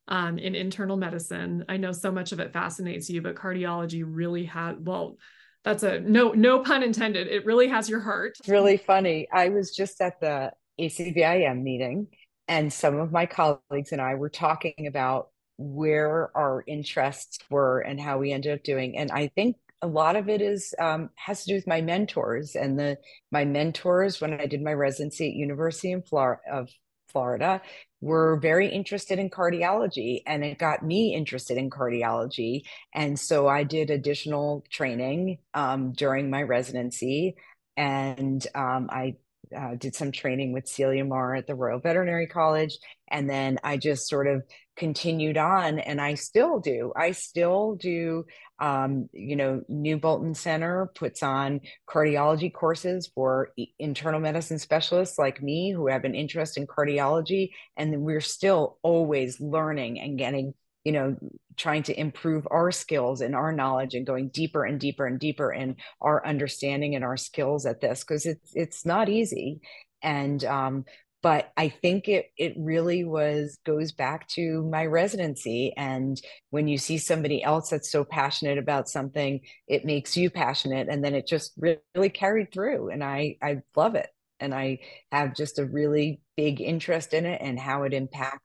um, 0.07 0.37
in 0.37 0.55
internal 0.55 0.97
medicine. 0.97 1.65
I 1.67 1.77
know 1.77 1.91
so 1.91 2.11
much 2.11 2.31
of 2.31 2.39
it 2.39 2.53
fascinates 2.53 3.09
you, 3.09 3.21
but 3.21 3.35
cardiology 3.35 4.03
really 4.05 4.45
had, 4.45 4.85
well, 4.85 5.17
that's 5.63 5.83
a 5.83 5.99
no, 5.99 6.31
no 6.31 6.59
pun 6.59 6.83
intended. 6.83 7.27
It 7.27 7.45
really 7.45 7.67
has 7.67 7.89
your 7.89 7.99
heart. 7.99 8.37
It's 8.39 8.47
really 8.47 8.77
funny. 8.77 9.27
I 9.33 9.49
was 9.49 9.75
just 9.75 9.99
at 9.99 10.19
the 10.21 10.51
ACVIM 10.79 11.61
meeting, 11.61 12.07
and 12.47 12.71
some 12.71 12.97
of 12.97 13.11
my 13.11 13.25
colleagues 13.25 13.91
and 13.91 14.01
I 14.01 14.15
were 14.15 14.29
talking 14.29 14.87
about 14.87 15.29
where 15.57 16.29
our 16.37 16.63
interests 16.67 17.39
were 17.49 17.79
and 17.79 17.99
how 17.99 18.19
we 18.19 18.31
ended 18.31 18.53
up 18.53 18.63
doing. 18.63 18.97
And 18.97 19.11
I 19.11 19.27
think 19.27 19.57
a 19.81 19.87
lot 19.87 20.15
of 20.15 20.27
it 20.29 20.41
is 20.41 20.73
um, 20.79 21.09
has 21.15 21.43
to 21.43 21.51
do 21.51 21.55
with 21.55 21.67
my 21.67 21.81
mentors 21.81 22.55
and 22.55 22.79
the 22.79 22.97
my 23.31 23.45
mentors 23.45 24.19
when 24.19 24.33
I 24.33 24.45
did 24.45 24.61
my 24.61 24.73
residency 24.73 25.27
at 25.27 25.35
University 25.35 25.91
in 25.91 26.01
Florida 26.01 26.41
of 26.51 26.69
Florida 27.09 27.61
were 28.01 28.37
very 28.37 28.67
interested 28.67 29.17
in 29.17 29.29
cardiology 29.29 30.21
and 30.27 30.43
it 30.43 30.59
got 30.59 30.83
me 30.83 31.15
interested 31.15 31.57
in 31.57 31.69
cardiology. 31.69 32.63
And 32.93 33.19
so 33.19 33.47
I 33.47 33.63
did 33.63 33.89
additional 33.89 34.63
training 34.69 35.39
um, 35.53 35.93
during 35.93 36.29
my 36.29 36.43
residency 36.43 37.35
and 37.75 38.45
um, 38.53 38.89
I 38.91 39.15
uh, 39.55 39.75
did 39.75 39.95
some 39.95 40.11
training 40.11 40.51
with 40.51 40.67
Celia 40.67 41.05
Marr 41.05 41.35
at 41.35 41.47
the 41.47 41.55
Royal 41.55 41.79
Veterinary 41.79 42.27
College. 42.27 42.77
And 43.09 43.29
then 43.29 43.57
I 43.63 43.77
just 43.77 44.07
sort 44.07 44.27
of 44.27 44.43
continued 44.75 45.37
on 45.37 45.79
and 45.79 46.01
I 46.01 46.15
still 46.15 46.59
do. 46.59 46.91
I 46.95 47.11
still 47.11 47.75
do, 47.75 48.25
um, 48.59 49.09
you 49.13 49.35
know, 49.35 49.61
New 49.67 49.97
Bolton 49.97 50.33
Center 50.33 50.91
puts 50.95 51.21
on 51.21 51.61
cardiology 51.87 52.51
courses 52.51 53.09
for 53.13 53.53
internal 53.77 54.19
medicine 54.19 54.59
specialists 54.59 55.19
like 55.19 55.41
me 55.41 55.71
who 55.71 55.87
have 55.87 56.05
an 56.05 56.15
interest 56.15 56.57
in 56.57 56.67
cardiology. 56.67 57.51
And 57.75 58.01
we're 58.01 58.21
still 58.21 58.77
always 58.81 59.39
learning 59.39 59.99
and 59.99 60.17
getting 60.17 60.53
you 60.83 60.93
know 60.93 61.17
trying 61.57 61.83
to 61.83 61.99
improve 61.99 62.47
our 62.49 62.71
skills 62.71 63.19
and 63.19 63.35
our 63.35 63.51
knowledge 63.51 63.93
and 63.93 64.07
going 64.07 64.29
deeper 64.29 64.63
and 64.63 64.79
deeper 64.79 65.05
and 65.05 65.19
deeper 65.19 65.51
in 65.51 65.75
our 65.99 66.25
understanding 66.25 66.95
and 66.95 67.03
our 67.03 67.17
skills 67.17 67.65
at 67.65 67.81
this 67.81 68.05
because 68.05 68.25
it's 68.25 68.51
it's 68.53 68.85
not 68.85 69.09
easy 69.09 69.59
and 70.01 70.45
um 70.45 70.85
but 71.21 71.51
i 71.57 71.69
think 71.69 72.07
it 72.07 72.27
it 72.37 72.53
really 72.57 73.03
was 73.03 73.57
goes 73.65 73.91
back 73.91 74.27
to 74.27 74.63
my 74.69 74.85
residency 74.85 75.73
and 75.75 76.21
when 76.49 76.67
you 76.67 76.77
see 76.77 76.97
somebody 76.97 77.43
else 77.43 77.69
that's 77.69 77.91
so 77.91 78.03
passionate 78.03 78.57
about 78.57 78.89
something 78.89 79.39
it 79.67 79.85
makes 79.85 80.15
you 80.15 80.29
passionate 80.29 80.87
and 80.89 81.03
then 81.03 81.15
it 81.15 81.27
just 81.27 81.53
really 81.57 82.09
carried 82.09 82.51
through 82.51 82.89
and 82.89 83.03
i 83.03 83.35
i 83.41 83.57
love 83.75 83.95
it 83.95 84.09
and 84.39 84.53
i 84.53 84.79
have 85.11 85.35
just 85.35 85.59
a 85.59 85.65
really 85.65 86.21
big 86.35 86.61
interest 86.61 87.13
in 87.13 87.25
it 87.25 87.41
and 87.41 87.59
how 87.59 87.83
it 87.83 87.93
impacts 87.93 88.43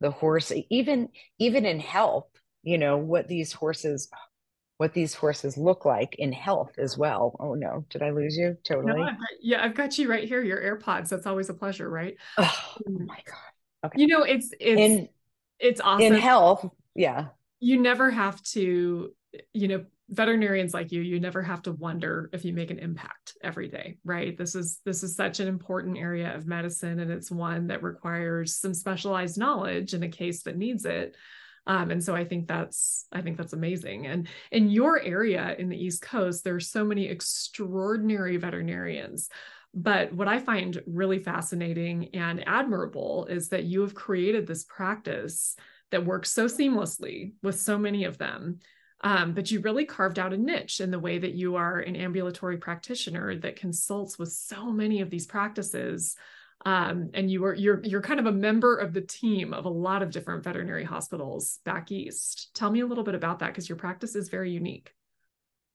the 0.00 0.10
horse 0.10 0.52
even 0.70 1.08
even 1.38 1.66
in 1.66 1.78
health 1.78 2.26
you 2.62 2.78
know 2.78 2.96
what 2.96 3.28
these 3.28 3.52
horses 3.52 4.08
what 4.80 4.94
these 4.94 5.12
horses 5.12 5.58
look 5.58 5.84
like 5.84 6.14
in 6.18 6.32
health 6.32 6.72
as 6.78 6.96
well. 6.96 7.36
Oh 7.38 7.52
no. 7.52 7.84
Did 7.90 8.02
i 8.02 8.08
lose 8.08 8.34
you? 8.34 8.56
Totally. 8.64 8.94
No, 8.94 9.02
I've 9.02 9.18
got, 9.18 9.28
yeah 9.42 9.62
i've 9.62 9.74
got 9.74 9.98
you 9.98 10.08
right 10.08 10.26
here 10.26 10.42
your 10.42 10.58
airpods. 10.58 11.10
That's 11.10 11.26
always 11.26 11.50
a 11.50 11.54
pleasure 11.54 11.90
right? 11.90 12.16
Oh, 12.38 12.62
oh 12.66 12.82
um, 12.86 13.06
my 13.06 13.18
god. 13.26 13.86
Okay. 13.86 14.00
you 14.00 14.06
know 14.06 14.22
it's 14.22 14.54
it's 14.58 14.80
in, 14.80 15.08
it's 15.58 15.82
awesome. 15.82 16.06
in 16.06 16.14
health 16.14 16.66
yeah. 16.94 17.26
You 17.60 17.78
never 17.78 18.10
have 18.10 18.42
to 18.54 19.12
you 19.52 19.68
know 19.68 19.84
veterinarians 20.08 20.72
like 20.72 20.92
you 20.92 21.02
you 21.02 21.20
never 21.20 21.42
have 21.42 21.60
to 21.62 21.72
wonder 21.72 22.30
if 22.32 22.46
you 22.46 22.54
make 22.54 22.70
an 22.70 22.78
impact 22.78 23.36
every 23.42 23.68
day 23.68 23.98
right? 24.02 24.38
This 24.38 24.54
is 24.54 24.80
this 24.86 25.02
is 25.02 25.14
such 25.14 25.40
an 25.40 25.48
important 25.48 25.98
area 25.98 26.34
of 26.34 26.46
medicine 26.46 27.00
and 27.00 27.10
it's 27.10 27.30
one 27.30 27.66
that 27.66 27.82
requires 27.82 28.56
some 28.56 28.72
specialized 28.72 29.36
knowledge 29.36 29.92
in 29.92 30.02
a 30.04 30.08
case 30.08 30.42
that 30.44 30.56
needs 30.56 30.86
it 30.86 31.16
um, 31.66 31.90
and 31.90 32.02
so 32.02 32.14
i 32.14 32.24
think 32.24 32.46
that's 32.46 33.06
i 33.12 33.20
think 33.20 33.36
that's 33.36 33.52
amazing. 33.52 34.06
And 34.06 34.28
in 34.50 34.70
your 34.70 35.00
area 35.00 35.54
in 35.58 35.68
the 35.68 35.82
east 35.82 36.02
coast 36.02 36.44
there 36.44 36.54
are 36.54 36.60
so 36.60 36.84
many 36.84 37.08
extraordinary 37.08 38.36
veterinarians. 38.36 39.28
But 39.72 40.12
what 40.12 40.28
i 40.28 40.38
find 40.38 40.82
really 40.86 41.18
fascinating 41.20 42.10
and 42.14 42.46
admirable 42.46 43.26
is 43.26 43.48
that 43.50 43.64
you 43.64 43.82
have 43.82 43.94
created 43.94 44.46
this 44.46 44.64
practice 44.64 45.56
that 45.90 46.04
works 46.04 46.32
so 46.32 46.46
seamlessly 46.46 47.32
with 47.42 47.60
so 47.60 47.78
many 47.78 48.04
of 48.04 48.18
them 48.18 48.60
um, 49.02 49.32
but 49.32 49.50
you 49.50 49.60
really 49.60 49.84
carved 49.84 50.18
out 50.18 50.32
a 50.32 50.36
niche 50.36 50.80
in 50.80 50.90
the 50.90 50.98
way 50.98 51.18
that 51.18 51.34
you 51.34 51.56
are 51.56 51.78
an 51.78 51.96
ambulatory 51.96 52.58
practitioner 52.58 53.34
that 53.36 53.56
consults 53.56 54.18
with 54.18 54.30
so 54.30 54.70
many 54.70 55.00
of 55.00 55.10
these 55.10 55.26
practices 55.26 56.16
Um, 56.66 57.10
and 57.14 57.30
you 57.30 57.44
are 57.46 57.54
you're 57.54 57.80
you're 57.82 58.02
kind 58.02 58.20
of 58.20 58.26
a 58.26 58.32
member 58.32 58.76
of 58.76 58.92
the 58.92 59.00
team 59.00 59.54
of 59.54 59.64
a 59.64 59.70
lot 59.70 60.02
of 60.02 60.10
different 60.10 60.44
veterinary 60.44 60.84
hospitals 60.84 61.58
back 61.64 61.90
east. 61.90 62.50
Tell 62.54 62.70
me 62.70 62.80
a 62.80 62.86
little 62.86 63.04
bit 63.04 63.14
about 63.14 63.38
that 63.38 63.48
because 63.48 63.68
your 63.68 63.78
practice 63.78 64.14
is 64.14 64.28
very 64.28 64.50
unique. 64.50 64.92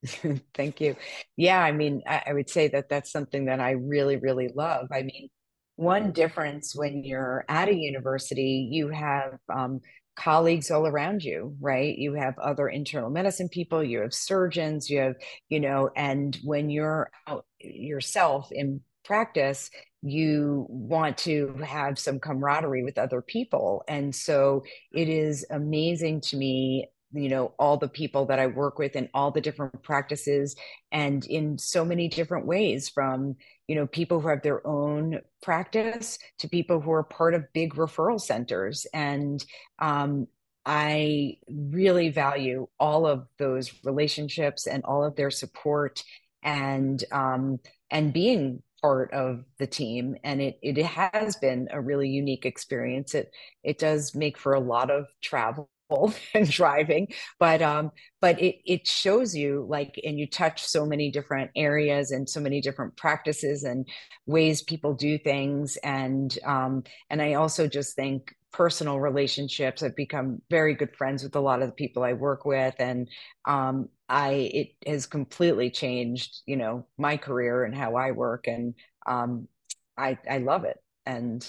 Thank 0.53 0.81
you. 0.81 0.95
Yeah, 1.35 1.59
I 1.59 1.71
mean, 1.71 2.03
I, 2.05 2.23
I, 2.27 2.33
would 2.33 2.49
say 2.49 2.67
that 2.67 2.89
that's 2.89 3.11
something 3.11 3.45
that 3.45 3.59
I 3.59 3.71
really, 3.71 4.17
really 4.17 4.49
love. 4.53 4.87
I 4.91 5.01
mean, 5.01 5.29
one 5.77 6.11
difference 6.11 6.75
when 6.75 7.03
you're 7.03 7.43
at 7.49 7.69
a 7.69 7.75
university, 7.75 8.67
you 8.71 8.89
have 8.89 9.39
um, 9.53 9.81
colleagues 10.15 10.71
all 10.71 10.87
around 10.87 11.23
you, 11.23 11.55
right? 11.59 11.97
You 11.97 12.13
have 12.13 12.37
other 12.39 12.67
internal 12.67 13.09
medicine 13.09 13.49
people, 13.49 13.83
you 13.83 13.99
have 14.01 14.13
surgeons, 14.13 14.89
you 14.89 14.99
have, 14.99 15.15
you 15.49 15.59
know, 15.59 15.89
and 15.95 16.37
when 16.43 16.69
you're 16.69 17.11
out 17.27 17.45
yourself 17.59 18.49
in 18.51 18.81
practice, 19.03 19.69
you 20.05 20.67
want 20.69 21.17
to 21.17 21.55
have 21.65 21.97
some 21.97 22.19
camaraderie 22.19 22.83
with 22.83 22.99
other 22.99 23.21
people. 23.21 23.83
And 23.87 24.13
so 24.13 24.63
it 24.93 25.09
is 25.09 25.45
amazing 25.49 26.21
to 26.21 26.37
me 26.37 26.89
you 27.13 27.29
know 27.29 27.53
all 27.57 27.77
the 27.77 27.87
people 27.87 28.25
that 28.25 28.39
i 28.39 28.47
work 28.47 28.77
with 28.77 28.95
and 28.95 29.09
all 29.13 29.31
the 29.31 29.39
different 29.39 29.81
practices 29.83 30.55
and 30.91 31.25
in 31.27 31.57
so 31.57 31.85
many 31.85 32.07
different 32.07 32.45
ways 32.45 32.89
from 32.89 33.35
you 33.67 33.75
know 33.75 33.87
people 33.87 34.19
who 34.19 34.27
have 34.27 34.41
their 34.41 34.65
own 34.67 35.21
practice 35.41 36.19
to 36.39 36.49
people 36.49 36.81
who 36.81 36.91
are 36.91 37.03
part 37.03 37.33
of 37.33 37.53
big 37.53 37.75
referral 37.75 38.19
centers 38.19 38.85
and 38.93 39.45
um, 39.79 40.27
i 40.65 41.37
really 41.47 42.09
value 42.09 42.67
all 42.79 43.05
of 43.07 43.27
those 43.37 43.71
relationships 43.85 44.67
and 44.67 44.83
all 44.83 45.03
of 45.03 45.15
their 45.15 45.31
support 45.31 46.03
and 46.43 47.03
um, 47.11 47.59
and 47.89 48.13
being 48.13 48.61
part 48.85 49.11
of 49.13 49.43
the 49.57 49.65
team 49.65 50.15
and 50.23 50.41
it 50.41 50.59
it 50.61 50.77
has 50.77 51.35
been 51.37 51.67
a 51.71 51.81
really 51.81 52.07
unique 52.07 52.45
experience. 52.45 53.15
It 53.15 53.31
it 53.63 53.79
does 53.79 54.13
make 54.13 54.37
for 54.37 54.53
a 54.53 54.59
lot 54.59 54.91
of 54.91 55.07
travel 55.23 55.69
and 56.33 56.49
driving 56.49 57.07
but 57.39 57.61
um 57.61 57.91
but 58.19 58.41
it 58.41 58.55
it 58.65 58.87
shows 58.87 59.35
you 59.35 59.65
like 59.69 59.99
and 60.03 60.19
you 60.19 60.27
touch 60.27 60.63
so 60.65 60.85
many 60.85 61.11
different 61.11 61.51
areas 61.55 62.11
and 62.11 62.27
so 62.27 62.39
many 62.39 62.59
different 62.59 62.95
practices 62.97 63.63
and 63.63 63.87
ways 64.25 64.63
people 64.63 64.95
do 64.95 65.17
things 65.19 65.77
and 65.83 66.39
um 66.43 66.83
and 67.11 67.21
i 67.21 67.33
also 67.33 67.67
just 67.67 67.95
think 67.95 68.33
personal 68.55 69.01
relationships. 69.01 69.83
I've 69.83 69.97
become 69.97 70.41
very 70.49 70.75
good 70.75 70.95
friends 70.95 71.23
with 71.23 71.35
a 71.35 71.41
lot 71.41 71.61
of 71.61 71.67
the 71.67 71.73
people 71.73 72.03
i 72.03 72.13
work 72.13 72.45
with 72.45 72.75
and 72.79 73.09
um 73.45 73.89
i 74.07 74.29
it 74.31 74.67
has 74.87 75.05
completely 75.05 75.69
changed 75.69 76.41
you 76.45 76.55
know 76.55 76.85
my 76.97 77.17
career 77.17 77.65
and 77.65 77.75
how 77.75 77.95
i 77.95 78.11
work 78.11 78.47
and 78.47 78.73
um 79.07 79.49
i 79.97 80.17
i 80.29 80.37
love 80.37 80.63
it. 80.63 80.77
And 81.05 81.45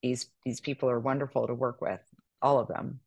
these 0.00 0.30
these 0.44 0.60
people 0.60 0.88
are 0.88 1.00
wonderful 1.00 1.48
to 1.48 1.54
work 1.54 1.80
with 1.80 2.00
all 2.40 2.60
of 2.60 2.68
them. 2.68 3.00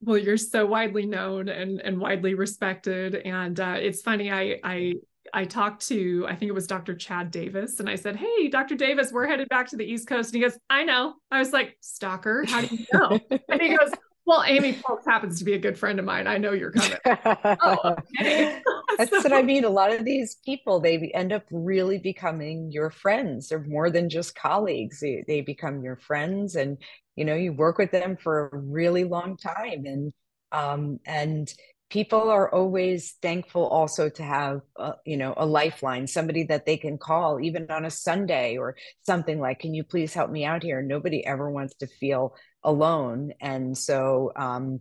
Well 0.00 0.18
you're 0.18 0.36
so 0.36 0.64
widely 0.64 1.06
known 1.06 1.48
and 1.48 1.80
and 1.80 1.98
widely 1.98 2.34
respected 2.34 3.16
and 3.16 3.58
uh, 3.58 3.76
it's 3.78 4.02
funny 4.02 4.30
i 4.30 4.60
i 4.62 4.94
I 5.32 5.44
talked 5.44 5.86
to, 5.88 6.26
I 6.28 6.34
think 6.34 6.48
it 6.48 6.54
was 6.54 6.66
Dr. 6.66 6.94
Chad 6.94 7.30
Davis, 7.30 7.80
and 7.80 7.88
I 7.88 7.94
said, 7.94 8.16
Hey, 8.16 8.48
Dr. 8.48 8.74
Davis, 8.74 9.12
we're 9.12 9.26
headed 9.26 9.48
back 9.48 9.68
to 9.68 9.76
the 9.76 9.84
East 9.84 10.08
Coast. 10.08 10.32
And 10.32 10.42
he 10.42 10.48
goes, 10.48 10.58
I 10.68 10.84
know. 10.84 11.14
I 11.30 11.38
was 11.38 11.52
like, 11.52 11.76
Stalker, 11.80 12.44
how 12.46 12.60
do 12.62 12.74
you 12.74 12.86
know? 12.92 13.18
and 13.48 13.60
he 13.60 13.76
goes, 13.76 13.90
Well, 14.26 14.44
Amy 14.46 14.74
Polkes 14.74 15.04
happens 15.06 15.38
to 15.38 15.44
be 15.44 15.54
a 15.54 15.58
good 15.58 15.78
friend 15.78 15.98
of 15.98 16.04
mine. 16.04 16.26
I 16.26 16.38
know 16.38 16.52
you're 16.52 16.72
coming. 16.72 16.98
oh, 17.06 17.96
okay. 18.20 18.60
That's 18.98 19.10
so, 19.10 19.18
what 19.18 19.32
I 19.32 19.42
mean. 19.42 19.64
A 19.64 19.70
lot 19.70 19.92
of 19.92 20.04
these 20.04 20.36
people, 20.44 20.78
they 20.78 21.10
end 21.14 21.32
up 21.32 21.44
really 21.50 21.98
becoming 21.98 22.70
your 22.70 22.90
friends. 22.90 23.48
They're 23.48 23.64
more 23.64 23.90
than 23.90 24.08
just 24.08 24.36
colleagues. 24.36 25.00
They, 25.00 25.24
they 25.26 25.40
become 25.40 25.82
your 25.82 25.96
friends 25.96 26.54
and 26.54 26.78
you 27.16 27.24
know 27.24 27.34
you 27.34 27.52
work 27.52 27.78
with 27.78 27.92
them 27.92 28.16
for 28.16 28.48
a 28.48 28.58
really 28.58 29.04
long 29.04 29.36
time 29.36 29.84
and 29.86 30.12
um, 30.52 31.00
and 31.04 31.52
people 31.94 32.28
are 32.28 32.52
always 32.52 33.12
thankful 33.22 33.68
also 33.68 34.08
to 34.08 34.24
have 34.24 34.60
a, 34.76 34.94
you 35.06 35.16
know 35.16 35.32
a 35.36 35.46
lifeline 35.46 36.08
somebody 36.08 36.42
that 36.42 36.66
they 36.66 36.76
can 36.76 36.98
call 36.98 37.38
even 37.40 37.70
on 37.70 37.84
a 37.84 37.90
sunday 37.90 38.56
or 38.56 38.74
something 39.06 39.38
like 39.38 39.60
can 39.60 39.72
you 39.72 39.84
please 39.84 40.12
help 40.12 40.28
me 40.28 40.44
out 40.44 40.64
here? 40.64 40.82
Nobody 40.82 41.24
ever 41.24 41.48
wants 41.48 41.74
to 41.76 41.86
feel 41.86 42.34
alone. 42.64 43.32
And 43.40 43.78
so 43.78 44.32
um, 44.34 44.80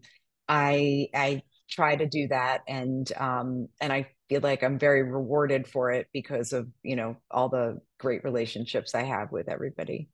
i 0.50 1.08
i 1.14 1.42
try 1.70 1.96
to 1.96 2.08
do 2.08 2.28
that 2.28 2.62
and 2.68 3.12
um, 3.18 3.68
and 3.80 3.94
i 3.94 4.08
feel 4.28 4.42
like 4.42 4.64
i'm 4.64 4.80
very 4.80 5.04
rewarded 5.04 5.68
for 5.68 5.92
it 5.92 6.08
because 6.14 6.52
of 6.52 6.68
you 6.82 6.96
know 6.96 7.16
all 7.30 7.48
the 7.48 7.80
great 8.00 8.24
relationships 8.24 8.96
i 8.96 9.04
have 9.04 9.32
with 9.32 9.48
everybody 9.48 10.10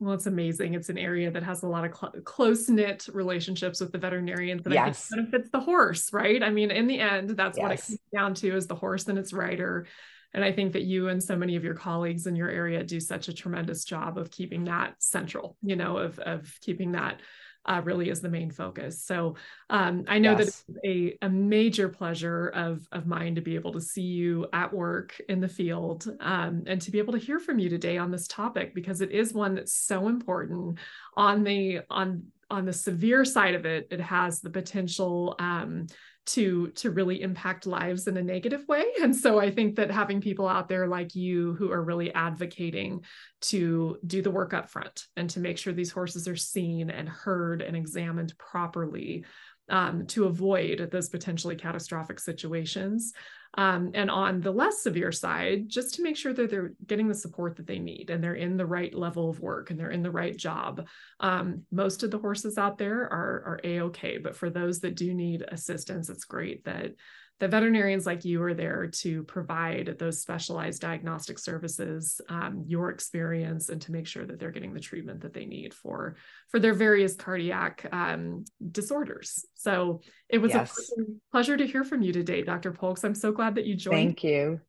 well, 0.00 0.14
it's 0.14 0.26
amazing. 0.26 0.74
It's 0.74 0.88
an 0.90 0.98
area 0.98 1.30
that 1.30 1.42
has 1.42 1.62
a 1.62 1.68
lot 1.68 1.84
of 1.84 1.96
cl- 1.96 2.22
close 2.24 2.68
knit 2.68 3.08
relationships 3.12 3.80
with 3.80 3.90
the 3.90 3.98
veterinarians 3.98 4.62
that 4.62 4.72
yes. 4.72 5.10
I 5.12 5.16
think 5.16 5.30
benefits 5.30 5.50
the 5.50 5.60
horse, 5.60 6.12
right? 6.12 6.42
I 6.42 6.50
mean, 6.50 6.70
in 6.70 6.86
the 6.86 7.00
end, 7.00 7.30
that's 7.30 7.58
yes. 7.58 7.62
what 7.62 7.72
it 7.72 7.82
comes 7.84 7.98
down 8.14 8.34
to 8.34 8.56
is 8.56 8.66
the 8.66 8.76
horse 8.76 9.08
and 9.08 9.18
its 9.18 9.32
rider. 9.32 9.86
And 10.34 10.44
I 10.44 10.52
think 10.52 10.74
that 10.74 10.82
you 10.82 11.08
and 11.08 11.22
so 11.22 11.36
many 11.36 11.56
of 11.56 11.64
your 11.64 11.74
colleagues 11.74 12.26
in 12.26 12.36
your 12.36 12.50
area 12.50 12.84
do 12.84 13.00
such 13.00 13.28
a 13.28 13.32
tremendous 13.32 13.84
job 13.84 14.18
of 14.18 14.30
keeping 14.30 14.64
that 14.64 14.94
central, 14.98 15.56
you 15.62 15.74
know, 15.74 15.96
of 15.96 16.18
of 16.18 16.54
keeping 16.60 16.92
that 16.92 17.20
uh, 17.66 17.80
really 17.84 18.08
is 18.08 18.20
the 18.20 18.28
main 18.28 18.50
focus. 18.50 19.04
So 19.04 19.36
um, 19.68 20.04
I 20.08 20.18
know 20.18 20.36
yes. 20.36 20.64
that 20.66 20.76
it's 20.82 21.18
a, 21.22 21.26
a 21.26 21.28
major 21.28 21.88
pleasure 21.88 22.48
of, 22.48 22.86
of 22.92 23.06
mine 23.06 23.34
to 23.34 23.40
be 23.40 23.54
able 23.54 23.72
to 23.72 23.80
see 23.80 24.02
you 24.02 24.46
at 24.52 24.72
work 24.72 25.20
in 25.28 25.40
the 25.40 25.48
field 25.48 26.06
um, 26.20 26.64
and 26.66 26.80
to 26.82 26.90
be 26.90 26.98
able 26.98 27.12
to 27.12 27.18
hear 27.18 27.38
from 27.38 27.58
you 27.58 27.68
today 27.68 27.98
on 27.98 28.10
this 28.10 28.26
topic 28.26 28.74
because 28.74 29.00
it 29.00 29.10
is 29.10 29.34
one 29.34 29.54
that's 29.54 29.74
so 29.74 30.08
important 30.08 30.78
on 31.16 31.44
the 31.44 31.80
on 31.90 32.24
on 32.50 32.64
the 32.64 32.72
severe 32.72 33.24
side 33.24 33.54
of 33.54 33.66
it. 33.66 33.88
It 33.90 34.00
has 34.00 34.40
the 34.40 34.50
potential 34.50 35.36
um, 35.38 35.86
to 36.28 36.68
to 36.68 36.90
really 36.90 37.22
impact 37.22 37.66
lives 37.66 38.06
in 38.06 38.16
a 38.16 38.22
negative 38.22 38.66
way. 38.68 38.84
And 39.02 39.14
so 39.14 39.38
i 39.38 39.50
think 39.50 39.76
that 39.76 39.90
having 39.90 40.20
people 40.20 40.46
out 40.46 40.68
there 40.68 40.86
like 40.86 41.14
you 41.14 41.54
who 41.54 41.70
are 41.72 41.82
really 41.82 42.12
advocating 42.12 43.04
to 43.42 43.98
do 44.06 44.22
the 44.22 44.30
work 44.30 44.52
up 44.52 44.68
front 44.68 45.06
and 45.16 45.30
to 45.30 45.40
make 45.40 45.56
sure 45.56 45.72
these 45.72 45.92
horses 45.92 46.28
are 46.28 46.36
seen 46.36 46.90
and 46.90 47.08
heard 47.08 47.62
and 47.62 47.76
examined 47.76 48.36
properly 48.38 49.24
um, 49.68 50.06
to 50.06 50.24
avoid 50.24 50.88
those 50.90 51.08
potentially 51.08 51.56
catastrophic 51.56 52.20
situations 52.20 53.12
um, 53.54 53.90
and 53.94 54.10
on 54.10 54.40
the 54.40 54.50
less 54.50 54.82
severe 54.82 55.10
side, 55.10 55.68
just 55.68 55.94
to 55.94 56.02
make 56.02 56.16
sure 56.16 56.34
that 56.34 56.50
they're 56.50 56.72
getting 56.86 57.08
the 57.08 57.14
support 57.14 57.56
that 57.56 57.66
they 57.66 57.78
need 57.78 58.10
and 58.10 58.22
they're 58.22 58.34
in 58.34 58.56
the 58.56 58.66
right 58.66 58.94
level 58.94 59.30
of 59.30 59.40
work 59.40 59.70
and 59.70 59.80
they're 59.80 59.90
in 59.90 60.02
the 60.02 60.10
right 60.10 60.36
job. 60.36 60.86
Um, 61.20 61.62
most 61.70 62.02
of 62.02 62.10
the 62.10 62.18
horses 62.18 62.58
out 62.58 62.78
there 62.78 63.02
are, 63.02 63.42
are 63.46 63.60
A-OK, 63.64 64.18
but 64.18 64.36
for 64.36 64.50
those 64.50 64.80
that 64.80 64.96
do 64.96 65.14
need 65.14 65.44
assistance, 65.48 66.10
it's 66.10 66.24
great 66.24 66.64
that 66.64 66.92
the 67.40 67.48
veterinarians 67.48 68.06
like 68.06 68.24
you 68.24 68.42
are 68.42 68.54
there 68.54 68.88
to 68.88 69.22
provide 69.24 69.96
those 69.98 70.20
specialized 70.20 70.82
diagnostic 70.82 71.38
services 71.38 72.20
um, 72.28 72.64
your 72.66 72.90
experience 72.90 73.68
and 73.68 73.80
to 73.82 73.92
make 73.92 74.06
sure 74.06 74.26
that 74.26 74.38
they're 74.38 74.50
getting 74.50 74.74
the 74.74 74.80
treatment 74.80 75.20
that 75.20 75.32
they 75.32 75.44
need 75.44 75.72
for 75.72 76.16
for 76.48 76.58
their 76.58 76.74
various 76.74 77.14
cardiac 77.14 77.86
um, 77.92 78.44
disorders 78.70 79.44
so 79.54 80.00
it 80.28 80.38
was 80.38 80.52
yes. 80.52 80.90
a 80.98 81.02
pleasure 81.30 81.56
to 81.56 81.66
hear 81.66 81.84
from 81.84 82.02
you 82.02 82.12
today 82.12 82.42
dr 82.42 82.72
Polkes 82.72 83.04
i'm 83.04 83.14
so 83.14 83.32
glad 83.32 83.54
that 83.54 83.66
you 83.66 83.74
joined 83.74 84.08
thank 84.08 84.24
you 84.24 84.60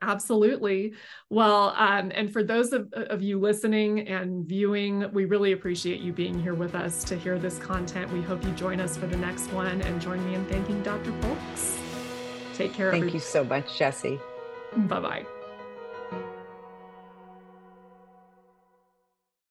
Absolutely. 0.00 0.94
Well, 1.28 1.74
um, 1.76 2.12
and 2.14 2.32
for 2.32 2.44
those 2.44 2.72
of, 2.72 2.92
of, 2.92 3.20
you 3.20 3.40
listening 3.40 4.06
and 4.08 4.46
viewing, 4.46 5.10
we 5.12 5.24
really 5.24 5.52
appreciate 5.52 6.00
you 6.00 6.12
being 6.12 6.40
here 6.40 6.54
with 6.54 6.74
us 6.74 7.02
to 7.04 7.16
hear 7.16 7.38
this 7.38 7.58
content. 7.58 8.12
We 8.12 8.22
hope 8.22 8.44
you 8.44 8.50
join 8.52 8.80
us 8.80 8.96
for 8.96 9.06
the 9.06 9.16
next 9.16 9.52
one 9.52 9.82
and 9.82 10.00
join 10.00 10.24
me 10.24 10.34
in 10.34 10.44
thanking 10.46 10.82
Dr. 10.82 11.10
Polkes. 11.12 11.87
Take 12.58 12.74
care. 12.74 12.90
Thank 12.90 13.02
everybody. 13.02 13.16
you 13.18 13.20
so 13.20 13.44
much, 13.44 13.78
Jesse. 13.78 14.20
Bye 14.76 15.00
bye. 15.00 15.37